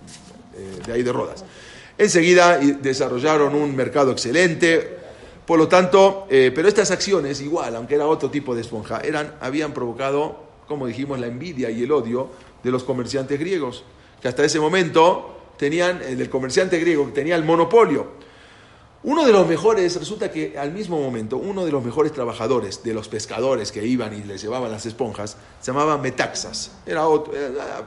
de 0.84 0.92
ahí 0.92 1.04
de 1.04 1.12
Rodas. 1.12 1.44
Enseguida 1.96 2.58
desarrollaron 2.58 3.54
un 3.54 3.74
mercado 3.76 4.10
excelente, 4.10 4.98
por 5.46 5.58
lo 5.58 5.68
tanto, 5.68 6.26
eh, 6.30 6.50
pero 6.54 6.68
estas 6.68 6.90
acciones, 6.90 7.40
igual, 7.40 7.76
aunque 7.76 7.94
era 7.94 8.06
otro 8.06 8.30
tipo 8.30 8.54
de 8.54 8.62
esponja, 8.62 9.00
eran, 9.00 9.34
habían 9.40 9.72
provocado, 9.72 10.36
como 10.66 10.86
dijimos, 10.86 11.20
la 11.20 11.26
envidia 11.26 11.70
y 11.70 11.82
el 11.82 11.92
odio 11.92 12.30
de 12.62 12.70
los 12.70 12.82
comerciantes 12.82 13.38
griegos, 13.38 13.84
que 14.20 14.28
hasta 14.28 14.44
ese 14.44 14.58
momento 14.58 15.36
tenían, 15.56 16.00
el 16.02 16.28
comerciante 16.30 16.78
griego, 16.80 17.06
que 17.06 17.12
tenía 17.12 17.36
el 17.36 17.44
monopolio. 17.44 18.24
Uno 19.04 19.26
de 19.26 19.32
los 19.32 19.46
mejores, 19.46 19.96
resulta 19.96 20.32
que 20.32 20.58
al 20.58 20.72
mismo 20.72 20.98
momento, 20.98 21.36
uno 21.36 21.66
de 21.66 21.70
los 21.70 21.84
mejores 21.84 22.10
trabajadores 22.12 22.82
de 22.82 22.94
los 22.94 23.08
pescadores 23.08 23.70
que 23.70 23.86
iban 23.86 24.14
y 24.14 24.24
les 24.24 24.40
llevaban 24.40 24.72
las 24.72 24.86
esponjas, 24.86 25.36
se 25.60 25.72
llamaba 25.72 25.98
Metaxas, 25.98 26.72
era 26.86 27.02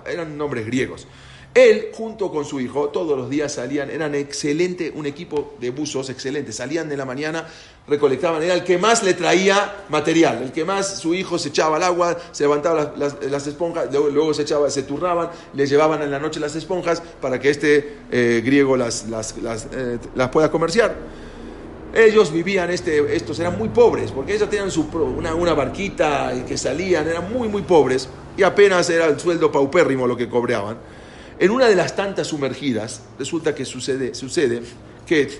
eran 0.05 0.37
nombres 0.37 0.67
griegos. 0.67 1.07
Él, 1.53 1.87
junto 1.93 2.31
con 2.31 2.45
su 2.45 2.59
hijo, 2.59 2.89
todos 2.89 3.17
los 3.17 3.29
días 3.29 3.53
salían, 3.53 3.89
eran 3.89 4.13
excelente, 4.13 4.91
un 4.93 5.07
equipo 5.07 5.55
de 5.59 5.71
buzos 5.71 6.09
excelente, 6.11 6.51
salían 6.51 6.87
de 6.87 6.95
la 6.95 7.03
mañana, 7.03 7.47
recolectaban, 7.87 8.43
era 8.43 8.53
el 8.53 8.63
que 8.63 8.77
más 8.77 9.01
le 9.01 9.15
traía 9.15 9.85
material, 9.89 10.43
el 10.43 10.51
que 10.51 10.63
más 10.63 10.99
su 10.99 11.15
hijo 11.15 11.39
se 11.39 11.49
echaba 11.49 11.77
al 11.77 11.83
agua, 11.83 12.15
se 12.31 12.43
levantaba 12.43 12.93
las, 12.97 13.47
esponjas, 13.47 13.91
luego, 13.91 14.33
se 14.35 14.43
echaba, 14.43 14.69
se 14.69 14.83
turnaban, 14.83 15.29
le 15.53 15.65
llevaban 15.65 16.03
en 16.03 16.11
la 16.11 16.19
noche 16.19 16.39
las 16.39 16.55
esponjas 16.55 17.01
para 17.21 17.39
que 17.39 17.49
este 17.49 17.97
eh, 18.11 18.41
griego 18.45 18.77
las, 18.77 19.07
las, 19.07 19.33
eh, 19.71 19.97
las, 20.15 20.29
pueda 20.29 20.51
comerciar. 20.51 20.95
Ellos 21.91 22.31
vivían, 22.31 22.69
este, 22.69 23.15
estos 23.15 23.39
eran 23.39 23.57
muy 23.57 23.69
pobres, 23.69 24.11
porque 24.11 24.35
ellos 24.35 24.47
tenían 24.47 24.69
su, 24.69 24.83
una, 25.17 25.33
una 25.33 25.53
barquita 25.53 26.33
que 26.45 26.57
salían, 26.57 27.07
eran 27.07 27.33
muy, 27.33 27.47
muy 27.47 27.63
pobres, 27.63 28.09
y 28.35 28.43
apenas 28.43 28.89
era 28.91 29.07
el 29.07 29.19
sueldo 29.19 29.51
paupérrimo 29.51 30.05
lo 30.05 30.15
que 30.15 30.29
cobraban. 30.29 30.77
En 31.39 31.51
una 31.51 31.67
de 31.67 31.75
las 31.75 31.95
tantas 31.95 32.27
sumergidas, 32.27 33.03
resulta 33.19 33.53
que 33.53 33.63
sucede, 33.63 34.15
sucede 34.15 34.61
que 35.05 35.39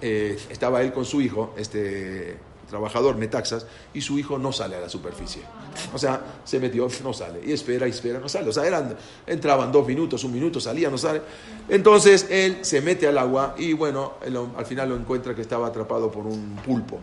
eh, 0.00 0.38
estaba 0.50 0.82
él 0.82 0.92
con 0.92 1.04
su 1.04 1.20
hijo, 1.20 1.54
este 1.56 2.36
trabajador 2.68 3.16
Metaxas, 3.16 3.66
y 3.92 4.00
su 4.00 4.18
hijo 4.18 4.38
no 4.38 4.52
sale 4.52 4.76
a 4.76 4.80
la 4.80 4.88
superficie. 4.88 5.42
O 5.92 5.98
sea, 5.98 6.20
se 6.44 6.58
metió, 6.58 6.88
no 7.02 7.12
sale, 7.12 7.40
y 7.44 7.52
espera, 7.52 7.86
y 7.86 7.90
espera, 7.90 8.18
no 8.18 8.28
sale. 8.28 8.48
O 8.48 8.52
sea, 8.52 8.96
entraban 9.26 9.70
dos 9.70 9.86
minutos, 9.86 10.24
un 10.24 10.32
minuto, 10.32 10.60
salía, 10.60 10.88
no 10.88 10.98
sale. 10.98 11.20
Entonces 11.68 12.26
él 12.30 12.58
se 12.62 12.80
mete 12.80 13.06
al 13.06 13.18
agua 13.18 13.54
y 13.58 13.72
bueno, 13.72 14.14
al 14.56 14.66
final 14.66 14.88
lo 14.88 14.96
encuentra 14.96 15.34
que 15.34 15.42
estaba 15.42 15.66
atrapado 15.66 16.10
por 16.10 16.26
un 16.26 16.56
pulpo. 16.64 16.98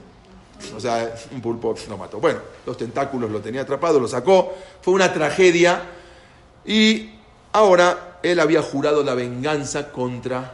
O 0.76 0.80
sea, 0.80 1.14
un 1.32 1.42
pulpo 1.42 1.76
lo 1.88 1.98
mató. 1.98 2.20
Bueno, 2.20 2.40
los 2.66 2.78
tentáculos 2.78 3.30
lo 3.30 3.40
tenía 3.42 3.62
atrapado, 3.62 4.00
lo 4.00 4.08
sacó, 4.08 4.54
fue 4.82 4.94
una 4.94 5.14
tragedia 5.14 5.82
y 6.66 7.17
ahora 7.58 8.20
él 8.22 8.40
había 8.40 8.62
jurado 8.62 9.04
la 9.04 9.16
venganza 9.16 9.92
contra 9.92 10.54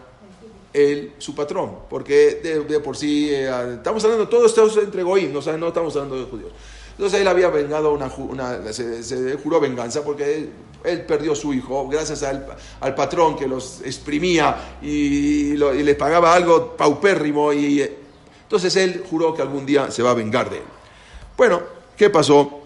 él, 0.72 1.14
su 1.18 1.36
patrón, 1.36 1.80
porque 1.90 2.64
de, 2.68 2.80
por 2.80 2.96
sí, 2.96 3.30
eh, 3.30 3.76
estamos 3.76 4.04
hablando, 4.04 4.28
todo 4.28 4.46
esto 4.46 4.68
entre 4.82 5.04
Goim, 5.04 5.32
no, 5.32 5.40
no 5.58 5.68
estamos 5.68 5.96
hablando 5.96 6.18
de 6.18 6.26
judíos. 6.26 6.52
Entonces 6.92 7.22
él 7.22 7.28
había 7.28 7.50
vengado 7.50 7.92
una, 7.92 8.10
se, 8.72 9.38
juró 9.44 9.60
venganza 9.60 10.04
porque 10.04 10.50
él, 10.84 11.02
perdió 11.02 11.34
su 11.34 11.54
hijo 11.54 11.88
gracias 11.88 12.24
al, 12.24 12.46
al 12.80 12.96
patrón 12.96 13.36
que 13.36 13.48
los 13.48 13.82
exprimía 13.86 14.78
y, 14.82 15.54
y, 15.54 15.58
les 15.58 15.96
pagaba 15.96 16.34
algo 16.34 16.76
paupérrimo 16.76 17.54
y 17.54 17.82
eh, 17.82 17.98
entonces 18.44 18.76
él 18.76 19.04
juró 19.10 19.34
que 19.34 19.42
algún 19.42 19.66
día 19.66 19.90
se 19.92 20.04
va 20.04 20.12
a 20.12 20.14
vengar 20.14 20.50
de 20.50 20.58
él. 20.58 20.64
Bueno, 21.36 21.62
¿qué 21.98 22.10
pasó? 22.10 22.62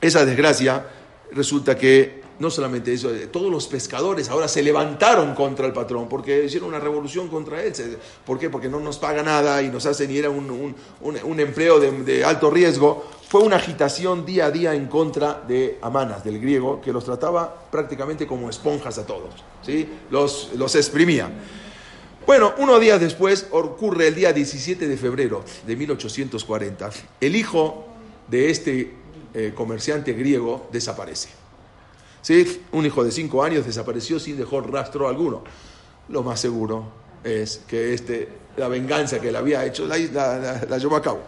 Esa 0.00 0.24
desgracia 0.24 0.86
resulta 1.32 1.76
que 1.76 2.23
no 2.38 2.50
solamente 2.50 2.92
eso, 2.92 3.14
eh, 3.14 3.28
todos 3.28 3.50
los 3.50 3.66
pescadores 3.66 4.28
ahora 4.28 4.48
se 4.48 4.62
levantaron 4.62 5.34
contra 5.34 5.66
el 5.66 5.72
patrón 5.72 6.08
porque 6.08 6.44
hicieron 6.44 6.68
una 6.68 6.80
revolución 6.80 7.28
contra 7.28 7.62
él. 7.62 7.72
¿Por 8.24 8.38
qué? 8.38 8.50
Porque 8.50 8.68
no 8.68 8.80
nos 8.80 8.98
paga 8.98 9.22
nada 9.22 9.62
y 9.62 9.68
nos 9.68 9.86
hacen 9.86 10.10
y 10.10 10.18
era 10.18 10.30
un, 10.30 10.74
empleo 11.38 11.78
de, 11.78 12.24
alto 12.24 12.50
riesgo. 12.50 13.04
Fue 13.28 13.42
una 13.42 13.56
agitación 13.56 14.24
día 14.24 14.46
a 14.46 14.50
día 14.50 14.74
en 14.74 14.86
contra 14.86 15.42
de 15.46 15.78
Amanas, 15.82 16.24
del 16.24 16.40
griego, 16.40 16.80
que 16.80 16.92
los 16.92 17.04
trataba 17.04 17.68
prácticamente 17.70 18.26
como 18.26 18.50
esponjas 18.50 18.98
a 18.98 19.06
todos. 19.06 19.34
¿sí? 19.62 19.88
Los, 20.10 20.50
los 20.56 20.74
exprimía. 20.74 21.30
Bueno, 22.26 22.54
unos 22.58 22.80
días 22.80 23.00
después 23.00 23.48
ocurre 23.50 24.08
el 24.08 24.14
día 24.14 24.32
17 24.32 24.88
de 24.88 24.96
febrero 24.96 25.44
de 25.66 25.76
1840. 25.76 26.90
El 27.20 27.36
hijo 27.36 27.86
de 28.28 28.50
este 28.50 28.94
eh, 29.34 29.52
comerciante 29.54 30.12
griego 30.12 30.68
desaparece. 30.72 31.43
¿Sí? 32.24 32.62
Un 32.72 32.86
hijo 32.86 33.04
de 33.04 33.12
cinco 33.12 33.42
años 33.44 33.66
desapareció 33.66 34.18
sin 34.18 34.38
dejar 34.38 34.70
rastro 34.72 35.08
alguno. 35.08 35.44
Lo 36.08 36.22
más 36.22 36.40
seguro 36.40 36.86
es 37.22 37.60
que 37.68 37.92
este, 37.92 38.28
la 38.56 38.68
venganza 38.68 39.20
que 39.20 39.30
le 39.30 39.36
había 39.36 39.62
hecho 39.66 39.86
la, 39.86 39.98
la- 39.98 40.64
la 40.66 40.78
llevó 40.78 40.96
a 40.96 41.02
cabo. 41.02 41.20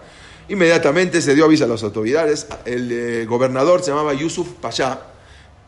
Inmediatamente 0.48 1.20
se 1.20 1.34
dio 1.34 1.44
aviso 1.44 1.64
a 1.64 1.66
las 1.68 1.82
autoridades. 1.82 2.46
El 2.64 2.90
eh, 2.90 3.26
gobernador 3.26 3.82
se 3.82 3.90
llamaba 3.90 4.14
Yusuf 4.14 4.48
Pasha, 4.58 5.02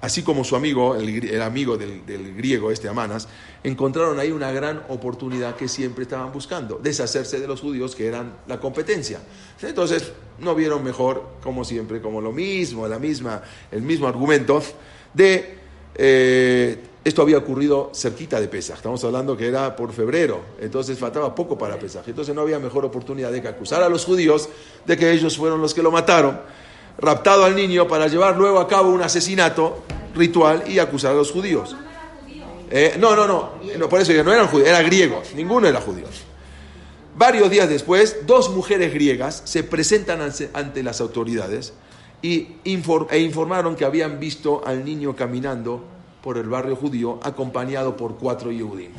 así 0.01 0.23
como 0.23 0.45
su 0.45 0.57
amigo, 0.57 0.95
el, 0.97 1.43
amigo 1.43 1.77
del, 1.77 2.07
del 2.07 2.35
griego 2.35 2.71
este 2.71 2.89
Amanas, 2.89 3.29
encontraron 3.63 4.19
ahí 4.21 4.31
una 4.33 4.51
gran 4.51 4.83
oportunidad 4.89 5.57
que 5.57 5.69
siempre 5.69 6.05
estaban 6.05 6.33
buscando, 6.33 6.79
deshacerse 6.83 7.39
de 7.39 7.47
los 7.47 7.61
judíos 7.61 7.95
que 7.95 8.07
eran 8.07 8.33
la 8.47 8.61
competencia. 8.61 9.21
Entonces, 9.61 10.11
no 10.39 10.55
vieron 10.55 10.83
mejor, 10.83 11.23
como 11.43 11.65
siempre, 11.65 12.01
como 12.01 12.23
lo 12.23 12.33
mismo, 12.33 12.89
la 12.89 12.99
misma, 12.99 13.43
el 13.71 13.83
mismo 13.83 14.07
argumento 14.09 14.63
de 15.15 15.59
eh, 15.95 16.79
esto 17.05 17.23
había 17.23 17.39
ocurrido 17.39 17.91
cerquita 17.95 18.41
de 18.41 18.49
Pesaj. 18.49 18.77
Estamos 18.77 19.03
hablando 19.05 19.37
que 19.37 19.49
era 19.49 19.75
por 19.75 19.93
febrero, 19.93 20.41
entonces 20.61 20.99
faltaba 20.99 21.35
poco 21.35 21.57
para 21.57 21.79
Pesaj. 21.79 22.07
Entonces 22.09 22.35
no 22.35 22.43
había 22.43 22.59
mejor 22.59 22.85
oportunidad 22.85 23.33
de 23.33 23.41
que 23.43 23.49
acusar 23.49 23.83
a 23.83 23.89
los 23.89 24.05
judíos 24.05 24.49
de 24.87 24.97
que 24.97 25.11
ellos 25.11 25.37
fueron 25.37 25.61
los 25.61 25.73
que 25.75 25.83
lo 25.83 25.91
mataron, 25.91 26.41
raptado 26.99 27.45
al 27.45 27.55
niño 27.57 27.89
para 27.89 28.09
llevar 28.09 28.37
luego 28.37 28.59
a 28.59 28.69
cabo 28.69 28.91
un 28.91 29.03
asesinato 29.03 29.83
ritual 30.15 30.65
y 30.67 30.79
acusar 30.79 31.13
a 31.13 31.15
los 31.15 31.31
judíos. 31.31 31.77
Eh, 32.71 32.97
no, 32.99 33.17
no, 33.17 33.27
no, 33.27 33.53
no, 33.79 33.89
por 33.89 34.01
eso 34.01 34.13
ya 34.13 34.23
no 34.23 34.33
eran 34.33 34.47
judíos, 34.49 34.69
eran 34.69 34.85
griegos, 34.85 35.33
ninguno 35.35 35.67
era 35.67 35.81
judío. 35.81 36.05
Varios 37.17 37.51
días 37.51 37.69
después, 37.69 38.27
dos 38.27 38.51
mujeres 38.51 38.93
griegas 38.93 39.41
se 39.45 39.65
presentan 39.65 40.21
ante- 40.21 40.51
ante 40.53 40.83
las 40.83 41.01
autoridades 41.01 41.73
y 42.23 42.57
e 42.65 43.19
informaron 43.21 43.77
que 43.77 43.85
habían 43.85 44.19
visto 44.19 44.63
al 44.67 44.85
niño 44.85 45.15
caminando 45.15 45.85
por 46.23 46.37
el 46.37 46.49
barrio 46.49 46.75
judío 46.77 47.21
acompañado 47.23 47.97
por 47.97 48.17
cuatro 48.17 48.51
Yehudim, 48.51 48.91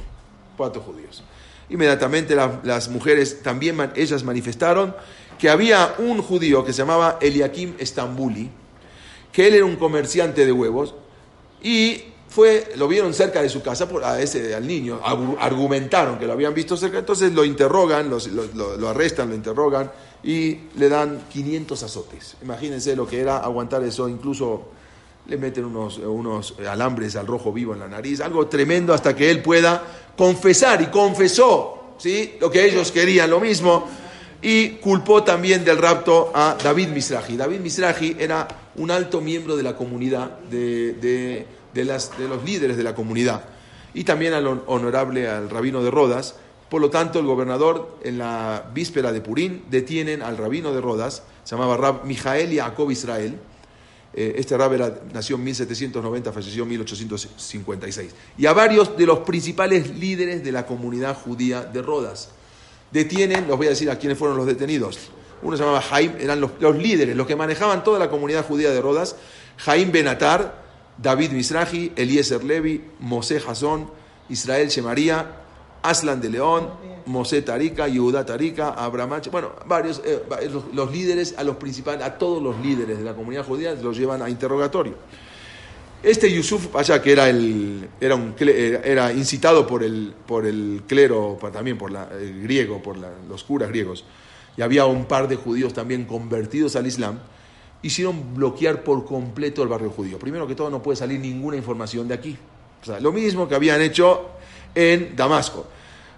cuatro 0.56 0.82
judíos. 0.82 1.24
Inmediatamente 1.70 2.36
la- 2.36 2.62
las 2.64 2.90
mujeres 2.90 3.44
también, 3.44 3.78
ellas 3.96 4.24
manifestaron 4.24 4.96
que 5.38 5.50
había 5.50 5.96
un 6.00 6.22
judío 6.22 6.66
que 6.66 6.74
se 6.74 6.80
llamaba 6.80 7.18
Eliakim 7.22 7.74
Estambuli, 7.78 8.50
que 9.32 9.48
él 9.48 9.54
era 9.56 9.66
un 9.66 9.76
comerciante 9.76 10.46
de 10.46 10.52
huevos 10.52 10.96
y 11.62 12.04
fue, 12.30 12.72
lo 12.78 12.88
vieron 12.88 13.14
cerca 13.14 13.42
de 13.42 13.50
su 13.50 13.62
casa 13.62 13.88
por, 13.90 14.04
a 14.04 14.22
ese, 14.22 14.54
al 14.56 14.66
niño, 14.68 15.02
argu- 15.04 15.36
argumentaron 15.40 16.20
que 16.20 16.26
lo 16.28 16.34
habían 16.34 16.54
visto 16.54 16.78
cerca, 16.78 17.00
entonces 17.00 17.34
lo 17.34 17.44
interrogan, 17.44 18.10
los- 18.10 18.28
lo, 18.28 18.46
lo- 18.54 18.78
lo 18.78 18.90
arrestan, 18.90 19.30
lo 19.30 19.36
interrogan 19.36 19.92
y 20.24 20.58
le 20.76 20.90
dan 20.90 21.22
500 21.32 21.82
azotes. 21.84 22.36
Imagínense 22.42 22.96
lo 22.96 23.08
que 23.08 23.20
era 23.22 23.38
aguantar 23.38 23.84
eso, 23.84 24.10
incluso 24.10 24.64
le 25.28 25.38
meten 25.38 25.66
unos, 25.66 25.98
unos 26.00 26.56
alambres 26.68 27.16
al 27.16 27.28
rojo 27.28 27.54
vivo 27.54 27.74
en 27.74 27.80
la 27.80 27.88
nariz, 27.88 28.20
algo 28.22 28.48
tremendo 28.48 28.94
hasta 28.94 29.16
que 29.16 29.30
él 29.30 29.42
pueda 29.42 29.84
confesar 30.18 30.82
y 30.82 30.88
confesó 30.88 31.94
¿sí? 31.98 32.34
lo 32.42 32.50
que 32.50 32.66
ellos 32.66 32.92
querían, 32.92 33.30
lo 33.30 33.40
mismo, 33.40 33.88
y 34.42 34.70
culpó 34.78 35.24
también 35.24 35.64
del 35.64 35.78
rapto 35.78 36.32
a 36.34 36.58
David 36.62 36.90
Misraji. 36.90 37.38
David 37.38 37.60
Misraji 37.60 38.16
era 38.20 38.48
un 38.78 38.90
alto 38.92 39.22
miembro 39.22 39.56
de 39.56 39.64
la 39.64 39.76
comunidad, 39.76 40.40
de, 40.50 40.94
de- 41.74 41.86
las, 41.86 42.18
de 42.18 42.28
los 42.28 42.44
líderes 42.44 42.76
de 42.76 42.84
la 42.84 42.94
comunidad, 42.96 43.44
y 43.94 44.04
también 44.04 44.34
al 44.34 44.46
hon- 44.48 44.64
honorable 44.68 45.30
al 45.30 45.50
rabino 45.50 45.82
de 45.84 45.92
Rodas. 45.92 46.36
Por 46.70 46.82
lo 46.82 46.90
tanto, 46.90 47.20
el 47.20 47.26
gobernador 47.26 47.98
en 48.04 48.18
la 48.18 48.70
víspera 48.74 49.12
de 49.12 49.22
Purín 49.22 49.64
detienen 49.70 50.22
al 50.22 50.38
rabino 50.38 50.74
de 50.74 50.82
Rodas, 50.82 51.24
se 51.44 51.56
llamaba 51.56 51.78
Rab 51.78 52.06
Mijael 52.06 52.56
Jacob 52.56 52.92
Israel, 52.92 53.40
eh, 54.14 54.36
este 54.38 54.58
rab 54.58 54.72
nació 55.14 55.36
en 55.36 55.44
1790, 55.44 56.32
falleció 56.32 56.64
en 56.64 56.70
1856. 56.70 58.16
Y 58.38 58.46
a 58.48 58.54
varios 58.54 58.98
de 58.98 59.06
los 59.06 59.20
principales 59.20 59.90
líderes 59.98 60.44
de 60.44 60.52
la 60.52 60.66
comunidad 60.66 61.16
judía 61.16 61.62
de 61.62 61.82
Rodas. 61.82 62.30
Detienen, 62.92 63.48
los 63.48 63.58
voy 63.58 63.68
a 63.68 63.72
decir 63.72 63.90
a 63.92 64.00
quiénes 64.00 64.18
fueron 64.18 64.36
los 64.38 64.48
detenidos. 64.48 65.12
Uno 65.42 65.56
se 65.56 65.64
llamaba 65.64 65.82
Jaim, 65.82 66.14
eran 66.20 66.42
los, 66.42 66.52
líderes, 66.78 67.16
los 67.16 67.28
que 67.28 67.36
manejaban 67.36 67.84
toda 67.84 68.00
la 68.00 68.10
comunidad 68.10 68.46
judía 68.46 68.72
de 68.72 68.82
Rodas. 68.82 69.16
Jaim 69.58 69.92
Benatar, 69.92 70.64
David 70.98 71.32
Misraji, 71.32 71.94
Eliezer 71.96 72.44
Levi, 72.44 72.84
Mosé 73.00 73.40
Jasón, 73.40 73.90
Israel 74.28 74.70
Shemaría, 74.70 75.36
Aslan 75.82 76.22
de 76.22 76.30
León, 76.30 76.70
Mosé 77.06 77.42
Tarika, 77.42 77.88
Yehuda 77.88 78.26
Tarika, 78.26 78.70
Abraham, 78.72 79.22
bueno, 79.32 79.52
varios, 79.66 80.02
eh, 80.06 80.22
los, 80.74 80.92
líderes, 80.92 81.36
a 81.38 81.44
los 81.44 81.56
principales, 81.56 82.04
a 82.06 82.18
todos 82.18 82.42
los 82.44 82.60
líderes 82.60 82.98
de 83.00 83.04
la 83.04 83.14
comunidad 83.16 83.46
judía 83.46 83.74
los 83.76 83.98
llevan 83.98 84.22
a 84.22 84.30
interrogatorio. 84.30 84.96
Este 86.02 86.32
Yusuf 86.32 86.68
Pasha, 86.68 87.02
que 87.02 87.12
era, 87.12 87.30
el, 87.30 87.90
era, 88.00 88.16
un, 88.16 88.34
cle- 88.36 88.80
era- 88.86 89.12
incitado 89.12 89.68
por 89.68 89.84
el, 89.84 90.14
por 90.26 90.46
el 90.46 90.84
clero, 90.88 91.38
también 91.52 91.78
por 91.78 91.92
la- 91.92 92.08
el 92.20 92.44
griego, 92.44 92.82
por 92.82 92.96
los 93.28 93.44
curas 93.44 93.70
griegos, 93.70 94.06
y 94.56 94.62
había 94.62 94.86
un 94.86 95.06
par 95.06 95.28
de 95.28 95.36
judíos 95.36 95.74
también 95.74 96.06
convertidos 96.06 96.76
al 96.78 96.88
Islam, 96.88 97.20
hicieron 97.82 98.34
bloquear 98.36 98.84
por 98.84 99.06
completo 99.06 99.62
el 99.64 99.68
barrio 99.70 99.90
judío. 99.90 100.20
Primero 100.20 100.48
que 100.48 100.56
todo, 100.56 100.70
no 100.70 100.82
puede 100.82 100.96
salir 100.96 101.20
ninguna 101.20 101.58
información 101.58 102.08
de 102.08 102.14
aquí. 102.14 102.38
O 102.82 102.86
sea, 102.86 103.00
lo 103.02 103.12
mismo 103.12 103.48
que 103.50 103.56
habían 103.56 103.82
hecho 103.82 104.30
en 104.76 105.16
Damasco, 105.16 105.66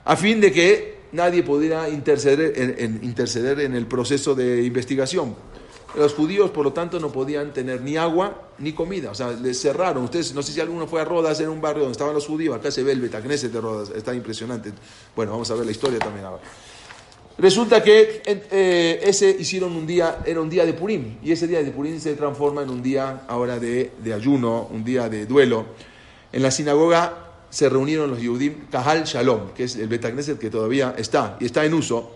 a 0.06 0.16
fin 0.16 0.42
de 0.42 0.52
que 0.52 0.98
nadie 1.12 1.44
pudiera 1.44 1.90
interceder 1.90 2.54
en, 2.56 2.76
en- 2.78 3.04
interceder 3.04 3.60
en 3.62 3.76
el 3.76 3.86
proceso 3.88 4.34
de 4.36 4.64
investigación. 4.64 5.36
Los 5.94 6.14
judíos, 6.14 6.52
por 6.52 6.64
lo 6.64 6.72
tanto, 6.72 7.02
no 7.02 7.12
podían 7.12 7.52
tener 7.52 7.82
ni 7.82 7.98
agua 7.98 8.44
ni 8.60 8.72
comida. 8.72 9.12
O 9.12 9.14
sea, 9.16 9.32
les 9.32 9.60
cerraron. 9.60 10.06
Ustedes, 10.06 10.34
no 10.34 10.42
sé 10.42 10.54
si 10.54 10.62
alguno 10.62 10.88
fue 10.88 11.02
a 11.02 11.04
Rodas, 11.06 11.38
era 11.42 11.50
un 11.50 11.60
barrio 11.60 11.82
donde 11.82 11.92
estaban 11.92 12.14
los 12.14 12.26
judíos. 12.26 12.56
Acá 12.56 12.72
se 12.72 12.82
ve 12.82 12.94
el 12.94 13.02
Betacneset 13.02 13.52
de 13.52 13.60
Rodas. 13.60 13.92
Está 13.94 14.14
impresionante. 14.14 14.72
Bueno, 15.14 15.34
vamos 15.34 15.52
a 15.52 15.56
ver 15.56 15.66
la 15.66 15.72
historia 15.74 16.00
también 16.00 16.26
ahora. 16.26 16.42
Resulta 17.38 17.84
que 17.84 18.22
en- 18.26 18.44
eh, 18.52 19.00
ese 19.04 19.36
hicieron 19.38 19.76
un 19.76 19.86
día, 19.86 20.20
era 20.26 20.40
un 20.40 20.50
día 20.50 20.66
de 20.66 20.74
Purim, 20.74 21.18
y 21.24 21.32
ese 21.34 21.46
día 21.48 21.62
de 21.64 21.72
Purim 21.72 22.00
se 22.00 22.14
transforma 22.14 22.62
en 22.62 22.70
un 22.70 22.82
día 22.82 23.24
ahora 23.28 23.60
de, 23.60 23.92
de 24.02 24.14
ayuno, 24.14 24.70
un 24.72 24.86
día 24.86 25.10
de 25.10 25.26
duelo. 25.26 25.66
En 26.32 26.42
la 26.42 26.52
sinagoga 26.52 27.31
se 27.52 27.70
reunieron 27.70 28.10
los 28.10 28.20
Yehudim 28.20 28.66
Kahal 28.72 29.04
Shalom, 29.04 29.52
que 29.54 29.66
es 29.66 29.76
el 29.76 29.88
Betagneset 29.88 30.40
que 30.40 30.50
todavía 30.50 30.96
está, 30.98 31.38
y 31.40 31.46
está 31.46 31.64
en 31.64 31.76
uso, 31.76 32.16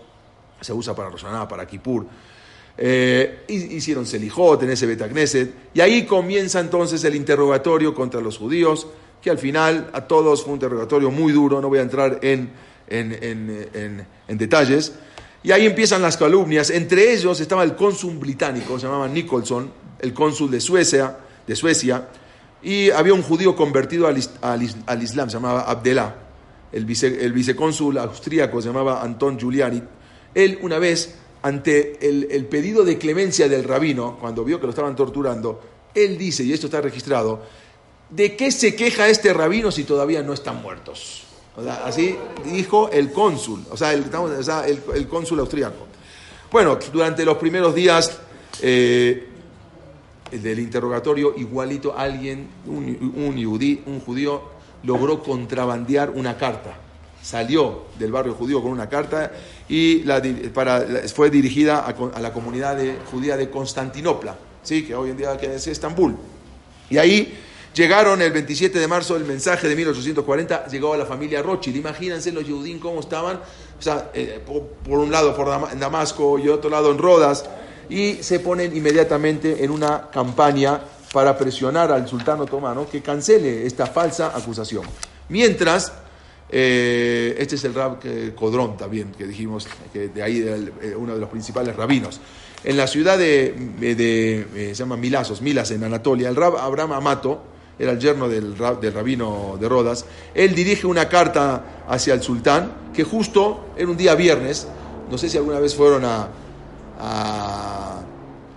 se 0.60 0.72
usa 0.72 0.96
para 0.96 1.08
Rosh 1.10 1.22
Hashanah, 1.22 1.46
para 1.46 1.64
Kippur. 1.66 2.04
Eh, 2.78 3.44
hi- 3.48 3.76
hicieron 3.76 4.04
Selijot 4.04 4.62
en 4.64 4.70
ese 4.70 4.86
Betagneset, 4.86 5.54
y 5.74 5.80
ahí 5.80 6.04
comienza 6.06 6.58
entonces 6.60 7.04
el 7.04 7.14
interrogatorio 7.14 7.94
contra 7.94 8.20
los 8.20 8.36
judíos, 8.38 8.86
que 9.22 9.30
al 9.30 9.38
final 9.38 9.90
a 9.92 10.02
todos 10.06 10.42
fue 10.42 10.50
un 10.52 10.56
interrogatorio 10.56 11.10
muy 11.10 11.32
duro, 11.32 11.60
no 11.60 11.68
voy 11.68 11.78
a 11.78 11.82
entrar 11.82 12.18
en, 12.22 12.50
en, 12.88 13.12
en- 13.22 13.68
en- 13.72 14.06
en 14.28 14.38
detalles. 14.38 14.92
Y 15.42 15.52
ahí 15.52 15.64
empiezan 15.66 16.02
las 16.02 16.16
calumnias. 16.16 16.70
Entre 16.70 17.12
ellos 17.12 17.38
estaba 17.40 17.62
el 17.62 17.76
cónsul 17.76 18.16
británico, 18.18 18.78
se 18.78 18.86
llamaba 18.86 19.06
Nicholson, 19.08 19.70
el 20.00 20.12
cónsul 20.12 20.50
de 20.50 20.60
Suecia, 20.60 21.16
de 21.46 21.54
Suecia, 21.54 22.08
y 22.66 22.90
había 22.90 23.14
un 23.14 23.22
judío 23.22 23.54
convertido 23.54 24.08
al, 24.08 24.16
al 24.42 24.62
is- 24.62 24.76
al 24.86 25.02
Islam, 25.02 25.30
se 25.30 25.34
llamaba 25.36 25.62
Abdelá. 25.62 26.16
El, 26.72 26.84
vice- 26.84 27.24
el 27.24 27.32
vicecónsul 27.32 27.96
austríaco 27.98 28.60
se 28.60 28.66
llamaba 28.68 29.02
Anton 29.02 29.38
Giuliani. 29.38 29.80
Él 30.34 30.58
una 30.62 30.78
vez, 30.80 31.14
ante 31.42 31.96
el, 32.06 32.26
el 32.30 32.44
pedido 32.46 32.84
de 32.84 32.98
clemencia 32.98 33.48
del 33.48 33.62
rabino, 33.62 34.18
cuando 34.20 34.42
vio 34.44 34.58
que 34.58 34.66
lo 34.66 34.70
estaban 34.70 34.96
torturando, 34.96 35.62
él 35.94 36.18
dice, 36.18 36.42
y 36.42 36.52
esto 36.52 36.66
está 36.66 36.80
registrado, 36.80 37.42
¿de 38.10 38.34
qué 38.36 38.50
se 38.50 38.74
queja 38.74 39.08
este 39.08 39.32
rabino 39.32 39.70
si 39.70 39.84
todavía 39.84 40.22
no 40.22 40.32
están 40.32 40.60
muertos? 40.60 41.22
Así 41.84 42.16
dijo 42.44 42.90
el 42.90 43.12
cónsul, 43.12 43.64
o 43.70 43.76
sea, 43.76 43.92
el, 43.94 44.04
el- 44.66 44.82
el 44.94 45.08
cónsul 45.08 45.38
austríaco. 45.38 45.86
Bueno, 46.50 46.78
durante 46.92 47.24
los 47.24 47.36
primeros 47.38 47.74
días 47.74 48.18
eh, 48.60 49.28
del 50.30 50.58
interrogatorio, 50.58 51.34
igualito 51.36 51.96
alguien, 51.96 52.48
un, 52.66 53.12
un 53.16 53.82
un 53.86 54.00
judío, 54.00 54.42
logró 54.82 55.22
contrabandear 55.22 56.10
una 56.10 56.36
carta. 56.36 56.76
Salió 57.22 57.84
del 57.98 58.12
barrio 58.12 58.34
judío 58.34 58.62
con 58.62 58.70
una 58.70 58.88
carta 58.88 59.32
y 59.68 60.04
la 60.04 60.22
para, 60.54 60.84
fue 61.12 61.28
dirigida 61.30 61.78
a, 61.78 61.94
a 62.16 62.20
la 62.20 62.32
comunidad 62.32 62.76
de- 62.76 62.96
judía 63.10 63.36
de 63.36 63.50
Constantinopla, 63.50 64.36
¿sí? 64.62 64.84
que 64.84 64.94
hoy 64.94 65.10
en 65.10 65.16
día 65.16 65.34
es 65.34 65.66
Estambul. 65.66 66.16
Y 66.88 66.98
ahí 66.98 67.36
llegaron 67.74 68.22
el 68.22 68.30
27 68.30 68.78
de 68.78 68.86
marzo 68.86 69.16
el 69.16 69.24
mensaje 69.24 69.68
de 69.68 69.74
1840, 69.74 70.66
llegó 70.68 70.94
a 70.94 70.96
la 70.96 71.04
familia 71.06 71.42
Rothschild. 71.42 71.76
Imagínense 71.76 72.30
los 72.30 72.46
judíos 72.46 72.78
cómo 72.78 73.00
estaban, 73.00 73.38
o 73.78 73.82
sea, 73.82 74.10
eh, 74.14 74.40
por, 74.46 74.62
por 74.62 75.00
un 75.00 75.10
lado 75.10 75.34
por 75.34 75.48
Damasco 75.78 76.38
y 76.38 76.48
otro 76.48 76.70
lado 76.70 76.92
en 76.92 76.98
Rodas, 76.98 77.44
y 77.88 78.14
se 78.22 78.40
ponen 78.40 78.76
inmediatamente 78.76 79.64
en 79.64 79.70
una 79.70 80.08
campaña 80.10 80.80
para 81.12 81.36
presionar 81.38 81.92
al 81.92 82.06
sultán 82.08 82.40
otomano 82.40 82.86
que 82.90 83.00
cancele 83.02 83.64
esta 83.66 83.86
falsa 83.86 84.32
acusación. 84.34 84.84
Mientras, 85.28 85.92
eh, 86.50 87.34
este 87.38 87.54
es 87.56 87.64
el 87.64 87.74
rab 87.74 87.98
que- 87.98 88.34
Codrón 88.34 88.76
también, 88.76 89.12
que 89.16 89.26
dijimos, 89.26 89.66
que 89.92 90.08
de 90.08 90.22
ahí 90.22 90.38
eh, 90.82 90.94
uno 90.96 91.14
de 91.14 91.20
los 91.20 91.28
principales 91.30 91.74
rabinos. 91.76 92.20
en 92.64 92.76
la 92.76 92.86
ciudad 92.88 93.16
de, 93.16 93.54
eh, 93.80 94.68
se 94.70 94.74
llama 94.74 94.96
Milasos, 94.96 95.40
Milas 95.40 95.70
en 95.70 95.84
Anatolia, 95.84 96.28
el 96.28 96.34
rab 96.34 96.56
Abraham 96.56 96.92
Amato, 96.92 97.42
era 97.78 97.92
el 97.92 97.98
yerno 98.00 98.28
del, 98.28 98.56
rab- 98.58 98.80
del 98.80 98.92
rabino 98.92 99.56
de 99.60 99.68
Rodas, 99.68 100.04
él 100.34 100.52
dirige 100.54 100.86
una 100.86 101.08
carta 101.08 101.84
hacia 101.88 102.14
el 102.14 102.22
sultán, 102.22 102.72
que 102.92 103.04
justo 103.04 103.66
era 103.76 103.88
un 103.88 103.96
día 103.96 104.14
viernes, 104.16 104.66
no 105.10 105.16
sé 105.18 105.28
si 105.28 105.36
alguna 105.36 105.60
vez 105.60 105.74
fueron 105.76 106.04
a, 106.04 106.28
a, 106.98 108.00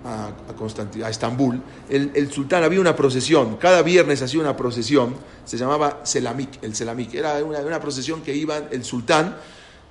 a, 0.06 1.10
Estambul, 1.10 1.62
el, 1.90 2.12
el 2.16 2.32
sultán 2.32 2.64
había 2.64 2.80
una 2.80 2.96
procesión, 2.96 3.58
cada 3.58 3.82
viernes 3.82 4.22
hacía 4.22 4.40
una 4.40 4.56
procesión, 4.56 5.16
se 5.46 5.58
llamaba 5.58 6.02
Selamik, 6.04 6.64
el 6.64 6.76
Selamik, 6.76 7.14
era 7.16 7.44
una, 7.44 7.60
una 7.60 7.80
procesión 7.80 8.22
que 8.22 8.36
iba 8.36 8.58
el 8.58 8.84
sultán, 8.84 9.38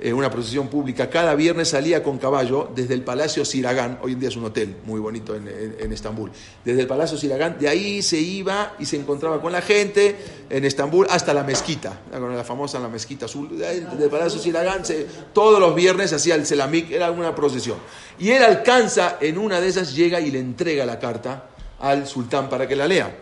eh, 0.01 0.13
una 0.13 0.31
procesión 0.31 0.69
pública, 0.69 1.11
cada 1.11 1.35
viernes 1.35 1.71
salía 1.71 2.03
con 2.03 2.19
caballo 2.19 2.71
desde 2.75 2.95
el 2.95 3.03
Palacio 3.03 3.45
Siragán, 3.45 3.99
hoy 4.03 4.13
en 4.13 4.21
día 4.21 4.29
es 4.29 4.37
un 4.37 4.45
hotel 4.45 4.77
muy 4.85 5.01
bonito 5.01 5.35
en, 5.35 5.49
en- 5.49 5.93
Estambul, 5.93 6.31
desde 6.65 6.83
el 6.83 6.87
Palacio 6.87 7.19
Siragán, 7.19 7.59
de 7.59 7.69
ahí 7.69 8.01
se 8.03 8.19
iba 8.19 8.75
y 8.79 8.87
se 8.87 8.97
encontraba 8.97 9.41
con 9.41 9.51
la 9.53 9.61
gente 9.61 10.17
en 10.51 10.65
Estambul 10.65 11.07
hasta 11.11 11.35
la 11.35 11.43
mezquita, 11.43 12.01
la, 12.13 12.45
famosa 12.45 12.79
la 12.79 12.89
mezquita 12.89 13.25
azul, 13.27 13.59
desde 13.59 14.05
el 14.05 14.11
Palacio 14.11 14.39
Siragán, 14.39 14.83
todos 15.33 15.59
los 15.59 15.75
viernes 15.75 16.13
hacía 16.13 16.37
el 16.37 16.47
Selamik, 16.47 16.91
era 16.93 17.11
una 17.11 17.35
procesión. 17.35 17.79
Y 18.19 18.31
él 18.31 18.43
alcanza, 18.43 19.17
en 19.21 19.39
una 19.39 19.61
de 19.61 19.69
esas, 19.69 19.95
llega 19.95 20.21
y 20.21 20.31
le 20.31 20.39
entrega 20.39 20.87
la 20.87 20.99
carta 20.99 21.51
al 21.81 22.07
sultán 22.07 22.49
para 22.49 22.67
que 22.69 22.77
la 22.77 22.87
lea. 22.87 23.17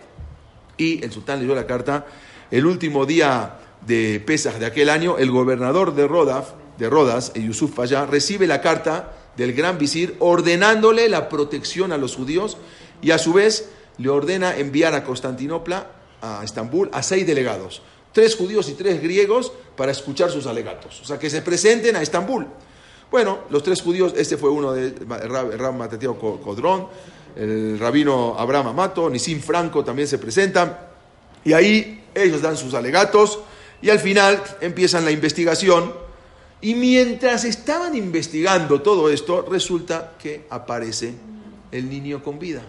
Y 0.76 1.02
el 1.04 1.10
sultán 1.10 1.40
leyó 1.40 1.54
la 1.54 1.66
carta. 1.66 2.06
El 2.50 2.66
último 2.66 3.06
día 3.06 3.58
de 3.86 4.22
Pesaj 4.24 4.56
de 4.56 4.66
aquel 4.66 4.88
año, 4.90 5.18
el 5.18 5.30
gobernador 5.30 5.94
de, 5.94 6.06
Rodaf, 6.06 6.50
de 6.78 6.90
Rodas, 6.90 7.32
el 7.34 7.46
Yusuf 7.46 7.74
Fayá, 7.74 8.06
recibe 8.06 8.46
la 8.46 8.60
carta 8.60 9.12
del 9.36 9.52
gran 9.52 9.78
visir 9.78 10.16
ordenándole 10.18 11.08
la 11.08 11.28
protección 11.28 11.92
a 11.92 11.98
los 11.98 12.16
judíos 12.16 12.56
y 13.02 13.10
a 13.10 13.18
su 13.18 13.32
vez 13.32 13.70
le 13.98 14.08
ordena 14.08 14.56
enviar 14.56 14.94
a 14.94 15.04
Constantinopla, 15.04 15.90
a 16.22 16.42
Estambul, 16.44 16.88
a 16.92 17.02
seis 17.02 17.26
delegados, 17.26 17.82
tres 18.12 18.36
judíos 18.36 18.68
y 18.68 18.74
tres 18.74 19.02
griegos, 19.02 19.52
para 19.76 19.92
escuchar 19.92 20.30
sus 20.30 20.46
alegatos. 20.46 21.00
O 21.02 21.04
sea, 21.04 21.18
que 21.18 21.28
se 21.28 21.42
presenten 21.42 21.96
a 21.96 22.02
Estambul. 22.02 22.46
Bueno, 23.10 23.40
los 23.50 23.62
tres 23.62 23.82
judíos, 23.82 24.14
este 24.16 24.36
fue 24.36 24.50
uno 24.50 24.72
de 24.72 24.92
Matateo 25.04 26.18
Co- 26.18 26.40
Codrón, 26.40 26.88
el 27.36 27.78
rabino 27.78 28.34
Abraham 28.38 28.68
Amato, 28.68 29.10
Nisim 29.10 29.40
Franco 29.40 29.84
también 29.84 30.08
se 30.08 30.16
presentan, 30.18 30.78
y 31.44 31.52
ahí 31.52 32.04
ellos 32.14 32.40
dan 32.40 32.56
sus 32.56 32.72
alegatos, 32.72 33.40
y 33.82 33.90
al 33.90 33.98
final 33.98 34.42
empiezan 34.62 35.04
la 35.04 35.10
investigación, 35.10 35.92
y 36.60 36.74
mientras 36.74 37.44
estaban 37.44 37.94
investigando 37.96 38.80
todo 38.82 39.10
esto, 39.10 39.46
resulta 39.50 40.14
que 40.18 40.46
aparece 40.50 41.14
el 41.72 41.88
niño 41.88 42.22
con 42.22 42.38
vida. 42.38 42.62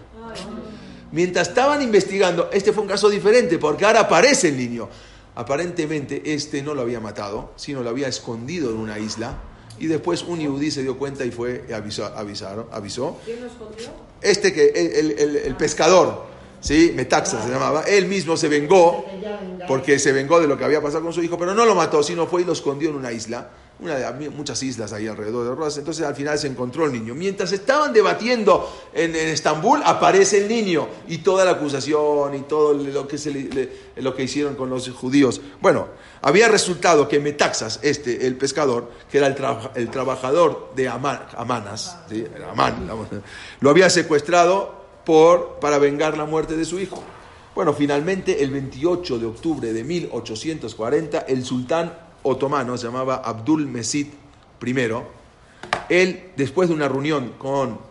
Mientras 1.10 1.48
estaban 1.48 1.80
investigando, 1.82 2.50
este 2.52 2.72
fue 2.72 2.82
un 2.82 2.88
caso 2.88 3.08
diferente, 3.08 3.58
porque 3.58 3.84
ahora 3.86 4.00
aparece 4.00 4.48
el 4.48 4.56
niño. 4.58 4.88
Aparentemente 5.34 6.20
este 6.34 6.62
no 6.62 6.74
lo 6.74 6.82
había 6.82 7.00
matado, 7.00 7.52
sino 7.56 7.82
lo 7.82 7.90
había 7.90 8.08
escondido 8.08 8.70
en 8.70 8.76
una 8.76 8.98
isla. 8.98 9.34
Y 9.78 9.86
después 9.86 10.22
un 10.24 10.40
yudí 10.40 10.70
se 10.72 10.82
dio 10.82 10.98
cuenta 10.98 11.24
y 11.24 11.30
fue 11.30 11.64
avisó, 11.72 12.04
avisaron, 12.06 12.66
avisó. 12.72 13.16
¿Quién 13.24 13.40
lo 13.40 13.46
escondió? 13.46 13.86
Este 14.20 14.52
que, 14.52 14.66
el, 14.74 15.12
el- 15.12 15.36
el 15.36 15.54
pescador, 15.54 16.26
¿sí? 16.60 16.92
Metaxa 16.94 17.40
se 17.42 17.48
llamaba, 17.48 17.82
él 17.82 18.06
mismo 18.06 18.36
se 18.36 18.48
vengó, 18.48 19.04
porque 19.68 20.00
se 20.00 20.10
vengó 20.12 20.40
de 20.40 20.48
lo 20.48 20.58
que 20.58 20.64
había 20.64 20.82
pasado 20.82 21.04
con 21.04 21.12
su 21.12 21.22
hijo, 21.22 21.38
pero 21.38 21.54
no 21.54 21.64
lo 21.64 21.76
mató, 21.76 22.02
sino 22.02 22.26
fue 22.26 22.42
y 22.42 22.44
lo 22.44 22.52
escondió 22.52 22.90
en 22.90 22.96
una 22.96 23.12
isla, 23.12 23.48
muchas 23.80 24.62
islas 24.62 24.92
ahí 24.92 25.06
alrededor 25.06 25.44
de 25.48 25.54
Rodas. 25.54 25.78
Entonces 25.78 26.04
al 26.04 26.14
final 26.14 26.36
se 26.38 26.48
encontró 26.48 26.84
el 26.84 26.92
niño. 26.92 27.14
Mientras 27.14 27.52
estaban 27.52 27.92
debatiendo 27.92 28.68
en, 28.92 29.14
Estambul, 29.14 29.80
aparece 29.84 30.38
el 30.38 30.48
niño 30.48 30.88
y 31.06 31.18
toda 31.18 31.44
la 31.44 31.52
acusación 31.52 32.34
y 32.34 32.40
todo 32.42 32.74
lo 32.74 33.06
que, 33.06 33.18
se 33.18 33.30
le- 33.30 33.70
lo 33.96 34.14
que 34.14 34.24
hicieron 34.24 34.56
con 34.56 34.68
los 34.68 34.88
judíos. 34.90 35.40
Bueno, 35.60 35.86
había 36.22 36.48
resultado 36.48 37.06
que 37.08 37.20
Metaxas, 37.20 37.78
este, 37.82 38.26
el 38.26 38.36
pescador, 38.36 38.90
que 39.10 39.18
era 39.18 39.28
el, 39.28 39.34
traba- 39.36 39.70
el 39.76 39.88
trabajador 39.90 40.72
de 40.74 40.88
Amán, 40.88 41.20
Amanas, 41.36 41.98
lo 43.60 43.70
había 43.70 43.90
secuestrado 43.90 44.74
por, 45.04 45.58
para 45.60 45.78
vengar 45.78 46.18
la 46.18 46.24
muerte 46.24 46.56
de 46.56 46.64
su 46.64 46.80
hijo. 46.80 47.02
Bueno, 47.54 47.72
finalmente 47.74 48.42
el 48.42 48.50
28 48.50 49.18
de 49.18 49.26
octubre 49.26 49.72
de 49.72 49.82
1840, 49.84 51.20
el 51.20 51.44
sultán 51.44 52.07
otomano, 52.22 52.76
se 52.76 52.86
llamaba 52.86 53.16
Abdul 53.16 53.66
Mesid 53.66 54.06
I, 54.64 54.74
él, 55.88 56.30
después 56.36 56.68
de 56.68 56.74
una 56.74 56.88
reunión 56.88 57.32
con 57.38 57.88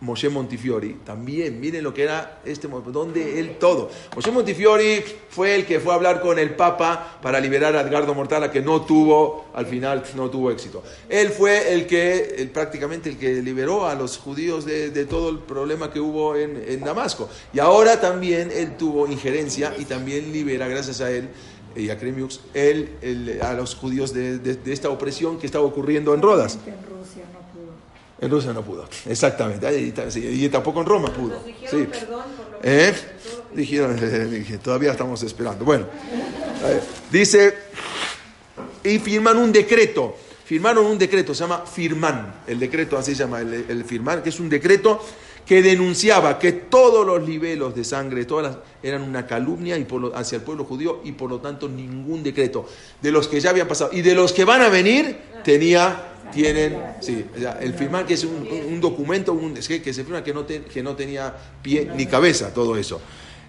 Moshe 0.00 0.30
Montifiori, 0.30 0.96
también, 1.04 1.60
miren 1.60 1.84
lo 1.84 1.92
que 1.92 2.04
era 2.04 2.40
este, 2.44 2.68
donde 2.68 3.38
él 3.38 3.56
todo. 3.58 3.90
Moshe 4.14 4.30
Montifiori 4.30 5.02
fue 5.28 5.54
el 5.54 5.66
que 5.66 5.78
fue 5.78 5.92
a 5.92 5.96
hablar 5.96 6.22
con 6.22 6.38
el 6.38 6.54
Papa 6.54 7.18
para 7.20 7.38
liberar 7.38 7.76
a 7.76 7.82
Edgardo 7.82 8.14
Mortala, 8.14 8.50
que 8.50 8.62
no 8.62 8.82
tuvo, 8.82 9.46
al 9.54 9.66
final 9.66 10.02
no 10.16 10.30
tuvo 10.30 10.50
éxito. 10.50 10.82
Él 11.08 11.28
fue 11.28 11.74
el 11.74 11.86
que, 11.86 12.48
prácticamente 12.52 13.10
el 13.10 13.18
que 13.18 13.42
liberó 13.42 13.86
a 13.86 13.94
los 13.94 14.16
judíos 14.16 14.64
de, 14.64 15.04
todo 15.04 15.28
el 15.28 15.38
problema 15.40 15.92
que 15.92 16.00
hubo 16.00 16.34
en 16.34 16.80
Damasco. 16.80 17.28
Y 17.52 17.58
ahora 17.58 18.00
también 18.00 18.50
él 18.52 18.76
tuvo 18.78 19.06
injerencia 19.06 19.74
y 19.78 19.84
también 19.84 20.32
libera, 20.32 20.66
gracias 20.66 21.02
a 21.02 21.10
él, 21.10 21.28
y 21.76 21.90
a 21.90 21.98
Kremiux, 21.98 22.40
él, 22.54 22.90
él, 23.02 23.38
a 23.42 23.52
los 23.54 23.74
judíos 23.74 24.12
de, 24.12 24.38
de- 24.38 24.56
de 24.56 24.72
esta 24.72 24.88
opresión 24.90 25.38
que 25.38 25.46
estaba 25.46 25.64
ocurriendo 25.64 26.14
en 26.14 26.22
Rodas. 26.22 26.58
En 26.66 26.74
Rusia 26.74 27.22
no 27.32 27.40
pudo. 27.52 27.72
En 28.20 28.30
Rusia 28.30 28.52
no 28.52 28.62
pudo, 28.62 28.88
exactamente. 29.06 29.78
Y 30.18 30.48
tampoco 30.48 30.80
en 30.80 30.86
Roma 30.86 31.12
pudo. 31.12 31.34
Nos 31.34 31.44
dijeron 31.46 31.70
Sí. 31.70 31.86
perdón 31.90 32.24
por 32.36 32.52
lo 32.52 32.60
que 32.60 32.88
¿Eh? 32.88 32.92
que 32.92 33.56
Dijeron, 33.56 33.98
eh, 34.00 34.24
dije, 34.30 34.58
todavía 34.58 34.92
estamos 34.92 35.22
esperando. 35.22 35.64
Bueno, 35.64 35.86
eh, 36.66 36.80
dice, 37.10 37.54
y 38.84 38.98
firman 38.98 39.36
un 39.38 39.50
decreto. 39.52 40.16
Firmaron 40.44 40.84
un 40.86 40.98
decreto, 40.98 41.32
se 41.34 41.40
llama 41.44 41.64
Firman. 41.64 42.42
El 42.46 42.58
decreto 42.58 42.98
así 42.98 43.14
se 43.14 43.22
llama, 43.22 43.40
el, 43.40 43.66
el 43.68 43.84
Firman, 43.84 44.20
que 44.22 44.30
es 44.30 44.40
un 44.40 44.48
decreto 44.48 45.00
que 45.50 45.62
denunciaba 45.62 46.38
que 46.38 46.52
todos 46.52 47.04
los 47.04 47.26
libelos 47.28 47.74
de 47.74 47.82
sangre, 47.82 48.24
todas 48.24 48.44
las, 48.54 48.58
eran 48.84 49.02
una 49.02 49.26
calumnia 49.26 49.76
y 49.76 49.82
por 49.82 50.00
lo- 50.00 50.16
hacia 50.16 50.36
el 50.36 50.42
pueblo 50.42 50.62
judío 50.64 51.00
y 51.02 51.10
por 51.10 51.28
lo 51.28 51.40
tanto 51.40 51.68
ningún 51.68 52.22
decreto. 52.22 52.68
De 53.02 53.10
los 53.10 53.26
que 53.26 53.40
ya 53.40 53.50
habían 53.50 53.66
pasado. 53.66 53.90
Y 53.92 54.00
de 54.02 54.14
los 54.14 54.32
que 54.32 54.44
van 54.44 54.62
a 54.62 54.68
venir 54.68 55.16
tenía 55.42 56.06
tienen 56.32 56.78
sí 57.00 57.24
el 57.60 57.74
firmar 57.74 58.06
que 58.06 58.14
es 58.14 58.22
un, 58.22 58.46
un- 58.68 58.80
documento 58.80 59.32
un, 59.32 59.54
que, 59.54 59.92
se 59.92 60.04
firma 60.04 60.22
que 60.22 60.32
no, 60.32 60.46
que 60.46 60.82
no 60.84 60.94
tenía 60.94 61.34
pie 61.60 61.90
ni 61.96 62.06
cabeza 62.06 62.54
todo 62.54 62.76
eso. 62.76 63.00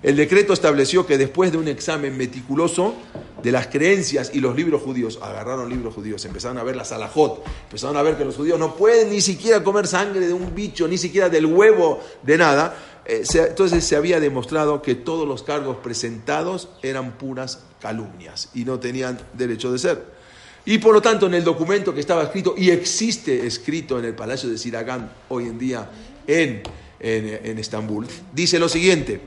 El 0.01 0.15
decreto 0.15 0.53
estableció 0.53 1.05
que 1.05 1.19
después 1.19 1.51
de 1.51 1.59
un 1.59 1.67
examen 1.67 2.17
meticuloso 2.17 2.95
de 3.41 3.51
las 3.51 3.67
creencias 3.67 4.31
y 4.33 4.39
los 4.39 4.55
libros 4.55 4.81
judíos, 4.81 5.19
agarraron 5.21 5.69
libros 5.69 5.93
judíos, 5.93 6.23
empezaron 6.25 6.57
a 6.57 6.63
ver 6.63 6.75
la 6.75 6.85
salajot, 6.85 7.43
empezaron 7.63 7.97
a 7.97 8.01
ver 8.01 8.17
que 8.17 8.25
los 8.25 8.35
judíos 8.35 8.59
no 8.59 8.75
pueden 8.75 9.09
ni 9.09 9.21
siquiera 9.21 9.63
comer 9.63 9.87
sangre 9.87 10.27
de 10.27 10.33
un 10.33 10.53
bicho, 10.53 10.87
ni 10.87 10.97
siquiera 10.97 11.29
del 11.29 11.45
huevo, 11.45 12.01
de 12.23 12.37
nada. 12.37 12.77
Eh, 13.05 13.23
entonces 13.33 13.83
se 13.83 13.95
había 13.95 14.19
demostrado 14.19 14.81
que 14.81 14.95
todos 14.95 15.27
los 15.27 15.43
cargos 15.43 15.77
presentados 15.77 16.69
eran 16.83 17.17
puras 17.17 17.63
calumnias 17.81 18.49
y 18.53 18.63
no 18.63 18.79
tenían 18.79 19.19
derecho 19.33 19.71
de 19.71 19.79
ser. 19.79 20.21
Y 20.63 20.77
por 20.77 20.93
lo 20.93 21.01
tanto, 21.01 21.25
en 21.25 21.33
el 21.33 21.43
documento 21.43 21.93
que 21.93 21.99
estaba 21.99 22.23
escrito, 22.23 22.53
y 22.55 22.69
existe 22.69 23.47
escrito 23.47 23.97
en 23.97 24.05
el 24.05 24.13
Palacio 24.13 24.47
de 24.47 24.59
Siragán 24.59 25.11
hoy 25.29 25.45
en 25.45 25.57
día 25.57 25.89
en, 26.27 26.61
en 26.99 27.57
Estambul, 27.57 28.07
dice 28.31 28.59
lo 28.59 28.69
siguiente. 28.69 29.21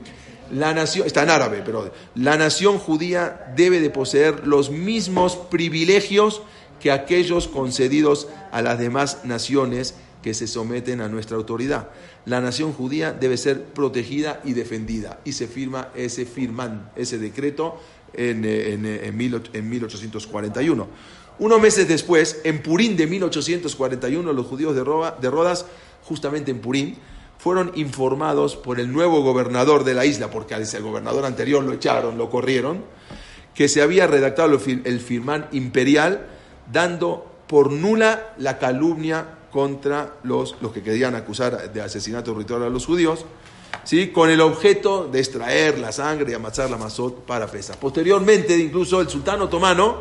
La 0.53 0.75
nación, 0.75 1.07
está 1.07 1.23
en 1.23 1.31
árabe, 1.31 1.63
pero 1.65 1.91
la 2.15 2.37
nación 2.37 2.79
judía 2.79 3.53
debe 3.57 3.81
de 3.81 3.91
poseer 3.91 4.47
los 4.47 4.71
mismos 4.71 5.37
privilegios 5.37 6.43
que 6.81 6.91
aquellos 6.91 7.49
concedidos 7.49 8.29
a 8.53 8.61
las 8.63 8.79
demás 8.79 9.25
naciones 9.25 9.95
que 10.23 10.35
se 10.35 10.47
someten 10.47 11.01
a 11.01 11.09
nuestra 11.09 11.37
autoridad. 11.37 11.89
La 12.27 12.41
nación 12.41 12.73
judía 12.73 13.13
debe 13.13 13.37
ser 13.37 13.65
protegida 13.65 14.41
y 14.45 14.53
defendida. 14.55 15.21
Y 15.25 15.33
se 15.33 15.47
firma 15.47 15.89
ese 15.95 16.25
firman, 16.25 16.91
ese 16.97 17.19
decreto 17.19 17.79
en, 18.15 18.45
eh, 18.45 18.73
en, 18.73 18.87
eh, 18.87 19.01
en 19.07 19.17
mil 19.17 19.35
och- 19.35 19.51
en 19.55 19.69
1841. 19.69 20.87
Unos 21.39 21.61
meses 21.61 21.89
después, 21.89 22.41
en 22.45 22.63
Purín 22.63 22.97
de 22.97 23.07
1841, 23.07 24.33
los 24.33 24.47
judíos 24.47 24.75
de, 24.75 24.85
Roba- 24.85 25.19
de 25.21 25.31
Rodas, 25.31 25.67
justamente 26.05 26.51
en 26.51 26.61
Purín, 26.61 26.97
fueron 27.45 27.73
informados 27.75 28.57
por 28.57 28.81
el 28.81 28.91
nuevo 28.91 29.21
gobernador 29.21 29.85
de 29.85 29.93
la 29.93 30.07
isla, 30.07 30.31
porque 30.31 30.55
al 30.55 30.65
gobernador 30.81 31.27
anterior 31.27 31.63
lo 31.63 31.75
echaron, 31.75 32.17
lo 32.17 32.31
corrieron, 32.31 32.83
que 33.55 33.69
se 33.69 33.83
había 33.83 34.07
redactado 34.07 34.55
el 34.55 34.59
fir- 34.59 34.81
el 34.87 34.99
firmán 34.99 35.49
imperial 35.53 36.27
dando 36.73 37.27
por 37.47 37.71
nula 37.71 38.33
la 38.39 38.59
calumnia 38.59 39.27
contra 39.53 40.15
los, 40.23 40.57
los 40.63 40.73
que 40.73 40.83
querían 40.83 41.15
acusar 41.17 41.71
de 41.71 41.83
asesinato 41.83 42.33
ritual 42.35 42.63
a 42.63 42.71
los 42.71 42.87
judíos, 42.87 43.27
¿sí? 43.85 44.09
con 44.09 44.31
el 44.31 44.41
objeto 44.41 45.07
de 45.13 45.19
extraer 45.21 45.79
la 45.79 45.93
sangre 45.93 46.33
y 46.33 46.35
amassar 46.35 46.71
la 46.71 46.79
mazot 46.79 47.27
para 47.27 47.47
pesa. 47.47 47.79
Posteriormente, 47.79 48.57
incluso 48.57 49.03
el 49.03 49.11
sultán 49.11 49.43
otomano 49.43 49.99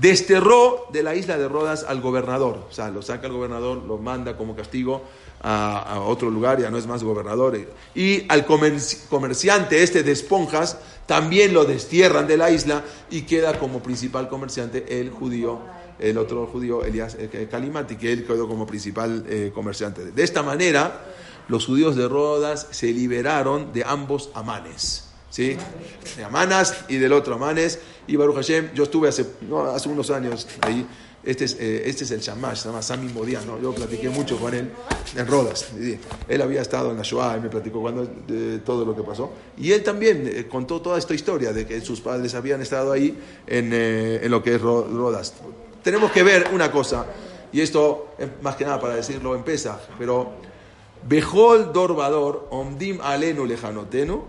desterró 0.00 0.86
de 0.92 1.04
la 1.04 1.14
isla 1.14 1.38
de 1.38 1.46
Rodas 1.48 1.84
al 1.88 2.00
gobernador. 2.00 2.66
O 2.68 2.72
sea, 2.72 2.90
lo 2.90 3.02
saca 3.02 3.28
el 3.28 3.32
gobernador, 3.34 3.78
lo 3.84 3.98
manda 3.98 4.36
como 4.36 4.56
castigo 4.56 5.02
a, 5.48 6.00
otro 6.00 6.28
lugar, 6.28 6.60
ya 6.60 6.70
no 6.70 6.76
es 6.78 6.86
más 6.86 7.04
gobernador. 7.04 7.56
Y 7.94 8.24
al 8.28 8.46
comerci- 8.46 9.06
comerciante 9.08 9.82
este 9.82 10.02
de 10.02 10.10
esponjas 10.10 10.78
también 11.06 11.54
lo 11.54 11.64
destierran 11.64 12.26
de 12.26 12.36
la 12.36 12.50
isla 12.50 12.82
y 13.10 13.22
queda 13.22 13.58
como 13.58 13.80
principal 13.80 14.28
comerciante 14.28 15.00
el 15.00 15.10
judío, 15.10 15.60
el 16.00 16.18
otro 16.18 16.46
judío, 16.46 16.84
Elías 16.84 17.16
eh, 17.18 17.48
Kalimati, 17.48 17.94
que 17.96 18.12
él 18.12 18.26
quedó 18.26 18.48
como 18.48 18.66
principal 18.66 19.24
eh, 19.28 19.52
comerciante. 19.54 20.10
De 20.10 20.22
esta 20.24 20.42
manera, 20.42 21.04
los 21.46 21.64
judíos 21.64 21.94
de 21.94 22.08
Rodas 22.08 22.66
se 22.72 22.88
liberaron 22.88 23.72
de 23.72 23.84
ambos 23.84 24.30
amanes. 24.34 25.04
¿sí? 25.30 25.56
De 26.16 26.24
Amanas 26.24 26.74
y 26.88 26.96
del 26.96 27.12
otro 27.12 27.34
Amanes. 27.36 27.78
Y 28.08 28.16
Baruch 28.16 28.36
Hashem, 28.36 28.72
yo 28.74 28.82
estuve 28.84 29.08
hace, 29.08 29.26
hace 29.72 29.88
unos 29.88 30.10
años 30.10 30.48
ahí. 30.60 30.86
Este 31.26 31.44
es, 31.44 31.56
eh, 31.58 31.82
este 31.86 32.04
es 32.04 32.10
el 32.12 32.20
Shamash, 32.20 32.58
se 32.58 32.68
llama 32.68 32.80
Sami 32.82 33.12
Modian, 33.12 33.44
¿no? 33.46 33.60
Yo 33.60 33.74
platiqué 33.74 34.08
mucho 34.08 34.38
con 34.38 34.54
él 34.54 34.70
en 35.16 35.26
Rodas. 35.26 35.66
Él 36.28 36.40
había 36.40 36.62
estado 36.62 36.92
en 36.92 36.96
la 36.96 37.02
Shoah 37.02 37.36
y 37.36 37.40
me 37.40 37.48
platicó 37.48 37.80
cuando, 37.82 38.06
de 38.28 38.60
todo 38.60 38.84
lo 38.84 38.94
que 38.94 39.02
pasó. 39.02 39.32
Y 39.58 39.72
él 39.72 39.82
también 39.82 40.22
eh, 40.32 40.46
contó 40.48 40.80
toda 40.80 40.98
esta 40.98 41.14
historia 41.14 41.52
de 41.52 41.66
que 41.66 41.80
sus 41.80 42.00
padres 42.00 42.34
habían 42.36 42.62
estado 42.62 42.92
ahí 42.92 43.18
en, 43.46 43.70
eh, 43.72 44.20
en 44.22 44.30
lo 44.30 44.40
que 44.42 44.54
es 44.54 44.60
Ro- 44.62 44.86
Rodas. 44.88 45.34
Tenemos 45.82 46.12
que 46.12 46.22
ver 46.22 46.48
una 46.54 46.70
cosa, 46.70 47.06
y 47.52 47.60
esto 47.60 48.10
es 48.18 48.28
más 48.42 48.54
que 48.56 48.64
nada 48.64 48.80
para 48.80 48.94
decirlo 48.94 49.34
en 49.34 49.42
Pesach, 49.42 49.80
pero 49.98 50.32
Bejol 51.08 51.72
Dorvador, 51.72 52.48
Omdim 52.50 53.00
Alenu 53.00 53.46
Lejanotenu, 53.46 54.24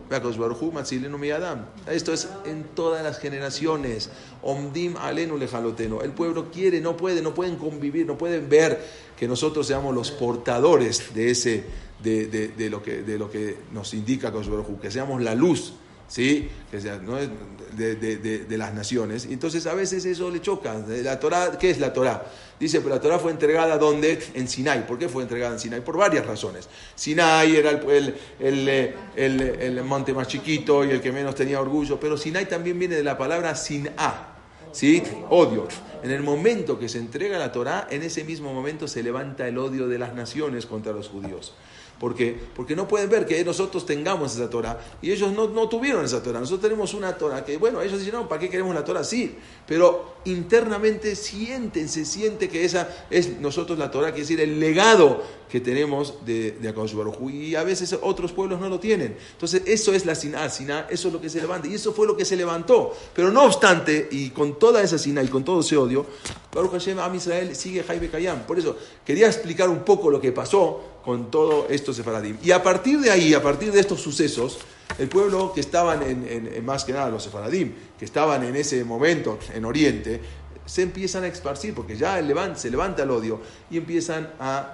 Matzilenu 0.73 1.17
Miyadam. 1.17 1.65
Esto 1.89 2.13
es 2.13 2.29
en 2.45 2.65
todas 2.75 3.03
las 3.03 3.17
generaciones. 3.19 4.09
Omdim 4.43 4.95
Alenu 4.97 5.37
Lejanotenu. 5.37 6.01
El 6.01 6.11
pueblo 6.11 6.51
quiere, 6.51 6.79
no 6.79 6.95
puede, 6.95 7.21
no 7.23 7.33
pueden 7.33 7.55
convivir, 7.55 8.05
no 8.05 8.17
pueden 8.17 8.47
ver 8.47 8.79
que 9.17 9.27
nosotros 9.27 9.65
seamos 9.65 9.95
los 9.95 10.11
portadores 10.11 11.15
de 11.15 11.31
ese, 11.31 11.63
de, 12.03 12.27
de- 12.27 12.49
de 12.49 12.69
lo, 12.69 12.83
que, 12.83 13.01
de 13.01 13.17
lo 13.17 13.31
que 13.31 13.57
nos 13.73 13.93
indica 13.95 14.31
Kosh 14.31 14.47
Baruchu, 14.47 14.79
que 14.79 14.91
seamos 14.91 15.21
la 15.21 15.33
luz. 15.33 15.73
¿Sí? 16.07 16.49
Que 16.71 16.79
sea, 16.79 16.97
¿no? 16.99 17.17
de, 17.17 17.95
de- 17.95 18.17
de- 18.17 18.57
las 18.57 18.73
naciones. 18.73 19.25
Entonces 19.25 19.67
a 19.67 19.73
veces 19.73 20.05
eso 20.05 20.31
le 20.31 20.41
choca. 20.41 20.73
La 20.87 21.19
Torah, 21.19 21.57
¿Qué 21.59 21.69
es 21.69 21.79
la 21.79 21.93
Torah? 21.93 22.23
Dice, 22.59 22.81
pero 22.81 22.95
la 22.95 23.01
Torah 23.01 23.19
fue 23.19 23.31
entregada 23.31 23.77
¿dónde? 23.77 24.17
En 24.33 24.47
Sinai. 24.47 24.87
¿Por 24.87 24.97
qué 24.97 25.09
fue 25.09 25.21
entregada 25.21 25.53
en 25.53 25.59
Sinai? 25.59 25.81
Por 25.81 25.97
varias 25.97 26.25
razones. 26.25 26.67
Sinai 26.95 27.55
era 27.55 27.71
el, 27.71 28.15
el, 28.39 28.93
el, 29.15 29.41
el- 29.41 29.83
monte 29.83 30.13
más 30.13 30.27
chiquito 30.27 30.83
y 30.83 30.89
el 30.91 31.01
que 31.01 31.11
menos 31.11 31.35
tenía 31.35 31.61
orgullo, 31.61 31.99
pero 31.99 32.17
Sinai 32.17 32.47
también 32.47 32.79
viene 32.79 32.95
de 32.95 33.03
la 33.03 33.17
palabra 33.17 33.53
Sin'a. 33.55 34.33
¿Sí? 34.71 35.01
Odio. 35.29 35.67
En 36.03 36.11
el 36.11 36.21
momento 36.23 36.77
que 36.79 36.89
se 36.89 36.99
entrega 36.99 37.37
la 37.39 37.51
Torah, 37.51 37.87
en 37.89 38.03
ese 38.03 38.23
mismo 38.23 38.53
momento 38.53 38.87
se 38.87 39.01
levanta 39.01 39.47
el 39.47 39.57
odio 39.57 39.87
de 39.87 39.97
las 39.97 40.13
naciones 40.13 40.65
contra 40.65 40.93
los 40.93 41.09
judíos. 41.09 41.53
¿Por 41.99 42.13
qué? 42.13 42.39
Porque 42.55 42.75
no 42.75 42.87
pueden 42.87 43.09
ver 43.09 43.25
que 43.25 43.43
nosotros 43.43 43.85
tengamos 43.85 44.35
esa 44.35 44.49
Torah 44.49 44.79
y 45.01 45.11
ellos 45.11 45.31
no, 45.31 45.47
no 45.47 45.67
tuvieron 45.67 46.05
esa 46.05 46.21
Torah. 46.21 46.39
Nosotros 46.39 46.61
tenemos 46.61 46.93
una 46.93 47.17
Torah 47.17 47.43
que, 47.43 47.57
bueno, 47.57 47.81
ellos 47.81 47.99
dicen, 47.99 48.13
no, 48.13 48.27
¿para 48.27 48.39
qué 48.39 48.49
queremos 48.49 48.75
la 48.75 48.83
Torah? 48.83 49.03
Sí, 49.03 49.35
pero 49.65 50.17
internamente 50.25 51.15
sienten, 51.15 51.89
se 51.89 52.05
siente 52.05 52.49
que 52.49 52.65
esa 52.65 52.87
es 53.09 53.39
nosotros 53.39 53.79
la 53.79 53.89
Torah, 53.89 54.09
quiere 54.09 54.21
decir 54.21 54.41
el 54.41 54.59
legado 54.59 55.23
que 55.49 55.59
tenemos 55.59 56.25
de, 56.25 56.51
de 56.51 56.69
Akadosh 56.69 56.93
Baruj. 56.93 57.31
Y 57.31 57.55
a 57.55 57.63
veces 57.63 57.97
otros 58.01 58.31
pueblos 58.31 58.59
no 58.59 58.69
lo 58.69 58.79
tienen. 58.79 59.17
Entonces, 59.31 59.63
eso 59.65 59.93
es 59.93 60.05
la 60.05 60.13
Siná, 60.13 60.49
Siná, 60.49 60.87
eso 60.89 61.07
es 61.07 61.13
lo 61.13 61.21
que 61.21 61.29
se 61.29 61.41
levanta. 61.41 61.67
Y 61.67 61.75
eso 61.75 61.93
fue 61.93 62.05
lo 62.05 62.15
que 62.15 62.25
se 62.25 62.35
levantó. 62.35 62.95
Pero 63.15 63.31
no 63.31 63.45
obstante, 63.45 64.07
y 64.11 64.29
con 64.31 64.59
toda 64.59 64.81
esa 64.83 64.97
Siná 64.97 65.23
y 65.23 65.27
con 65.27 65.43
todo 65.43 65.61
ese 65.61 65.77
odio, 65.77 66.05
Baruch 66.53 66.71
Hashem, 66.71 66.99
Am 66.99 67.15
Israel 67.15 67.55
sigue 67.55 67.83
Jaime 67.83 68.09
Kayam. 68.09 68.45
Por 68.45 68.59
eso, 68.59 68.75
quería 69.05 69.27
explicar 69.27 69.69
un 69.69 69.83
poco 69.83 70.09
lo 70.09 70.19
que 70.19 70.31
pasó 70.31 70.96
con 71.07 71.31
todo 71.31 71.67
esto 71.69 71.93
Sefaradim. 71.93 72.35
Y 72.43 72.51
a 72.51 72.61
partir 72.61 72.99
de 72.99 73.09
ahí, 73.09 73.33
a 73.33 73.41
partir 73.41 73.71
de 73.71 73.79
estos 73.79 74.01
sucesos, 74.01 74.57
el 74.99 75.07
pueblo 75.07 75.53
que 75.53 75.61
estaban 75.61 76.03
en, 76.03 76.65
más 76.65 76.83
que 76.83 76.91
nada 76.91 77.09
los 77.09 77.23
Sefaradim, 77.23 77.71
que 77.97 78.03
estaban 78.03 78.43
en 78.43 78.57
ese 78.57 78.83
momento 78.83 79.39
en 79.55 79.63
Oriente, 79.63 80.19
se 80.65 80.81
empiezan 80.81 81.23
a 81.23 81.27
esparcir, 81.27 81.73
porque 81.73 81.95
ya 81.95 82.17
se 82.57 82.69
levanta 82.69 83.03
el 83.03 83.09
odio 83.11 83.39
y 83.71 83.77
empiezan 83.77 84.31
a- 84.37 84.73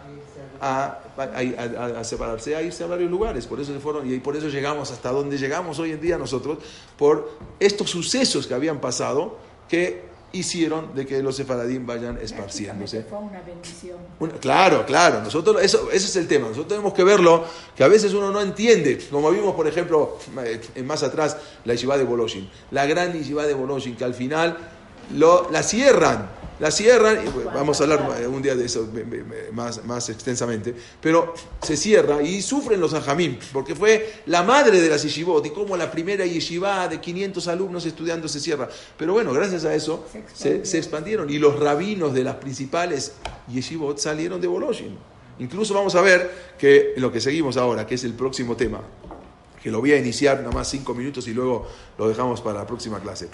a- 0.59 0.97
a 1.99 2.03
separarse, 2.03 2.55
a 2.55 2.63
irse 2.63 2.83
a 2.83 2.87
varios 2.87 3.11
lugares. 3.11 3.45
Por 3.45 3.59
eso 3.61 3.71
se 3.71 3.79
fueron, 3.79 4.11
y 4.11 4.17
por 4.17 4.35
eso 4.35 4.47
llegamos 4.49 4.89
hasta 4.89 5.11
donde 5.11 5.37
llegamos 5.37 5.77
hoy 5.77 5.91
en 5.91 6.01
día 6.01 6.17
nosotros, 6.17 6.57
por 6.97 7.37
estos 7.59 7.91
sucesos 7.91 8.47
que 8.47 8.55
habían 8.55 8.81
pasado, 8.81 9.37
que 9.69 10.11
hicieron 10.33 10.93
de 10.95 11.05
que 11.05 11.21
los 11.23 11.35
sefaradim 11.35 11.85
vayan 11.85 12.17
esparciéndose. 12.17 13.01
Prácticamente 13.01 13.09
Fue 13.09 13.19
una 13.19 13.41
bendición. 13.41 13.97
Una- 14.19 14.33
claro, 14.33 14.85
claro, 14.85 15.21
nosotros, 15.21 15.61
eso, 15.61 15.89
ese 15.91 16.07
es 16.07 16.15
el 16.17 16.27
tema, 16.27 16.47
nosotros 16.49 16.67
tenemos 16.69 16.93
que 16.93 17.03
verlo, 17.03 17.45
que 17.75 17.83
a 17.83 17.87
veces 17.87 18.13
uno 18.13 18.31
no 18.31 18.41
entiende, 18.41 18.99
como 19.11 19.29
vimos, 19.31 19.53
por 19.55 19.67
ejemplo, 19.67 20.17
eh, 20.43 20.59
en 20.75 20.85
más 20.87 21.03
atrás, 21.03 21.37
la 21.65 21.73
yeshiva 21.73 21.97
de 21.97 22.03
Boloshin, 22.03 22.49
la 22.71 22.85
gran 22.85 23.13
yeshiva 23.13 23.45
de 23.45 23.53
Boloshin, 23.53 23.95
que 23.95 24.03
al 24.03 24.13
final 24.15 24.57
lo, 25.15 25.49
la 25.51 25.61
cierran, 25.63 26.29
la 26.59 26.71
cierran, 26.71 27.25
y 27.25 27.29
bueno, 27.29 27.51
vamos 27.53 27.79
a 27.79 27.83
hablar 27.83 28.17
eh, 28.19 28.27
un 28.27 28.41
día 28.41 28.55
de 28.55 28.65
eso 28.65 28.87
más, 29.51 29.83
más 29.85 30.09
extensamente, 30.09 30.73
pero 31.01 31.33
se 31.61 31.75
cierra 31.75 32.21
y 32.21 32.41
sufren 32.41 32.79
los 32.79 32.93
ajamim, 32.93 33.37
porque 33.51 33.75
fue 33.75 34.21
la 34.27 34.43
madre 34.43 34.79
de 34.79 34.89
las 34.89 35.03
yeshivot, 35.03 35.45
y 35.45 35.49
como 35.49 35.75
la 35.77 35.89
primera 35.91 36.25
yeshiva 36.25 36.87
de 36.87 37.01
500 37.01 37.47
alumnos 37.47 37.85
estudiando 37.85 38.27
se 38.27 38.39
cierra. 38.39 38.69
Pero 38.97 39.13
bueno, 39.13 39.33
gracias 39.33 39.65
a 39.65 39.73
eso 39.73 40.05
Se 40.11 40.11
se, 40.11 40.19
expandió. 40.19 40.65
se 40.65 40.77
expandieron 40.77 41.29
y 41.29 41.39
los 41.39 41.59
rabinos 41.59 42.13
de 42.13 42.23
las 42.23 42.35
principales 42.35 43.13
yeshivot 43.51 43.97
salieron 43.97 44.39
de 44.39 44.47
Boloshin. 44.47 44.97
Incluso 45.39 45.73
vamos 45.73 45.95
a 45.95 46.01
ver 46.01 46.53
que 46.57 46.93
lo 46.97 47.11
que 47.11 47.19
seguimos 47.19 47.57
ahora, 47.57 47.87
que 47.87 47.95
es 47.95 48.03
el 48.03 48.13
próximo 48.13 48.55
tema, 48.55 48.81
que 49.61 49.71
lo 49.71 49.79
voy 49.79 49.93
a 49.93 49.97
iniciar 49.97 50.39
nada 50.39 50.51
más 50.51 50.69
cinco 50.69 50.93
minutos 50.93 51.27
y 51.27 51.33
luego 51.33 51.67
lo 51.97 52.07
dejamos 52.07 52.41
para 52.41 52.59
la 52.59 52.67
próxima 52.67 52.99
clase, 52.99 53.29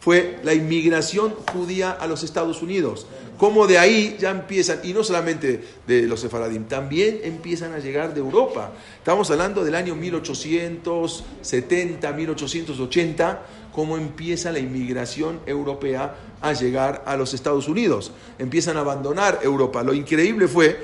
fue 0.00 0.38
la 0.42 0.54
inmigración 0.54 1.34
judía 1.52 1.92
a 1.92 2.06
los 2.06 2.22
Estados 2.22 2.62
Unidos. 2.62 3.06
Como 3.38 3.66
de 3.66 3.78
ahí 3.78 4.16
ya 4.18 4.30
empiezan, 4.30 4.80
y 4.82 4.92
no 4.92 5.02
solamente 5.02 5.64
de 5.86 6.02
los 6.02 6.20
sefaradim, 6.20 6.64
también 6.64 7.20
empiezan 7.22 7.72
a 7.72 7.78
llegar 7.78 8.12
de 8.12 8.20
Europa. 8.20 8.72
Estamos 8.98 9.30
hablando 9.30 9.64
del 9.64 9.74
año 9.74 9.94
1870, 9.94 12.12
1880, 12.12 13.42
cómo 13.72 13.96
empieza 13.96 14.52
la 14.52 14.58
inmigración 14.58 15.40
europea 15.46 16.14
a 16.42 16.52
llegar 16.52 17.02
a 17.06 17.16
los 17.16 17.32
Estados 17.32 17.68
Unidos. 17.68 18.12
Empiezan 18.38 18.76
a 18.76 18.80
abandonar 18.80 19.40
Europa. 19.42 19.82
Lo 19.82 19.94
increíble 19.94 20.46
fue 20.46 20.76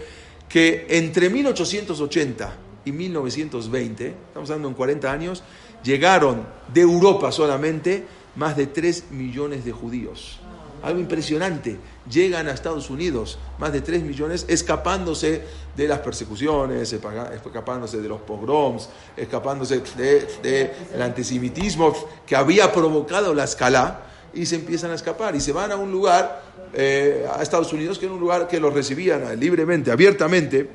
que 0.48 0.86
entre 0.88 1.28
1880 1.28 2.56
y 2.86 2.92
1920, 2.92 4.14
estamos 4.28 4.48
hablando 4.48 4.68
en 4.68 4.74
40 4.74 5.12
años, 5.12 5.42
llegaron 5.82 6.46
de 6.72 6.80
Europa 6.80 7.30
solamente 7.32 8.06
más 8.36 8.56
de 8.56 8.66
3 8.66 9.10
millones 9.10 9.64
de 9.64 9.72
judíos. 9.72 10.38
Algo 10.82 11.00
impresionante. 11.00 11.78
Llegan 12.08 12.46
a 12.46 12.52
Estados 12.52 12.90
Unidos 12.90 13.38
más 13.58 13.72
de 13.72 13.80
3 13.80 14.02
millones 14.02 14.44
escapándose 14.48 15.42
de 15.74 15.88
las 15.88 15.98
persecuciones, 16.00 16.92
escapándose 16.92 18.00
de 18.00 18.08
los 18.08 18.20
pogroms, 18.20 18.88
escapándose 19.16 19.80
del 19.96 20.26
de, 20.42 20.72
el 20.94 21.02
antisemitismo 21.02 21.92
que 22.24 22.36
había 22.36 22.72
provocado 22.72 23.34
la 23.34 23.44
escala 23.44 24.06
y 24.32 24.46
se 24.46 24.56
empiezan 24.56 24.90
a 24.90 24.94
escapar 24.94 25.34
y 25.34 25.40
se 25.40 25.52
van 25.52 25.72
a 25.72 25.76
un 25.76 25.90
lugar, 25.90 26.42
eh, 26.74 27.26
a 27.34 27.42
Estados 27.42 27.72
Unidos, 27.72 27.98
que 27.98 28.04
era 28.04 28.14
un 28.14 28.20
lugar 28.20 28.46
que 28.46 28.60
los 28.60 28.72
recibían 28.72 29.24
eh, 29.24 29.36
libremente, 29.36 29.90
abiertamente. 29.90 30.70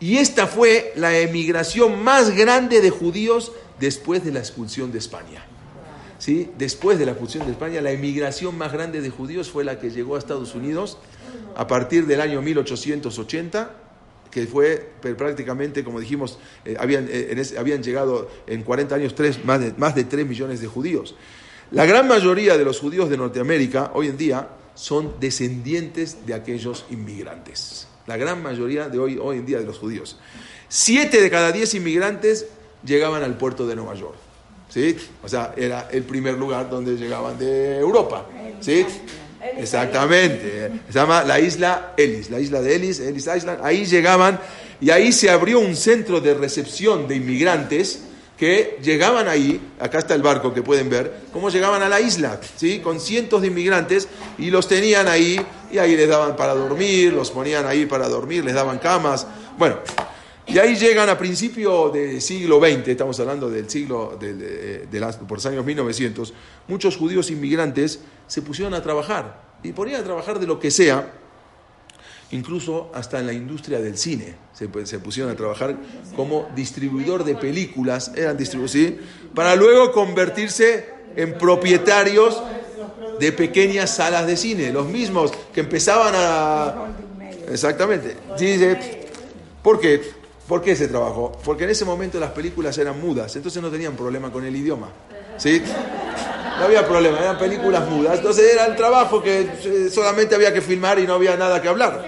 Y 0.00 0.16
esta 0.16 0.46
fue 0.46 0.92
la 0.96 1.16
emigración 1.16 2.02
más 2.02 2.34
grande 2.34 2.80
de 2.80 2.90
judíos 2.90 3.52
después 3.78 4.24
de 4.24 4.32
la 4.32 4.40
expulsión 4.40 4.90
de 4.90 4.98
España. 4.98 5.46
¿Sí? 6.24 6.48
Después 6.56 6.98
de 6.98 7.04
la 7.04 7.10
expulsión 7.10 7.44
de 7.44 7.52
España, 7.52 7.82
la 7.82 7.90
emigración 7.90 8.56
más 8.56 8.72
grande 8.72 9.02
de 9.02 9.10
judíos 9.10 9.50
fue 9.50 9.62
la 9.62 9.78
que 9.78 9.90
llegó 9.90 10.16
a 10.16 10.18
Estados 10.18 10.54
Unidos 10.54 10.96
a 11.54 11.66
partir 11.66 12.06
del 12.06 12.22
año 12.22 12.40
1880, 12.40 13.74
que 14.30 14.46
fue 14.46 14.90
prácticamente, 15.02 15.84
como 15.84 16.00
dijimos, 16.00 16.38
eh, 16.64 16.76
habían, 16.80 17.08
eh, 17.10 17.44
habían 17.58 17.82
llegado 17.82 18.30
en 18.46 18.62
40 18.62 18.94
años 18.94 19.14
tres, 19.14 19.44
más, 19.44 19.60
de, 19.60 19.74
más 19.76 19.94
de 19.94 20.04
3 20.04 20.26
millones 20.26 20.62
de 20.62 20.66
judíos. 20.66 21.14
La 21.70 21.84
gran 21.84 22.08
mayoría 22.08 22.56
de 22.56 22.64
los 22.64 22.80
judíos 22.80 23.10
de 23.10 23.18
Norteamérica 23.18 23.90
hoy 23.92 24.06
en 24.06 24.16
día 24.16 24.48
son 24.74 25.20
descendientes 25.20 26.24
de 26.24 26.32
aquellos 26.32 26.86
inmigrantes. 26.88 27.86
La 28.06 28.16
gran 28.16 28.42
mayoría 28.42 28.88
de 28.88 28.98
hoy, 28.98 29.18
hoy 29.20 29.36
en 29.36 29.44
día 29.44 29.58
de 29.58 29.66
los 29.66 29.76
judíos. 29.76 30.18
Siete 30.70 31.20
de 31.20 31.28
cada 31.28 31.52
diez 31.52 31.74
inmigrantes 31.74 32.46
llegaban 32.82 33.22
al 33.22 33.36
puerto 33.36 33.66
de 33.66 33.76
Nueva 33.76 33.92
York. 33.92 34.23
¿Sí? 34.74 34.96
O 35.22 35.28
sea, 35.28 35.54
era 35.56 35.88
el 35.92 36.02
primer 36.02 36.34
lugar 36.34 36.68
donde 36.68 36.96
llegaban 36.96 37.38
de 37.38 37.78
Europa. 37.78 38.26
¿Sí? 38.60 38.84
Exactamente. 39.56 40.72
Se 40.88 40.92
llama 40.98 41.22
la 41.22 41.38
isla 41.38 41.92
Ellis, 41.96 42.28
la 42.28 42.40
isla 42.40 42.60
de 42.60 42.74
Ellis, 42.74 42.98
Ellis 42.98 43.28
Island. 43.36 43.60
Ahí 43.62 43.84
llegaban 43.84 44.40
y 44.80 44.90
ahí 44.90 45.12
se 45.12 45.30
abrió 45.30 45.60
un 45.60 45.76
centro 45.76 46.20
de 46.20 46.34
recepción 46.34 47.06
de 47.06 47.14
inmigrantes 47.14 48.00
que 48.36 48.80
llegaban 48.82 49.28
ahí, 49.28 49.60
acá 49.78 49.98
está 49.98 50.16
el 50.16 50.22
barco 50.22 50.52
que 50.52 50.62
pueden 50.62 50.90
ver, 50.90 51.20
cómo 51.32 51.50
llegaban 51.50 51.82
a 51.82 51.88
la 51.88 52.00
isla, 52.00 52.40
¿sí? 52.56 52.80
con 52.80 52.98
cientos 52.98 53.42
de 53.42 53.46
inmigrantes 53.46 54.08
y 54.38 54.50
los 54.50 54.66
tenían 54.66 55.06
ahí 55.06 55.40
y 55.70 55.78
ahí 55.78 55.96
les 55.96 56.08
daban 56.08 56.34
para 56.34 56.52
dormir, 56.52 57.12
los 57.12 57.30
ponían 57.30 57.64
ahí 57.64 57.86
para 57.86 58.08
dormir, 58.08 58.44
les 58.44 58.54
daban 58.54 58.78
camas. 58.80 59.24
Bueno, 59.56 59.78
y 60.46 60.58
ahí 60.58 60.76
llegan 60.76 61.08
a 61.08 61.16
principio 61.16 61.88
del 61.88 62.20
siglo 62.20 62.60
XX, 62.60 62.88
estamos 62.88 63.18
hablando 63.18 63.48
del 63.48 63.68
siglo, 63.70 64.16
de, 64.20 64.86
por 65.26 65.38
los 65.38 65.46
años 65.46 65.64
1900, 65.64 66.34
muchos 66.68 66.96
judíos 66.96 67.30
inmigrantes 67.30 68.00
se 68.26 68.42
pusieron 68.42 68.74
a 68.74 68.82
trabajar 68.82 69.42
y 69.62 69.72
ponían 69.72 70.02
a 70.02 70.04
trabajar 70.04 70.38
de 70.38 70.46
lo 70.46 70.60
que 70.60 70.70
sea, 70.70 71.12
incluso 72.30 72.90
hasta 72.94 73.20
en 73.20 73.26
la 73.26 73.32
industria 73.32 73.80
del 73.80 73.96
cine. 73.96 74.34
Se, 74.52 74.68
pusieron 74.98 75.32
a 75.32 75.36
trabajar 75.36 75.76
como 76.14 76.50
distribuidor 76.54 77.24
de 77.24 77.36
películas, 77.36 78.12
eran 78.14 78.36
distribuidores, 78.36 78.94
para 79.34 79.56
luego 79.56 79.92
convertirse 79.92 80.88
en 81.16 81.38
propietarios 81.38 82.42
de 83.18 83.32
pequeñas 83.32 83.96
salas 83.96 84.26
de 84.26 84.36
cine, 84.36 84.72
los 84.72 84.86
mismos 84.86 85.32
que 85.54 85.60
empezaban 85.60 86.12
a... 86.14 86.86
Exactamente. 87.50 88.16
¿Por 89.62 89.80
qué? 89.80 90.23
¿Por 90.46 90.60
qué 90.60 90.72
ese 90.72 90.88
trabajo? 90.88 91.32
Porque 91.44 91.64
en 91.64 91.70
ese 91.70 91.84
momento 91.84 92.20
las 92.20 92.32
películas 92.32 92.76
eran 92.76 93.00
mudas, 93.00 93.34
entonces 93.34 93.62
no 93.62 93.70
tenían 93.70 93.94
problema 93.94 94.30
con 94.30 94.44
el 94.44 94.54
idioma. 94.54 94.90
¿Sí? 95.38 95.62
No 96.58 96.64
había 96.66 96.86
problema, 96.86 97.18
eran 97.18 97.38
películas 97.38 97.88
mudas. 97.88 98.18
Entonces 98.18 98.52
era 98.52 98.66
el 98.66 98.76
trabajo 98.76 99.22
que 99.22 99.40
eh, 99.40 99.90
solamente 99.90 100.34
había 100.34 100.52
que 100.52 100.60
filmar 100.60 100.98
y 100.98 101.06
no 101.06 101.14
había 101.14 101.36
nada 101.36 101.60
que 101.62 101.68
hablar. 101.68 102.04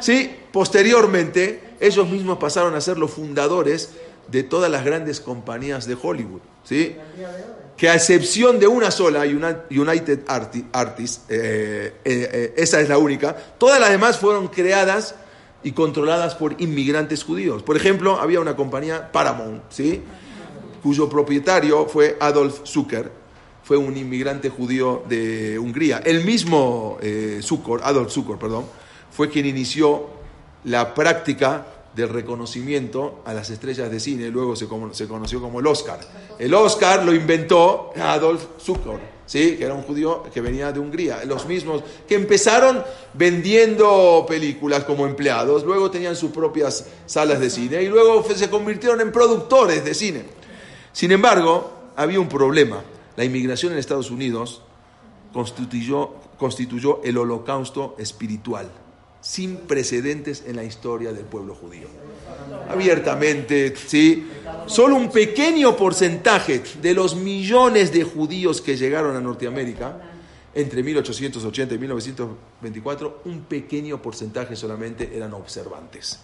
¿Sí? 0.00 0.34
Posteriormente, 0.52 1.74
ellos 1.80 2.08
mismos 2.08 2.38
pasaron 2.38 2.74
a 2.74 2.80
ser 2.80 2.96
los 2.96 3.10
fundadores 3.10 3.90
de 4.28 4.42
todas 4.44 4.70
las 4.70 4.84
grandes 4.84 5.20
compañías 5.20 5.86
de 5.86 5.96
Hollywood. 6.00 6.40
¿Sí? 6.62 6.96
Que 7.76 7.88
a 7.88 7.94
excepción 7.94 8.58
de 8.60 8.68
una 8.68 8.90
sola, 8.90 9.22
United 9.22 10.20
Artists, 10.72 11.24
eh, 11.28 11.92
eh, 12.04 12.54
esa 12.56 12.80
es 12.80 12.88
la 12.88 12.98
única, 12.98 13.36
todas 13.58 13.80
las 13.80 13.90
demás 13.90 14.18
fueron 14.18 14.48
creadas 14.48 15.14
y 15.62 15.72
controladas 15.72 16.34
por 16.34 16.60
inmigrantes 16.60 17.24
judíos. 17.24 17.62
Por 17.62 17.76
ejemplo, 17.76 18.20
había 18.20 18.40
una 18.40 18.56
compañía 18.56 19.10
Paramount, 19.10 19.62
¿sí? 19.70 20.02
cuyo 20.82 21.08
propietario 21.08 21.86
fue 21.86 22.16
Adolf 22.20 22.60
Zucker, 22.64 23.10
fue 23.62 23.76
un 23.76 23.96
inmigrante 23.96 24.48
judío 24.48 25.02
de 25.08 25.58
Hungría. 25.58 25.98
El 25.98 26.24
mismo 26.24 26.98
eh, 27.02 27.40
Adolf 27.82 28.10
Zucker, 28.10 28.38
perdón, 28.38 28.64
fue 29.10 29.28
quien 29.28 29.46
inició 29.46 30.06
la 30.64 30.94
práctica 30.94 31.66
del 31.94 32.08
reconocimiento 32.08 33.22
a 33.24 33.34
las 33.34 33.50
estrellas 33.50 33.90
de 33.90 33.98
cine, 33.98 34.28
luego 34.28 34.54
se, 34.54 34.68
se 34.92 35.08
conoció 35.08 35.40
como 35.40 35.60
el 35.60 35.66
Oscar. 35.66 36.00
El 36.38 36.54
Oscar 36.54 37.04
lo 37.04 37.12
inventó 37.12 37.90
Adolf 38.00 38.44
Zucker. 38.60 39.17
¿Sí? 39.28 39.56
que 39.56 39.64
era 39.64 39.74
un 39.74 39.82
judío 39.82 40.24
que 40.34 40.40
venía 40.40 40.72
de 40.72 40.80
Hungría, 40.80 41.24
los 41.24 41.46
mismos 41.46 41.84
que 42.08 42.16
empezaron 42.16 42.82
vendiendo 43.14 44.24
películas 44.26 44.82
como 44.84 45.06
empleados, 45.06 45.62
luego 45.62 45.90
tenían 45.90 46.16
sus 46.16 46.32
propias 46.32 46.86
salas 47.06 47.38
de 47.38 47.50
cine 47.50 47.82
y 47.82 47.88
luego 47.88 48.24
se 48.24 48.50
convirtieron 48.50 49.00
en 49.00 49.12
productores 49.12 49.84
de 49.84 49.94
cine. 49.94 50.24
Sin 50.92 51.12
embargo, 51.12 51.70
había 51.94 52.18
un 52.18 52.28
problema. 52.28 52.82
La 53.16 53.24
inmigración 53.24 53.72
en 53.72 53.78
Estados 53.78 54.10
Unidos 54.10 54.62
constituyó, 55.32 56.14
constituyó 56.38 57.00
el 57.04 57.18
holocausto 57.18 57.94
espiritual, 57.98 58.70
sin 59.20 59.58
precedentes 59.58 60.44
en 60.46 60.56
la 60.56 60.64
historia 60.64 61.12
del 61.12 61.24
pueblo 61.24 61.54
judío 61.54 61.88
abiertamente, 62.68 63.74
¿sí? 63.76 64.28
Solo 64.66 64.96
un 64.96 65.10
pequeño 65.10 65.76
porcentaje 65.76 66.62
de 66.80 66.94
los 66.94 67.16
millones 67.16 67.92
de 67.92 68.04
judíos 68.04 68.60
que 68.60 68.76
llegaron 68.76 69.16
a 69.16 69.20
Norteamérica 69.20 69.96
entre 70.54 70.82
1880 70.82 71.74
y 71.74 71.78
1924, 71.78 73.22
un 73.26 73.42
pequeño 73.42 74.02
porcentaje 74.02 74.56
solamente 74.56 75.10
eran 75.14 75.32
observantes. 75.34 76.20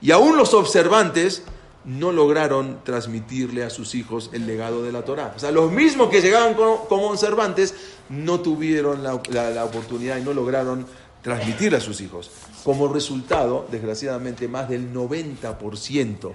Y 0.00 0.10
aún 0.10 0.36
los 0.36 0.54
observantes 0.54 1.42
no 1.84 2.10
lograron 2.10 2.80
transmitirle 2.84 3.62
a 3.62 3.70
sus 3.70 3.94
hijos 3.94 4.30
el 4.32 4.46
legado 4.46 4.82
de 4.82 4.92
la 4.92 5.04
Torah. 5.04 5.32
O 5.36 5.38
sea, 5.38 5.52
los 5.52 5.70
mismos 5.70 6.10
que 6.10 6.20
llegaban 6.20 6.54
como, 6.54 7.10
observantes 7.10 7.74
no 8.08 8.40
tuvieron 8.40 9.02
la, 9.02 9.20
la 9.30 9.64
oportunidad 9.64 10.18
y 10.18 10.22
no 10.22 10.32
lograron 10.32 10.86
transmitirle 11.22 11.78
a 11.78 11.80
sus 11.80 12.00
hijos. 12.00 12.30
Como 12.66 12.88
resultado, 12.88 13.64
desgraciadamente, 13.70 14.48
más 14.48 14.68
del 14.68 14.92
90% 14.92 16.32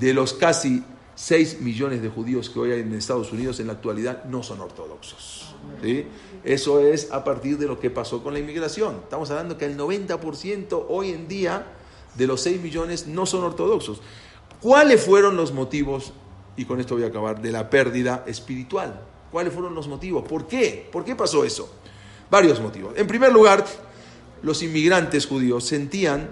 de 0.00 0.12
los 0.12 0.34
casi 0.34 0.82
6 1.14 1.60
millones 1.60 2.02
de 2.02 2.08
judíos 2.08 2.50
que 2.50 2.58
hoy 2.58 2.72
hay 2.72 2.80
en 2.80 2.92
Estados 2.92 3.30
Unidos 3.30 3.60
en 3.60 3.68
la 3.68 3.74
actualidad 3.74 4.24
no 4.24 4.42
son 4.42 4.60
ortodoxos. 4.60 5.54
¿sí? 5.80 6.06
Eso 6.42 6.80
es 6.80 7.12
a 7.12 7.22
partir 7.22 7.56
de 7.56 7.68
lo 7.68 7.78
que 7.78 7.88
pasó 7.88 8.20
con 8.20 8.32
la 8.32 8.40
inmigración. 8.40 8.96
Estamos 9.04 9.30
hablando 9.30 9.56
que 9.56 9.66
el 9.66 9.78
90% 9.78 10.86
hoy 10.88 11.10
en 11.10 11.28
día 11.28 11.64
de 12.16 12.26
los 12.26 12.40
6 12.40 12.60
millones 12.60 13.06
no 13.06 13.24
son 13.24 13.44
ortodoxos. 13.44 14.00
¿Cuáles 14.60 15.04
fueron 15.04 15.36
los 15.36 15.52
motivos, 15.52 16.14
y 16.56 16.64
con 16.64 16.80
esto 16.80 16.96
voy 16.96 17.04
a 17.04 17.06
acabar, 17.06 17.40
de 17.40 17.52
la 17.52 17.70
pérdida 17.70 18.24
espiritual? 18.26 19.02
¿Cuáles 19.30 19.52
fueron 19.52 19.72
los 19.76 19.86
motivos? 19.86 20.24
¿Por 20.28 20.48
qué? 20.48 20.88
¿Por 20.90 21.04
qué 21.04 21.14
pasó 21.14 21.44
eso? 21.44 21.72
Varios 22.28 22.60
motivos. 22.60 22.94
En 22.96 23.06
primer 23.06 23.32
lugar, 23.32 23.64
los 24.44 24.62
inmigrantes 24.62 25.26
judíos 25.26 25.64
sentían 25.66 26.28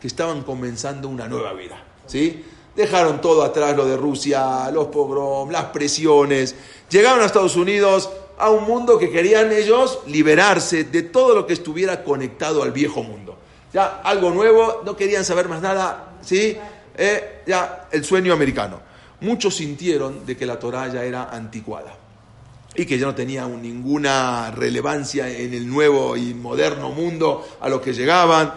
que 0.00 0.06
estaban 0.06 0.42
comenzando 0.42 1.08
una 1.08 1.26
nueva 1.26 1.54
vida. 1.54 1.82
¿sí? 2.06 2.44
Dejaron 2.76 3.20
todo 3.20 3.42
atrás, 3.42 3.74
lo 3.76 3.86
de 3.86 3.96
Rusia, 3.96 4.70
los 4.70 4.88
pogroms, 4.88 5.50
las 5.50 5.64
presiones. 5.66 6.54
Llegaron 6.90 7.22
a 7.22 7.26
Estados 7.26 7.56
Unidos 7.56 8.10
a 8.38 8.50
un 8.50 8.64
mundo 8.64 8.98
que 8.98 9.10
querían 9.10 9.50
ellos 9.50 10.00
liberarse 10.06 10.84
de 10.84 11.02
todo 11.02 11.34
lo 11.34 11.46
que 11.46 11.54
estuviera 11.54 12.04
conectado 12.04 12.62
al 12.62 12.72
viejo 12.72 13.02
mundo. 13.02 13.38
Ya 13.72 14.00
algo 14.04 14.30
nuevo, 14.30 14.82
no 14.84 14.94
querían 14.94 15.24
saber 15.24 15.48
más 15.48 15.62
nada, 15.62 16.18
¿sí? 16.20 16.56
Eh, 16.96 17.42
ya 17.46 17.88
el 17.90 18.04
sueño 18.04 18.32
americano. 18.32 18.80
Muchos 19.20 19.56
sintieron 19.56 20.26
de 20.26 20.36
que 20.36 20.44
la 20.44 20.58
Torah 20.58 20.92
ya 20.92 21.02
era 21.02 21.30
anticuada 21.30 22.03
y 22.74 22.86
que 22.86 22.98
ya 22.98 23.06
no 23.06 23.14
tenía 23.14 23.46
ninguna 23.46 24.50
relevancia 24.50 25.28
en 25.28 25.54
el 25.54 25.68
nuevo 25.68 26.16
y 26.16 26.34
moderno 26.34 26.90
mundo 26.90 27.46
a 27.60 27.68
lo 27.68 27.80
que 27.80 27.92
llegaban, 27.92 28.54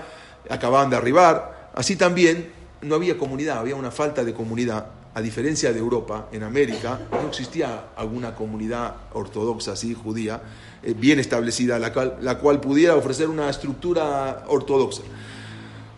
acababan 0.50 0.90
de 0.90 0.96
arribar. 0.96 1.72
Así 1.76 1.96
también 1.96 2.52
no 2.82 2.96
había 2.96 3.18
comunidad, 3.18 3.60
había 3.60 3.76
una 3.76 3.92
falta 3.92 4.24
de 4.24 4.34
comunidad. 4.34 4.88
A 5.14 5.22
diferencia 5.22 5.74
de 5.74 5.80
Europa, 5.80 6.28
en 6.32 6.44
América 6.44 7.00
no 7.12 7.30
existía 7.30 7.88
alguna 7.96 8.36
comunidad 8.36 8.96
ortodoxa, 9.14 9.72
así, 9.72 9.96
judía, 9.96 10.42
eh, 10.84 10.94
bien 10.96 11.20
establecida, 11.20 11.80
la 11.80 11.92
cual, 11.92 12.18
la 12.22 12.38
cual 12.38 12.60
pudiera 12.62 12.96
ofrecer 12.96 13.28
una 13.28 13.50
estructura 13.50 14.44
ortodoxa. 14.48 15.02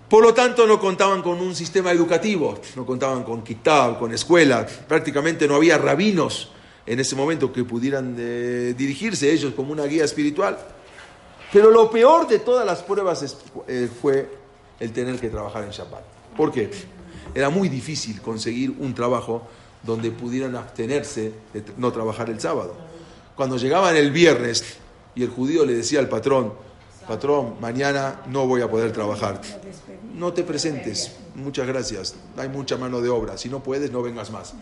Por 0.08 0.24
lo 0.24 0.34
tanto, 0.34 0.66
no 0.66 0.80
contaban 0.80 1.22
con 1.22 1.40
un 1.40 1.54
sistema 1.54 1.92
educativo, 1.92 2.60
no 2.78 2.86
contaban 2.86 3.24
con 3.24 3.44
kitab, 3.44 4.00
con 4.00 4.14
escuela, 4.14 4.66
prácticamente 4.88 5.48
no 5.50 5.56
había 5.56 5.78
rabinos 5.78 6.52
en 6.90 7.00
ese 7.00 7.16
momento 7.16 7.54
que 7.54 7.64
pudieran 7.64 8.16
eh, 8.18 8.74
dirigirse 8.76 9.32
ellos 9.32 9.54
como 9.54 9.72
una 9.72 9.86
guía 9.86 10.04
espiritual. 10.04 10.58
Pero 11.54 11.70
lo 11.70 11.92
peor 11.92 12.28
de 12.28 12.40
todas 12.40 12.66
las 12.66 12.82
pruebas 12.82 13.38
eh, 13.68 13.88
fue 14.02 14.28
el 14.80 14.92
tener 14.92 15.20
que 15.20 15.30
trabajar 15.30 15.64
en 15.64 15.70
Shabbat. 15.70 16.02
¿Por 16.36 16.52
qué? 16.52 16.72
Era 17.36 17.52
muy 17.52 17.70
difícil 17.70 18.20
conseguir 18.22 18.72
un 18.80 18.96
trabajo 18.96 19.48
donde 19.84 20.10
pudieran 20.10 20.56
abstenerse 20.56 21.32
de 21.54 21.64
no 21.78 21.92
trabajar 21.92 22.32
el 22.32 22.40
sábado. 22.40 22.76
Cuando 23.36 23.58
llegaban 23.58 23.96
el 23.96 24.10
viernes 24.10 24.78
y 25.14 25.22
el 25.22 25.30
judío 25.30 25.66
le 25.66 25.76
decía 25.76 26.00
al 26.00 26.10
patrón, 26.10 26.54
patrón, 27.08 27.58
mañana 27.62 28.22
no 28.30 28.48
voy 28.48 28.62
a 28.62 28.70
poder 28.70 28.92
trabajar. 28.94 29.40
No 30.16 30.34
te 30.34 30.44
presentes, 30.44 31.12
muchas 31.36 31.68
gracias, 31.68 32.16
hay 32.36 32.50
mucha 32.50 32.78
mano 32.78 33.00
de 33.00 33.10
obra, 33.10 33.38
si 33.38 33.48
no 33.48 33.62
puedes 33.62 33.92
no 33.92 34.02
vengas 34.02 34.32
más 34.32 34.56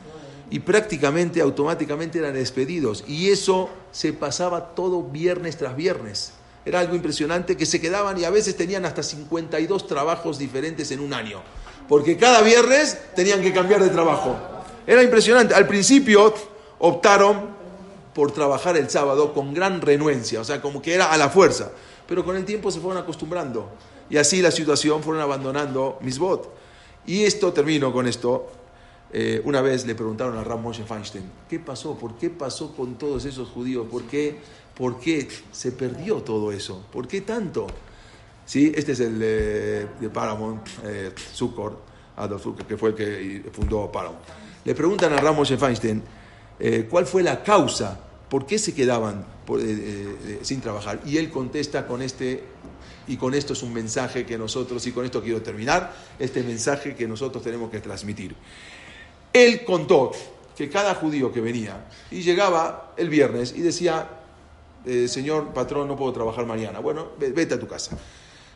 y 0.49 0.59
prácticamente 0.59 1.41
automáticamente 1.41 2.19
eran 2.19 2.33
despedidos. 2.33 3.03
Y 3.07 3.29
eso 3.29 3.69
se 3.91 4.13
pasaba 4.13 4.75
todo 4.75 5.03
viernes 5.03 5.57
tras 5.57 5.75
viernes. 5.75 6.33
Era 6.65 6.79
algo 6.79 6.95
impresionante 6.95 7.55
que 7.55 7.65
se 7.65 7.79
quedaban 7.79 8.17
y 8.19 8.25
a 8.25 8.29
veces 8.29 8.55
tenían 8.55 8.85
hasta 8.85 9.03
52 9.03 9.87
trabajos 9.87 10.37
diferentes 10.37 10.91
en 10.91 10.99
un 10.99 11.13
año. 11.13 11.41
Porque 11.87 12.17
cada 12.17 12.41
viernes 12.41 12.97
tenían 13.15 13.41
que 13.41 13.53
cambiar 13.53 13.81
de 13.81 13.89
trabajo. 13.89 14.35
Era 14.85 15.03
impresionante. 15.03 15.53
Al 15.53 15.67
principio 15.67 16.33
optaron 16.79 17.57
por 18.13 18.31
trabajar 18.31 18.75
el 18.77 18.89
sábado 18.89 19.33
con 19.33 19.53
gran 19.53 19.79
renuencia, 19.79 20.41
o 20.41 20.43
sea, 20.43 20.61
como 20.61 20.81
que 20.81 20.93
era 20.93 21.11
a 21.11 21.17
la 21.17 21.29
fuerza. 21.29 21.71
Pero 22.07 22.25
con 22.25 22.35
el 22.35 22.45
tiempo 22.45 22.71
se 22.71 22.79
fueron 22.79 23.01
acostumbrando. 23.01 23.69
Y 24.09 24.17
así 24.17 24.41
la 24.41 24.51
situación 24.51 25.03
fueron 25.03 25.21
abandonando 25.21 25.99
Misbot. 26.01 26.53
Y 27.05 27.23
esto, 27.23 27.53
termino 27.53 27.93
con 27.93 28.07
esto, 28.07 28.49
eh, 29.13 29.41
una 29.45 29.61
vez 29.61 29.85
le 29.85 29.95
preguntaron 29.95 30.37
a 30.37 30.43
Ram 30.43 30.61
Moshe 30.61 30.83
Feinstein, 30.83 31.25
¿qué 31.49 31.59
pasó? 31.59 31.97
¿Por 31.97 32.17
qué 32.17 32.29
pasó 32.29 32.75
con 32.75 32.97
todos 32.97 33.25
esos 33.25 33.49
judíos? 33.49 33.87
¿Por 33.89 34.03
qué, 34.03 34.37
por 34.75 34.99
qué 34.99 35.27
se 35.51 35.71
perdió 35.71 36.17
todo 36.17 36.51
eso? 36.51 36.85
¿Por 36.91 37.07
qué 37.07 37.21
tanto? 37.21 37.67
¿Sí? 38.45 38.71
Este 38.75 38.93
es 38.93 38.99
el 39.01 39.19
de 39.19 40.09
Paramount, 40.13 40.65
eh, 40.85 41.11
Adolf 42.15 42.41
Zucker, 42.43 42.65
que 42.65 42.77
fue 42.77 42.89
el 42.89 42.95
que 42.95 43.49
fundó 43.51 43.91
Paramount. 43.91 44.23
Le 44.65 44.73
preguntan 44.75 45.13
a 45.13 45.17
Ramos 45.17 45.49
Feinstein 45.49 46.01
eh, 46.59 46.87
cuál 46.89 47.05
fue 47.05 47.23
la 47.23 47.43
causa, 47.43 47.99
por 48.29 48.45
qué 48.45 48.57
se 48.59 48.73
quedaban 48.73 49.25
por- 49.45 49.61
eh, 49.61 49.65
eh, 49.69 50.39
sin 50.41 50.59
trabajar. 50.59 51.01
Y 51.05 51.17
él 51.17 51.29
contesta 51.29 51.85
con 51.87 52.01
este, 52.01 52.43
y 53.07 53.15
con 53.15 53.33
esto 53.33 53.53
es 53.53 53.63
un 53.63 53.73
mensaje 53.73 54.25
que 54.25 54.37
nosotros, 54.37 54.85
y 54.87 54.91
con 54.91 55.05
esto 55.05 55.21
quiero 55.21 55.41
terminar, 55.41 55.93
este 56.19 56.43
mensaje 56.43 56.95
que 56.95 57.07
nosotros 57.07 57.43
tenemos 57.43 57.69
que 57.69 57.79
transmitir. 57.79 58.35
Él 59.33 59.63
contó 59.65 60.11
que 60.57 60.69
cada 60.69 60.95
judío 60.95 61.31
que 61.31 61.41
venía 61.41 61.85
y 62.09 62.21
llegaba 62.21 62.93
el 62.97 63.09
viernes 63.09 63.53
y 63.55 63.61
decía, 63.61 64.07
eh, 64.85 65.07
señor 65.07 65.53
patrón, 65.53 65.87
no 65.87 65.95
puedo 65.95 66.11
trabajar 66.13 66.45
mañana. 66.45 66.79
Bueno, 66.79 67.09
ve- 67.19 67.31
vete 67.31 67.55
a 67.55 67.59
tu 67.59 67.67
casa. 67.67 67.97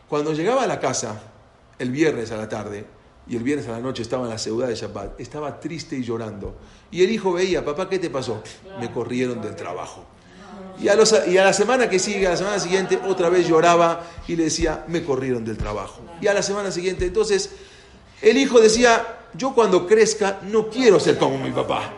Cuando 0.09 0.33
llegaba 0.33 0.63
a 0.63 0.67
la 0.67 0.79
casa 0.79 1.21
el 1.77 1.91
viernes 1.91 2.31
a 2.31 2.37
la 2.37 2.49
tarde 2.49 2.85
y 3.27 3.35
el 3.35 3.43
viernes 3.43 3.67
a 3.67 3.71
la 3.73 3.79
noche 3.79 4.01
estaba 4.01 4.23
en 4.23 4.29
la 4.31 4.37
ciudad 4.37 4.67
de 4.67 4.75
Shabbat, 4.75 5.19
estaba 5.19 5.59
triste 5.59 5.95
y 5.95 6.03
llorando. 6.03 6.55
Y 6.89 7.03
el 7.03 7.11
hijo 7.11 7.31
veía, 7.33 7.63
papá, 7.63 7.87
¿qué 7.87 7.99
te 7.99 8.09
pasó? 8.09 8.41
Me 8.79 8.91
corrieron 8.91 9.41
del 9.41 9.55
trabajo. 9.55 10.03
Y 10.81 10.87
a, 10.89 10.95
y 11.27 11.37
a 11.37 11.43
la 11.45 11.53
semana 11.53 11.87
que 11.89 11.99
sigue, 11.99 12.25
a 12.25 12.31
la 12.31 12.37
semana 12.37 12.59
siguiente, 12.59 12.99
otra 13.07 13.29
vez 13.29 13.47
lloraba 13.47 14.03
y 14.27 14.35
le 14.35 14.45
decía, 14.45 14.83
me 14.87 15.03
corrieron 15.03 15.45
del 15.45 15.57
trabajo. 15.57 16.01
Y 16.19 16.27
a 16.27 16.33
la 16.33 16.41
semana 16.41 16.71
siguiente, 16.71 17.05
entonces, 17.05 17.51
el 18.21 18.37
hijo 18.37 18.59
decía, 18.59 19.19
yo 19.33 19.53
cuando 19.53 19.87
crezca 19.87 20.39
no 20.43 20.69
quiero 20.69 20.99
ser 20.99 21.17
como 21.17 21.37
mi 21.37 21.51
papá. 21.51 21.93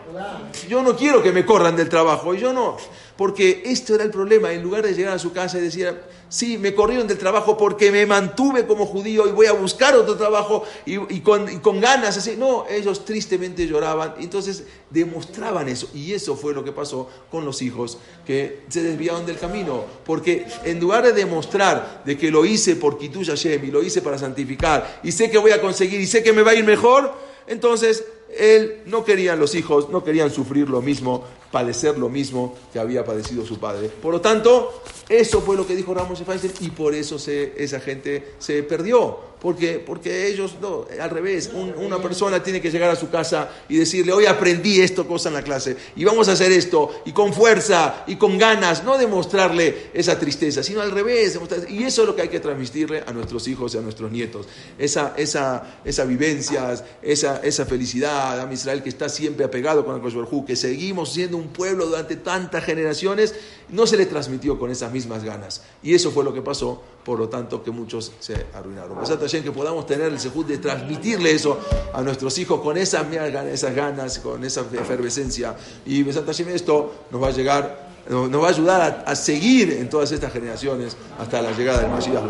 Yo 0.68 0.82
no 0.82 0.96
quiero 0.96 1.22
que 1.22 1.32
me 1.32 1.44
corran 1.44 1.76
del 1.76 1.88
trabajo. 1.88 2.34
Yo 2.34 2.52
no. 2.52 2.76
Porque 3.16 3.62
esto 3.66 3.94
era 3.94 4.04
el 4.04 4.10
problema. 4.10 4.52
En 4.52 4.62
lugar 4.62 4.82
de 4.82 4.94
llegar 4.94 5.14
a 5.14 5.18
su 5.18 5.32
casa 5.32 5.58
y 5.58 5.60
decir, 5.60 5.92
sí, 6.28 6.58
me 6.58 6.74
corrieron 6.74 7.06
del 7.06 7.18
trabajo 7.18 7.56
porque 7.56 7.92
me 7.92 8.06
mantuve 8.06 8.66
como 8.66 8.86
judío 8.86 9.28
y 9.28 9.32
voy 9.32 9.46
a 9.46 9.52
buscar 9.52 9.94
otro 9.96 10.16
trabajo 10.16 10.64
y, 10.84 10.94
y 11.14 11.20
con, 11.20 11.48
y 11.48 11.60
ganas. 11.80 12.16
Así. 12.16 12.36
No, 12.36 12.66
ellos 12.68 13.04
tristemente 13.04 13.66
lloraban. 13.66 14.14
Entonces 14.20 14.64
demostraban 14.90 15.68
eso. 15.68 15.88
Y 15.94 16.12
eso 16.12 16.36
fue 16.36 16.54
lo 16.54 16.64
que 16.64 16.72
pasó 16.72 17.08
con 17.30 17.44
los 17.44 17.62
hijos 17.62 17.98
que 18.24 18.62
se 18.68 18.82
desviaron 18.82 19.26
del 19.26 19.38
camino. 19.38 19.84
Porque 20.04 20.46
en 20.64 20.80
lugar 20.80 21.04
de 21.04 21.12
demostrar 21.12 22.02
de 22.04 22.16
que 22.16 22.30
lo 22.30 22.44
hice 22.44 22.76
por 22.76 22.98
Kitush 22.98 23.28
Hashem 23.28 23.64
y 23.64 23.70
lo 23.70 23.82
hice 23.82 24.02
para 24.02 24.18
santificar 24.18 25.00
y 25.02 25.12
sé 25.12 25.30
que 25.30 25.38
voy 25.38 25.52
a 25.52 25.60
conseguir 25.60 26.00
y 26.00 26.06
sé 26.06 26.22
que 26.22 26.32
me 26.32 26.42
va 26.42 26.52
a 26.52 26.54
ir 26.54 26.64
mejor, 26.64 27.12
entonces 27.46 28.04
él 28.36 28.82
no 28.86 29.04
querían 29.04 29.38
los 29.38 29.54
hijos, 29.54 29.88
no 29.90 30.02
querían 30.02 30.30
sufrir 30.30 30.68
lo 30.68 30.82
mismo, 30.82 31.24
padecer 31.52 31.98
lo 31.98 32.08
mismo 32.08 32.56
que 32.72 32.78
había 32.78 33.04
padecido 33.04 33.46
su 33.46 33.58
padre. 33.58 33.88
Por 33.88 34.12
lo 34.12 34.20
tanto, 34.20 34.82
eso 35.08 35.40
fue 35.40 35.56
lo 35.56 35.66
que 35.66 35.76
dijo 35.76 35.94
Ramos 35.94 36.22
Feinstein 36.22 36.52
y 36.60 36.70
por 36.70 36.94
eso 36.94 37.16
esa 37.16 37.80
gente 37.80 38.34
se 38.38 38.62
perdió. 38.62 39.33
Porque, 39.44 39.78
porque 39.78 40.26
ellos, 40.28 40.56
no, 40.58 40.86
al 40.98 41.10
revés, 41.10 41.50
un- 41.52 41.74
una 41.76 41.98
persona 42.00 42.42
tiene 42.42 42.62
que 42.62 42.70
llegar 42.70 42.88
a 42.88 42.96
su 42.96 43.10
casa 43.10 43.50
y 43.68 43.76
decirle, 43.76 44.10
hoy 44.14 44.24
aprendí 44.24 44.80
esto, 44.80 45.06
cosa 45.06 45.28
en 45.28 45.34
la 45.34 45.42
clase, 45.42 45.76
y 45.94 46.02
vamos 46.02 46.30
a 46.30 46.32
hacer 46.32 46.50
esto, 46.50 47.02
y 47.04 47.12
con 47.12 47.34
fuerza, 47.34 48.04
y 48.06 48.16
con 48.16 48.38
ganas, 48.38 48.84
no 48.84 48.96
demostrarle 48.96 49.90
esa 49.92 50.18
tristeza, 50.18 50.62
sino 50.62 50.80
al 50.80 50.92
revés. 50.92 51.38
y 51.68 51.82
eso 51.82 52.00
es 52.02 52.08
lo 52.08 52.16
que 52.16 52.22
hay 52.22 52.28
que 52.30 52.40
transmitirle 52.40 53.04
a 53.06 53.12
nuestros 53.12 53.46
hijos 53.46 53.74
y 53.74 53.76
a 53.76 53.82
nuestros 53.82 54.10
nietos. 54.10 54.46
Esa, 54.78 55.12
esa, 55.18 55.76
esa 55.84 56.04
vivencias, 56.06 56.82
esa, 57.02 57.36
esa 57.44 57.66
felicidad, 57.66 58.40
a 58.40 58.50
Israel 58.50 58.82
que 58.82 58.88
está 58.88 59.10
siempre 59.10 59.44
apegado 59.44 59.84
con 59.84 59.94
el 59.94 60.00
Kosh 60.00 60.14
que 60.46 60.56
seguimos 60.56 61.12
siendo 61.12 61.36
un 61.36 61.48
pueblo 61.48 61.84
durante 61.84 62.16
tantas 62.16 62.64
generaciones, 62.64 63.34
no 63.68 63.86
se 63.86 63.98
le 63.98 64.06
transmitió 64.06 64.58
con 64.58 64.70
esas 64.70 64.90
mismas 64.90 65.22
ganas. 65.22 65.62
Y 65.82 65.94
eso 65.94 66.10
fue 66.10 66.24
lo 66.24 66.32
que 66.32 66.40
pasó, 66.40 66.82
por 67.04 67.18
lo 67.18 67.28
tanto 67.28 67.62
que 67.62 67.70
muchos 67.70 68.12
se 68.20 68.46
arruinaron. 68.54 68.96
Hashem, 69.34 69.44
que 69.44 69.52
podamos 69.52 69.86
tener 69.86 70.12
el 70.12 70.20
sejud 70.20 70.46
de 70.46 70.58
transmitirle 70.58 71.32
eso 71.32 71.58
a 71.92 72.02
nuestros 72.02 72.38
hijos 72.38 72.60
con 72.60 72.76
esas, 72.76 73.06
esas 73.12 73.74
ganas, 73.74 74.18
con 74.20 74.44
esa 74.44 74.60
efervescencia. 74.60 75.56
Y 75.86 76.02
Besat 76.02 76.26
Hashem, 76.26 76.48
esto 76.50 77.06
nos 77.10 77.22
va 77.22 77.28
a 77.28 77.30
llegar, 77.32 77.88
nos 78.08 78.42
va 78.42 78.46
a 78.46 78.50
ayudar 78.50 78.80
a, 78.80 79.10
a 79.10 79.16
seguir 79.16 79.72
en 79.72 79.88
todas 79.88 80.12
estas 80.12 80.32
generaciones 80.32 80.96
hasta 81.18 81.42
la 81.42 81.52
llegada 81.52 81.80
del 81.80 81.90
Mashiach. 81.90 82.22